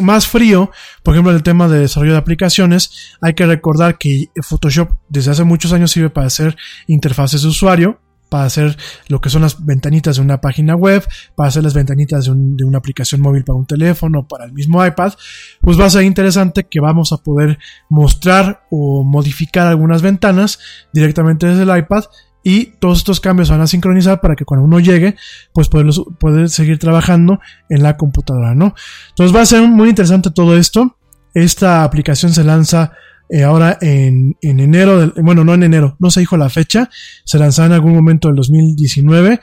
[0.00, 0.70] más frío,
[1.02, 5.30] por ejemplo, en el tema de desarrollo de aplicaciones, hay que recordar que Photoshop desde
[5.30, 6.56] hace muchos años sirve para hacer
[6.86, 8.76] interfaces de usuario, para hacer
[9.08, 12.64] lo que son las ventanitas de una página web, para hacer las ventanitas de, de
[12.64, 15.14] una aplicación móvil para un teléfono, para el mismo iPad,
[15.60, 17.58] pues va a ser interesante que vamos a poder
[17.88, 20.58] mostrar o modificar algunas ventanas
[20.92, 22.04] directamente desde el iPad
[22.48, 25.16] y todos estos cambios se van a sincronizar para que cuando uno llegue,
[25.52, 28.74] pues poderlos, poder seguir trabajando en la computadora, ¿no?
[29.10, 30.96] Entonces va a ser muy interesante todo esto.
[31.34, 32.92] Esta aplicación se lanza
[33.28, 36.88] eh, ahora en, en enero, bueno, no en enero, no se dijo la fecha,
[37.22, 39.40] se lanzará en algún momento del 2019.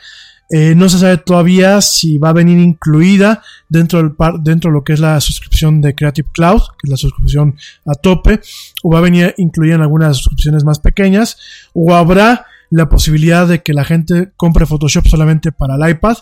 [0.49, 4.83] Eh, no se sabe todavía si va a venir incluida dentro, del dentro de lo
[4.83, 7.55] que es la suscripción de Creative Cloud, que es la suscripción
[7.85, 8.41] a tope,
[8.81, 11.37] o va a venir incluida en algunas suscripciones más pequeñas,
[11.73, 16.17] o habrá la posibilidad de que la gente compre Photoshop solamente para el iPad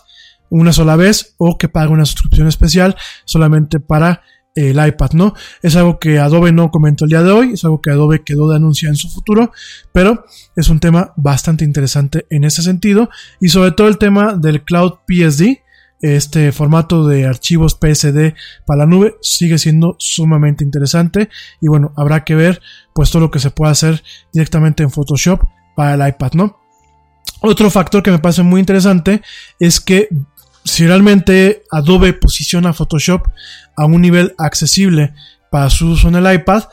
[0.50, 2.94] una sola vez o que pague una suscripción especial
[3.24, 4.22] solamente para
[4.54, 5.34] el iPad, ¿no?
[5.62, 8.48] Es algo que Adobe no comentó el día de hoy, es algo que Adobe quedó
[8.48, 9.50] de anunciar en su futuro,
[9.92, 13.10] pero es un tema bastante interesante en ese sentido
[13.40, 15.58] y sobre todo el tema del Cloud PSD,
[16.02, 22.22] este formato de archivos PSD para la nube sigue siendo sumamente interesante y bueno, habrá
[22.22, 22.62] que ver
[22.94, 25.42] pues todo lo que se puede hacer directamente en Photoshop
[25.74, 26.60] para el iPad, ¿no?
[27.40, 29.22] Otro factor que me parece muy interesante
[29.58, 30.08] es que
[30.64, 33.28] si realmente Adobe posiciona Photoshop
[33.76, 35.12] a un nivel accesible
[35.50, 36.64] para su uso en el iPad,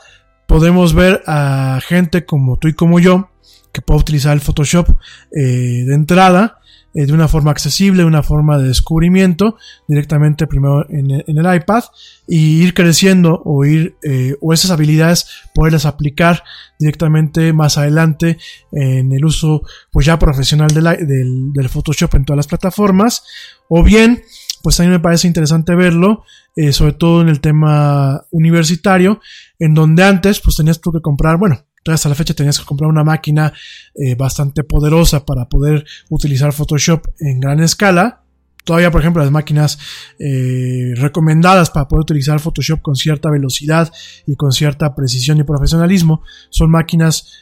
[0.46, 3.30] podemos ver a gente como tú y como yo
[3.72, 4.88] que puede utilizar el Photoshop
[5.34, 6.58] eh, de entrada
[6.94, 9.56] eh, de una forma accesible, de una forma de descubrimiento
[9.88, 11.84] directamente primero en el, en el iPad
[12.26, 16.42] y ir creciendo o ir eh, o esas habilidades poderlas aplicar
[16.78, 18.38] directamente más adelante
[18.72, 23.22] en el uso pues ya profesional del, del, del Photoshop en todas las plataformas.
[23.68, 24.22] O bien
[24.62, 26.24] pues también me parece interesante verlo
[26.54, 29.20] eh, sobre todo en el tema universitario
[29.58, 32.88] en donde antes pues tenías que comprar bueno entonces hasta la fecha tenías que comprar
[32.88, 33.52] una máquina
[33.96, 38.22] eh, bastante poderosa para poder utilizar Photoshop en gran escala.
[38.64, 39.80] Todavía, por ejemplo, las máquinas
[40.20, 43.92] eh, recomendadas para poder utilizar Photoshop con cierta velocidad
[44.28, 47.32] y con cierta precisión y profesionalismo son máquinas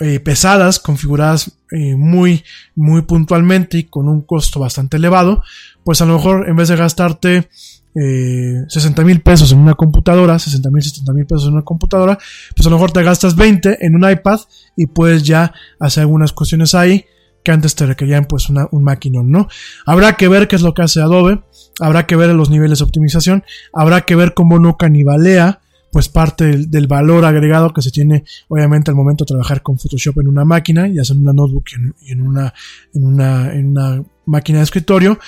[0.00, 1.52] eh, pesadas, configuradas
[1.96, 2.44] muy,
[2.76, 5.44] muy puntualmente y con un costo bastante elevado.
[5.84, 7.48] Pues a lo mejor en vez de gastarte
[7.94, 12.18] eh, 60 mil pesos en una computadora, 60 mil, 70 mil pesos en una computadora,
[12.56, 14.40] pues a lo mejor te gastas 20 en un iPad
[14.76, 17.04] y puedes ya hacer algunas cuestiones ahí
[17.44, 19.48] que antes te requerían pues una, un maquinón, ¿no?
[19.86, 21.42] Habrá que ver qué es lo que hace Adobe,
[21.78, 25.60] habrá que ver los niveles de optimización, habrá que ver cómo no canibalea
[25.92, 30.18] pues parte del, valor agregado que se tiene obviamente al momento de trabajar con Photoshop
[30.18, 31.66] en una máquina, ya sea en una notebook
[32.00, 32.52] y en, una,
[32.92, 35.20] en una máquina de escritorio.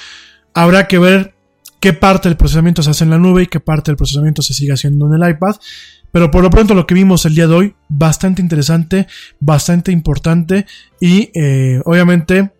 [0.55, 1.36] Habrá que ver
[1.81, 4.55] qué parte del procesamiento se hace en la nube y qué parte del procesamiento se
[4.55, 5.57] sigue haciendo en el iPad.
[6.13, 9.07] Pero por lo pronto lo que vimos el día de hoy, bastante interesante,
[9.41, 10.67] bastante importante
[11.01, 12.53] y eh, obviamente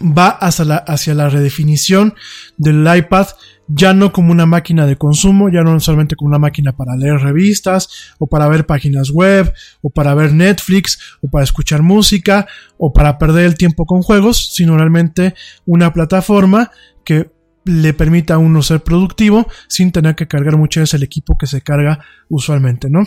[0.00, 2.14] va hacia la, hacia la redefinición
[2.56, 3.26] del iPad
[3.72, 7.20] ya no como una máquina de consumo, ya no solamente como una máquina para leer
[7.20, 12.46] revistas o para ver páginas web o para ver Netflix o para escuchar música
[12.78, 15.34] o para perder el tiempo con juegos, sino realmente
[15.66, 16.70] una plataforma
[17.04, 17.30] que
[17.70, 21.46] le permita a uno ser productivo sin tener que cargar muchas veces el equipo que
[21.46, 23.06] se carga usualmente, ¿no?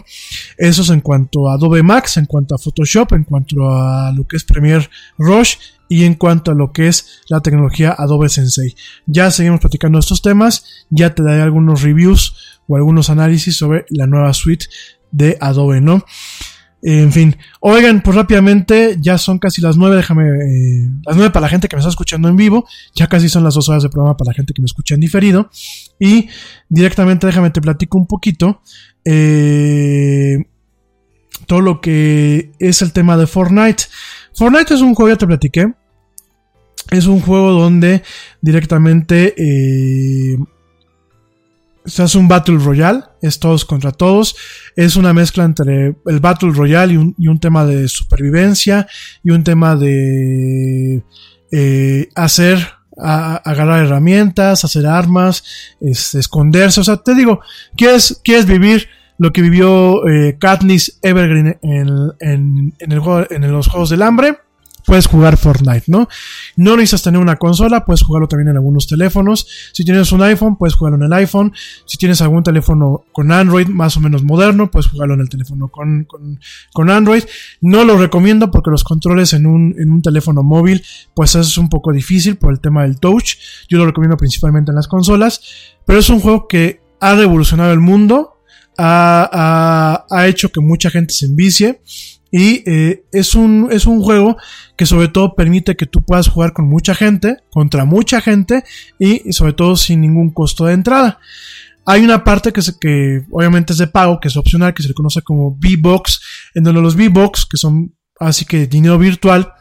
[0.58, 4.26] Eso es en cuanto a Adobe Max, en cuanto a Photoshop, en cuanto a lo
[4.26, 5.56] que es Premiere Rush
[5.90, 8.76] y en cuanto a lo que es la tecnología Adobe Sensei.
[9.06, 14.08] Ya seguimos platicando estos temas, ya te daré algunos reviews o algunos análisis sobre la
[14.08, 14.68] nueva suite
[15.12, 16.06] de Adobe, ¿no?
[16.86, 21.44] En fin, oigan, pues rápidamente, ya son casi las nueve, déjame, eh, las nueve para
[21.44, 23.90] la gente que me está escuchando en vivo, ya casi son las dos horas de
[23.90, 25.50] programa para la gente que me escucha en diferido,
[25.98, 26.28] y
[26.68, 28.62] directamente déjame te platico un poquito,
[29.06, 30.40] eh,
[31.48, 33.86] todo lo que es el tema de Fortnite.
[34.36, 35.74] Fortnite es un juego, ya te platiqué,
[36.92, 38.04] es un juego donde
[38.42, 40.38] directamente eh,
[41.86, 44.36] hace un Battle Royale, es todos contra todos,
[44.76, 48.88] es una mezcla entre el Battle Royale y un, y un tema de supervivencia
[49.24, 51.04] y un tema de
[51.52, 52.60] eh, hacer,
[52.98, 55.44] a, agarrar herramientas, hacer armas,
[55.82, 57.42] es, esconderse, o sea, te digo,
[57.76, 58.88] quieres, quieres vivir
[59.18, 61.90] lo que vivió eh, Katniss Evergreen en,
[62.20, 64.38] en, en, el juego, en los Juegos del Hambre
[64.94, 66.08] puedes jugar Fortnite, ¿no?
[66.56, 69.48] No necesitas tener una consola, puedes jugarlo también en algunos teléfonos.
[69.72, 71.52] Si tienes un iPhone, puedes jugarlo en el iPhone.
[71.88, 75.70] Si tienes algún teléfono con Android más o menos moderno, puedes jugarlo en el teléfono
[75.70, 76.06] con,
[76.72, 77.24] con, Android.
[77.60, 80.84] No lo recomiendo porque los controles en un, en un teléfono móvil,
[81.16, 83.38] pues es un poco difícil por el tema del touch.
[83.70, 85.42] Yo lo recomiendo principalmente en las consolas,
[85.88, 88.36] pero es un juego que ha revolucionado el mundo.
[88.78, 91.82] Ha, ha, ha hecho que mucha gente se envicie
[92.36, 94.38] y eh, es, un, es un juego
[94.76, 98.64] que sobre todo permite que tú puedas jugar con mucha gente, contra mucha gente
[98.98, 101.20] y sobre todo sin ningún costo de entrada.
[101.86, 104.96] Hay una parte que, que obviamente es de pago, que es opcional, que se le
[104.96, 106.22] conoce como V-Box,
[106.56, 109.54] en donde los V-Box, que son así que dinero virtual,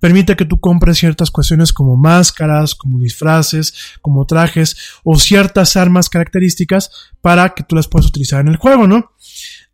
[0.00, 6.08] permite que tú compres ciertas cuestiones como máscaras, como disfraces, como trajes o ciertas armas
[6.08, 6.90] características
[7.20, 9.12] para que tú las puedas utilizar en el juego, ¿no?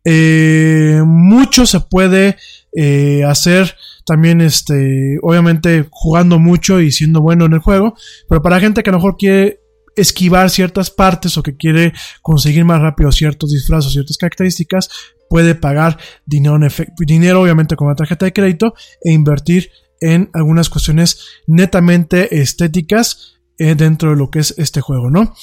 [0.05, 2.37] Eh, mucho se puede
[2.73, 3.75] eh, hacer
[4.05, 7.95] también, este, obviamente jugando mucho y siendo bueno en el juego,
[8.29, 9.61] pero para gente que a lo mejor quiere
[9.95, 14.89] esquivar ciertas partes o que quiere conseguir más rápido ciertos disfraces, ciertas características,
[15.29, 16.69] puede pagar dinero, en
[16.99, 19.71] dinero obviamente con la tarjeta de crédito e invertir
[20.01, 25.33] en algunas cuestiones netamente estéticas eh, dentro de lo que es este juego, ¿no?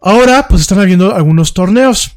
[0.00, 2.16] Ahora, pues están habiendo algunos torneos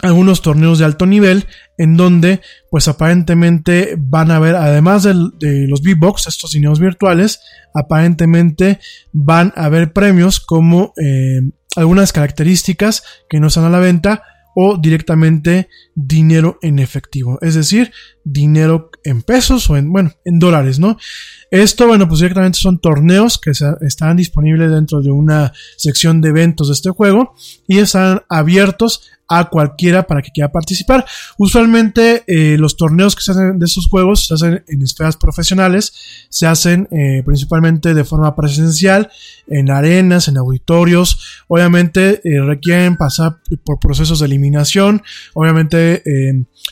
[0.00, 1.46] algunos torneos de alto nivel
[1.76, 7.40] en donde pues aparentemente van a haber además de, los V-Box, estos dineros virtuales,
[7.74, 8.78] aparentemente
[9.12, 11.40] van a haber premios como eh,
[11.76, 14.22] algunas características que no están a la venta
[14.60, 17.92] o directamente dinero en efectivo, es decir,
[18.24, 20.96] dinero en pesos o en, bueno, en dólares, ¿no?
[21.52, 26.68] Esto, bueno, pues directamente son torneos que están disponibles dentro de una sección de eventos
[26.68, 27.36] de este juego
[27.68, 31.04] y están abiertos a cualquiera para que quiera participar.
[31.36, 35.92] Usualmente eh, los torneos que se hacen de estos juegos se hacen en esferas profesionales,
[36.28, 39.10] se hacen eh, principalmente de forma presencial,
[39.50, 45.02] en arenas, en auditorios, obviamente eh, requieren pasar por procesos de eliminación,
[45.34, 46.02] obviamente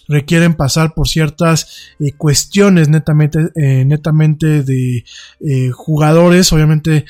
[0.08, 3.38] requieren pasar por ciertas cuestiones netamente,
[3.84, 5.04] netamente de
[5.72, 7.04] jugadores, obviamente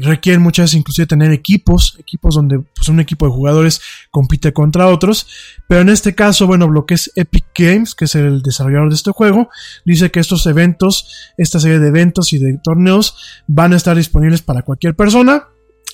[0.00, 4.88] requieren muchas veces inclusive tener equipos, equipos donde pues, un equipo de jugadores compite contra
[4.88, 5.26] otros.
[5.68, 8.94] Pero en este caso, bueno, lo que es Epic Games, que es el desarrollador de
[8.94, 9.48] este juego,
[9.84, 13.16] dice que estos eventos, esta serie de eventos y de torneos
[13.46, 15.48] van a estar disponibles para cualquier persona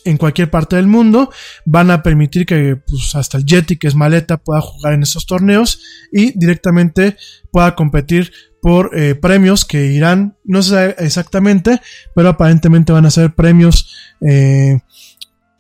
[0.05, 1.31] en cualquier parte del mundo.
[1.65, 5.27] Van a permitir que pues, hasta el Yeti, que es maleta, pueda jugar en estos
[5.27, 5.81] torneos
[6.13, 7.17] y directamente
[7.51, 11.81] pueda competir por eh, premios que irán, no sé exactamente,
[12.15, 14.79] pero aparentemente van a ser premios eh,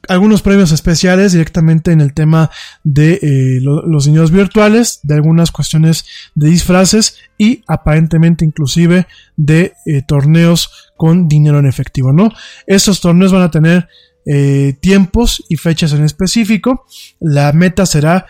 [0.09, 2.51] algunos premios especiales directamente en el tema
[2.83, 6.05] de eh, los niños virtuales, de algunas cuestiones
[6.35, 9.07] de disfraces y aparentemente inclusive
[9.37, 9.75] de
[10.09, 12.31] torneos con dinero en efectivo, ¿no?
[12.65, 13.89] Estos torneos van a tener
[14.25, 16.87] eh, tiempos y fechas en específico.
[17.19, 18.25] La meta será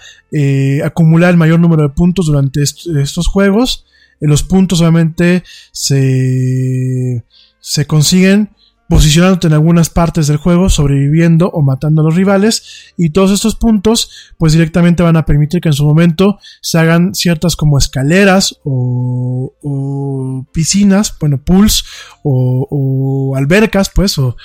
[0.83, 3.85] acumular el mayor número de puntos durante estos juegos.
[4.21, 7.23] los puntos obviamente se,
[7.61, 8.49] se consiguen
[8.93, 13.57] posicionándote en algunas partes del juego, sobreviviendo o matando a los rivales, y todos estos
[13.57, 18.61] puntos pues directamente van a permitir que en su momento se hagan ciertas como escaleras
[18.65, 21.87] o, piscinas, bueno, pools
[22.23, 24.37] o, albercas pues o,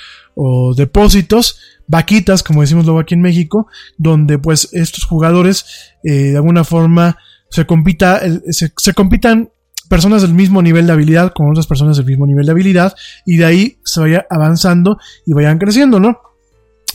[0.74, 3.66] depósitos, vaquitas como decimos luego aquí en México,
[3.98, 5.66] donde pues estos jugadores
[6.04, 7.18] eh, de alguna forma
[7.50, 7.66] se,
[8.78, 9.50] se compitan
[9.88, 12.94] personas del mismo nivel de habilidad con otras personas del mismo nivel de habilidad
[13.24, 16.20] y de ahí se vaya avanzando y vayan creciendo, ¿no?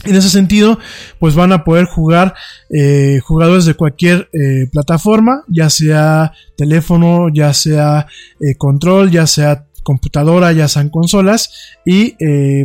[0.04, 0.78] En ese sentido,
[1.18, 2.34] pues van a poder jugar
[2.68, 8.06] eh, jugadores de cualquier eh, plataforma, ya sea teléfono, ya sea
[8.40, 12.14] eh, control, ya sea computadora, ya sean consolas, y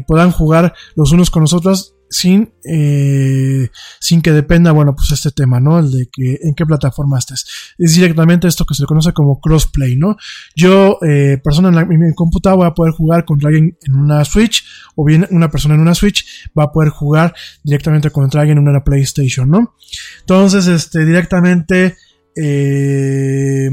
[0.08, 3.70] puedan jugar los unos con los otros sin, eh,
[4.00, 5.80] sin que dependa, bueno, pues este tema, ¿no?
[5.80, 7.46] El de que en qué plataforma estés.
[7.78, 10.18] Es directamente esto que se conoce como crossplay, ¿no?
[10.56, 14.64] Yo, eh, persona en, mi computadora, voy a poder jugar contra alguien en una Switch,
[14.96, 16.26] o bien una persona en una Switch
[16.58, 17.34] va a poder jugar
[17.64, 19.76] directamente contra alguien en una PlayStation, ¿no?
[20.22, 21.96] Entonces, este, directamente,
[22.36, 23.70] eh,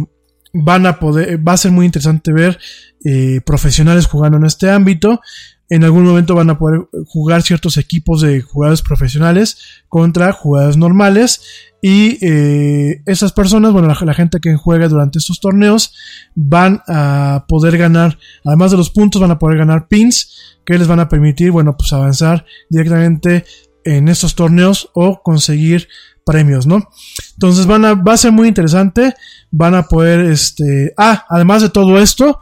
[0.52, 2.58] van a poder, va a ser muy interesante ver
[3.04, 5.20] eh, profesionales jugando en este ámbito
[5.68, 11.40] en algún momento van a poder jugar ciertos equipos de jugadores profesionales contra jugadores normales
[11.82, 15.94] y eh, esas personas, bueno, la, gente que juega durante estos torneos
[16.34, 20.88] van a poder ganar, además de los puntos, van a poder ganar pins que les
[20.88, 23.44] van a permitir, bueno, pues avanzar directamente
[23.84, 25.88] en estos torneos o conseguir
[26.24, 26.88] premios, ¿no?
[27.34, 29.14] Entonces van a, va a ser muy interesante,
[29.52, 32.40] van a poder, este, ah, además de todo esto,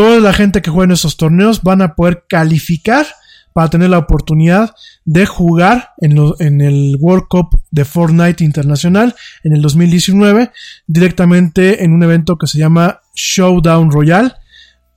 [0.00, 3.06] toda la gente que juega en estos torneos van a poder calificar
[3.52, 4.74] para tener la oportunidad
[5.04, 9.14] de jugar en, en, el World Cup de Fortnite Internacional
[9.44, 10.52] en el 2019
[10.86, 14.36] directamente en un evento que se llama Showdown Royal.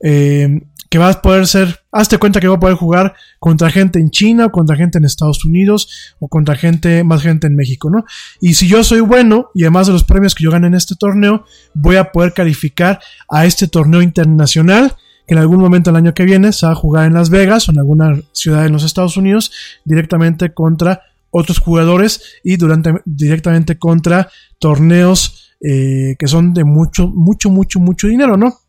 [0.01, 0.61] Eh,
[0.93, 4.11] que vas a poder ser, hazte cuenta que va a poder jugar contra gente en
[4.11, 8.05] China, o contra gente en Estados Unidos, o contra gente, más gente en México, ¿no?
[8.39, 10.93] Y si yo soy bueno, y además de los premios que yo gane en este
[10.95, 14.95] torneo, voy a poder calificar a este torneo internacional,
[15.25, 17.67] que en algún momento el año que viene se va a jugar en Las Vegas
[17.67, 19.51] o en alguna ciudad en los Estados Unidos,
[19.85, 21.01] directamente contra
[21.31, 24.29] otros jugadores y durante, directamente contra
[24.59, 28.59] torneos eh, que son de mucho, mucho, mucho, mucho dinero, ¿no?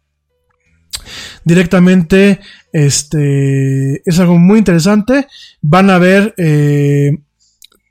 [1.44, 2.40] Directamente
[2.74, 5.28] este es algo muy interesante.
[5.62, 7.12] Van a haber eh,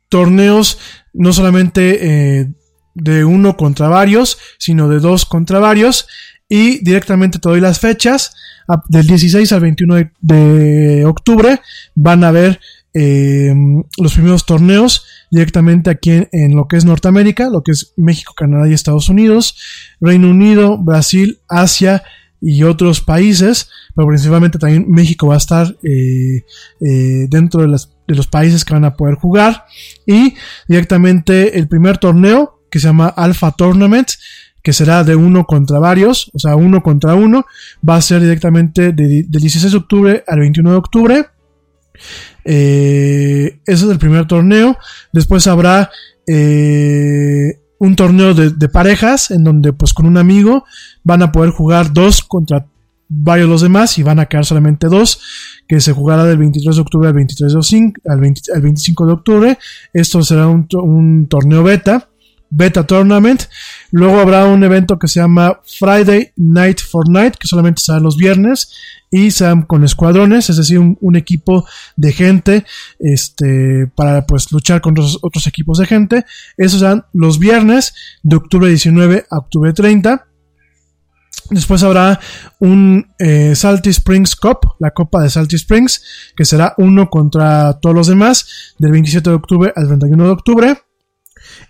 [0.09, 0.77] torneos
[1.13, 2.53] no solamente eh,
[2.93, 6.07] de uno contra varios sino de dos contra varios.
[6.49, 8.35] Y directamente te doy las fechas.
[8.89, 11.59] Del 16 al 21 de, octubre
[11.95, 12.59] van a haber
[12.93, 13.53] eh,
[13.97, 18.33] los primeros torneos directamente aquí en, en, lo que es Norteamérica, lo que es México,
[18.35, 19.57] Canadá y Estados Unidos,
[19.99, 22.03] Reino Unido, Brasil, Asia,
[22.45, 26.43] y otros países, pero principalmente también México va a estar eh,
[26.81, 29.65] eh, dentro de, de, los países que van a poder jugar.
[30.05, 30.35] Y
[30.67, 34.09] directamente el primer torneo, que se llama Alpha Tournament,
[34.61, 37.45] que será de uno contra varios, o sea, uno contra uno,
[37.87, 41.25] va a ser directamente del 16 de octubre al 21 de octubre.
[42.45, 44.77] Eh, ese es el primer torneo.
[45.11, 45.91] Después habrá
[46.27, 50.63] eh, un torneo de, parejas en donde pues con un amigo
[51.03, 52.65] van a poder jugar dos contra
[53.09, 55.19] varios los demás y van a quedar solamente dos
[55.67, 59.57] que se jugará del 23 de octubre al 23 de al, 25 de octubre
[59.93, 62.09] esto será un, torneo beta
[62.49, 63.43] beta tournament
[63.91, 68.17] luego habrá un evento que se llama Friday Night for Night que solamente será los
[68.17, 68.69] viernes
[69.15, 72.65] y sean con escuadrones, es decir, un, equipo de gente
[72.97, 76.25] este, para pues luchar contra otros, equipos de gente.
[76.57, 77.93] Esos serán los viernes
[78.23, 80.25] de octubre 19 a octubre 30.
[81.49, 82.19] Después habrá
[82.59, 86.03] un eh, Salty Springs Cup, la Copa de Salty Springs,
[86.35, 90.77] que será uno contra todos los demás, del 27 de octubre al 31 de octubre.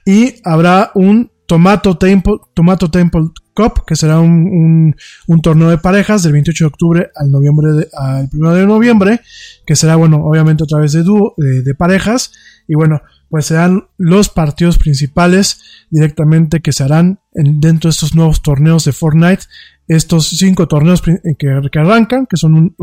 [0.05, 4.95] Y habrá un Tomato Temple, Tomato Temple Cup, que será un,
[5.41, 9.21] torneo de parejas del 28 de octubre al, noviembre al 1 de noviembre,
[9.65, 12.31] que será, bueno, obviamente otra vez de dúo, de, parejas,
[12.67, 13.01] y bueno,
[13.33, 18.91] pues serán los partidos principales directamente que se harán dentro de estos nuevos torneos de
[18.91, 19.45] Fortnite,
[19.87, 22.75] estos cinco torneos que, que arrancan, que son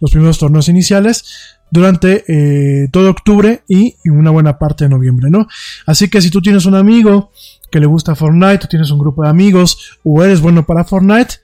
[0.00, 5.30] los primeros torneos iniciales, durante eh, todo octubre y, y una buena parte de noviembre,
[5.30, 5.46] ¿no?
[5.86, 7.30] Así que si tú tienes un amigo
[7.70, 11.36] que le gusta Fortnite, o tienes un grupo de amigos, o eres bueno para Fortnite,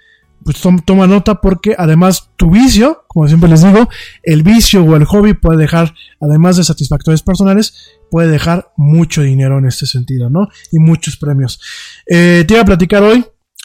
[0.44, 3.88] pues toma nota porque además tu vicio, como siempre les digo,
[4.22, 7.74] el vicio o el hobby puede dejar, además de satisfactores personales,
[8.10, 10.48] puede dejar mucho dinero en este sentido, ¿no?
[10.72, 11.60] Y muchos premios.
[12.06, 13.24] Eh, te iba a platicar hoy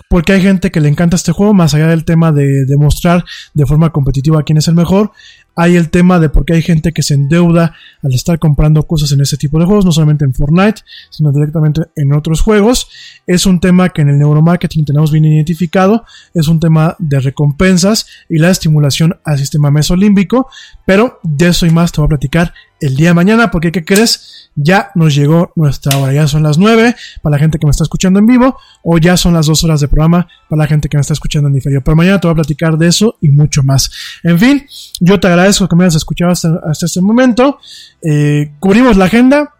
[0.10, 3.24] porque hay gente que le encanta este juego, más allá del tema de demostrar
[3.54, 5.12] de forma competitiva quién es el mejor,
[5.56, 9.12] hay el tema de por qué hay gente que se endeuda al estar comprando cosas
[9.12, 12.90] en este tipo de juegos, no solamente en Fortnite, sino directamente en otros juegos.
[13.26, 18.06] Es un tema que en el neuromarketing tenemos bien identificado, es un tema de recompensas
[18.30, 20.50] y la estimulación al sistema mesolímbico,
[20.86, 23.84] pero de eso y más te voy a platicar el día de mañana, porque ¿qué
[23.84, 24.50] crees?
[24.56, 27.84] Ya nos llegó nuestra hora, ya son las 9 para la gente que me está
[27.84, 30.98] escuchando en vivo, o ya son las 2 horas de programa para la gente que
[30.98, 31.82] me está escuchando en diferido.
[31.82, 33.92] Pero mañana te voy a platicar de eso y mucho más.
[34.24, 34.66] En fin,
[35.00, 37.60] yo te agradezco que me hayas escuchado hasta, este momento.
[38.02, 39.54] Eh, cubrimos la agenda,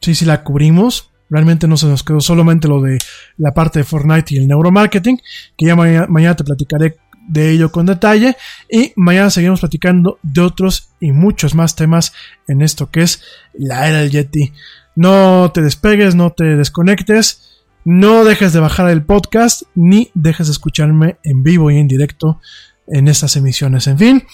[0.00, 1.10] sí, sí la cubrimos.
[1.30, 2.98] Realmente no se nos quedó solamente lo de
[3.38, 5.18] la parte de Fortnite y el neuromarketing,
[5.56, 6.96] que ya mañana te platicaré
[7.28, 8.36] de ello con detalle
[8.70, 12.12] y mañana seguiremos platicando de otros y muchos más temas
[12.48, 13.22] en esto que es
[13.54, 14.52] la era del Yeti.
[14.94, 20.52] No te despegues, no te desconectes, no dejes de bajar el podcast ni dejes de
[20.52, 22.40] escucharme en vivo y en directo
[22.86, 23.86] en estas emisiones.
[23.86, 24.24] En fin,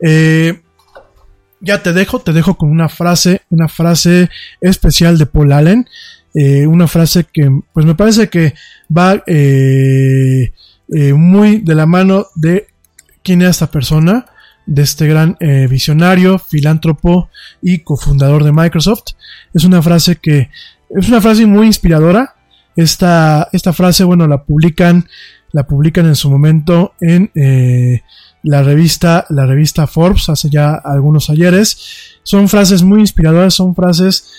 [0.00, 0.60] eh,
[1.60, 4.30] ya te dejo, te dejo con una frase, una frase
[4.60, 5.86] especial de Paul Allen,
[6.34, 8.54] eh, una frase que pues me parece que
[8.96, 10.52] va eh,
[10.94, 12.68] eh, muy de la mano de
[13.22, 14.26] quién es esta persona,
[14.66, 17.28] de este gran eh, visionario, filántropo
[17.62, 19.12] y cofundador de Microsoft.
[19.52, 20.50] Es una frase que
[20.90, 22.34] es una frase muy inspiradora.
[22.76, 25.06] Esta, esta frase, bueno, la publican,
[25.52, 28.02] la publican en su momento en eh,
[28.42, 32.18] la revista, la revista Forbes hace ya algunos ayeres.
[32.22, 34.30] Son frases muy inspiradoras, son frases,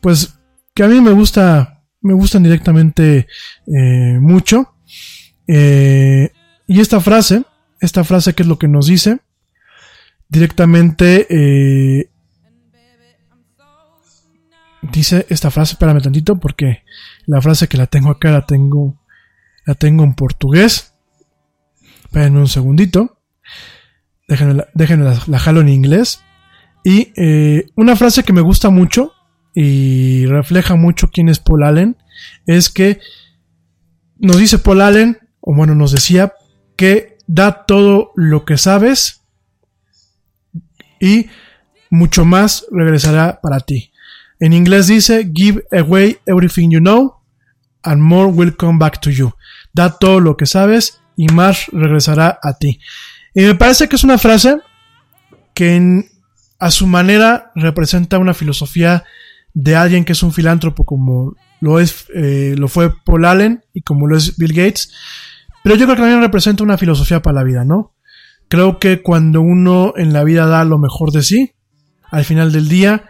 [0.00, 0.34] pues
[0.74, 3.28] que a mí me gusta, me gustan directamente
[3.66, 4.73] eh, mucho.
[5.46, 6.30] Eh,
[6.66, 7.44] y esta frase,
[7.80, 9.20] esta frase que es lo que nos dice,
[10.28, 12.10] directamente eh,
[14.92, 16.82] dice esta frase, espérame tantito, porque
[17.26, 19.00] la frase que la tengo acá la tengo,
[19.66, 20.94] la tengo en portugués.
[22.04, 23.20] Espérenme un segundito.
[24.28, 24.54] Déjenme
[25.04, 26.22] la, la jalo en inglés.
[26.84, 29.12] Y eh, una frase que me gusta mucho
[29.54, 31.96] y refleja mucho quién es Paul Allen
[32.46, 33.00] es que
[34.18, 36.32] nos dice Paul Allen, o bueno, nos decía
[36.76, 39.22] que da todo lo que sabes
[41.00, 41.26] y
[41.90, 43.92] mucho más regresará para ti.
[44.40, 47.20] En inglés dice, give away everything you know
[47.82, 49.32] and more will come back to you.
[49.72, 52.80] Da todo lo que sabes y más regresará a ti.
[53.34, 54.58] Y me parece que es una frase
[55.54, 56.10] que en,
[56.58, 59.04] a su manera representa una filosofía
[59.52, 61.34] de alguien que es un filántropo como
[61.64, 64.92] lo es eh, lo fue Paul Allen y como lo es Bill Gates
[65.62, 67.94] pero yo creo que también representa una filosofía para la vida no
[68.48, 71.52] creo que cuando uno en la vida da lo mejor de sí
[72.10, 73.04] al final del día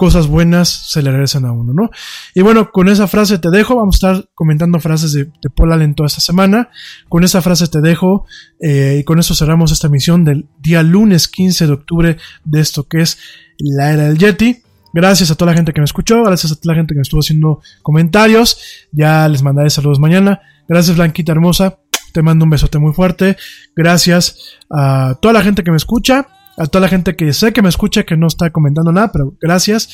[0.00, 1.90] cosas buenas se le regresan a uno, ¿no?
[2.34, 5.94] Y bueno, con esa frase te dejo, vamos a estar comentando frases de, Paul Allen
[5.94, 6.70] toda esta semana,
[7.10, 8.24] con esa frase te dejo
[8.60, 12.88] eh, y con eso cerramos esta emisión del día lunes 15 de octubre de esto
[12.88, 13.18] que es
[13.58, 14.62] la era del Yeti.
[14.92, 17.02] Gracias a toda la gente que me escuchó, gracias a toda la gente que me
[17.02, 20.40] estuvo haciendo comentarios, ya les mandaré saludos mañana.
[20.68, 21.78] Gracias Blanquita hermosa,
[22.12, 23.36] te mando un besote muy fuerte.
[23.76, 26.26] Gracias a toda la gente que me escucha
[26.60, 29.34] a toda la gente que sé que me escucha, que no está comentando nada, pero
[29.40, 29.88] gracias.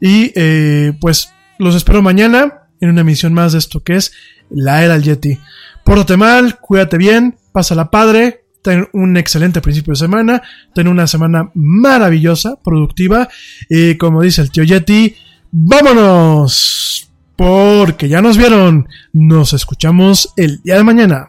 [0.00, 4.12] Y eh, pues los espero mañana en una emisión más de esto que es
[4.48, 5.40] La Era del Yeti.
[5.84, 10.42] Pórtate mal, cuídate bien, pásala padre, ten un excelente principio de semana,
[10.74, 13.28] ten una semana maravillosa, productiva.
[13.68, 15.14] Y como dice el tío Yeti,
[15.52, 17.10] vámonos.
[17.36, 18.88] Porque ya nos vieron.
[19.12, 21.28] Nos escuchamos el día de mañana.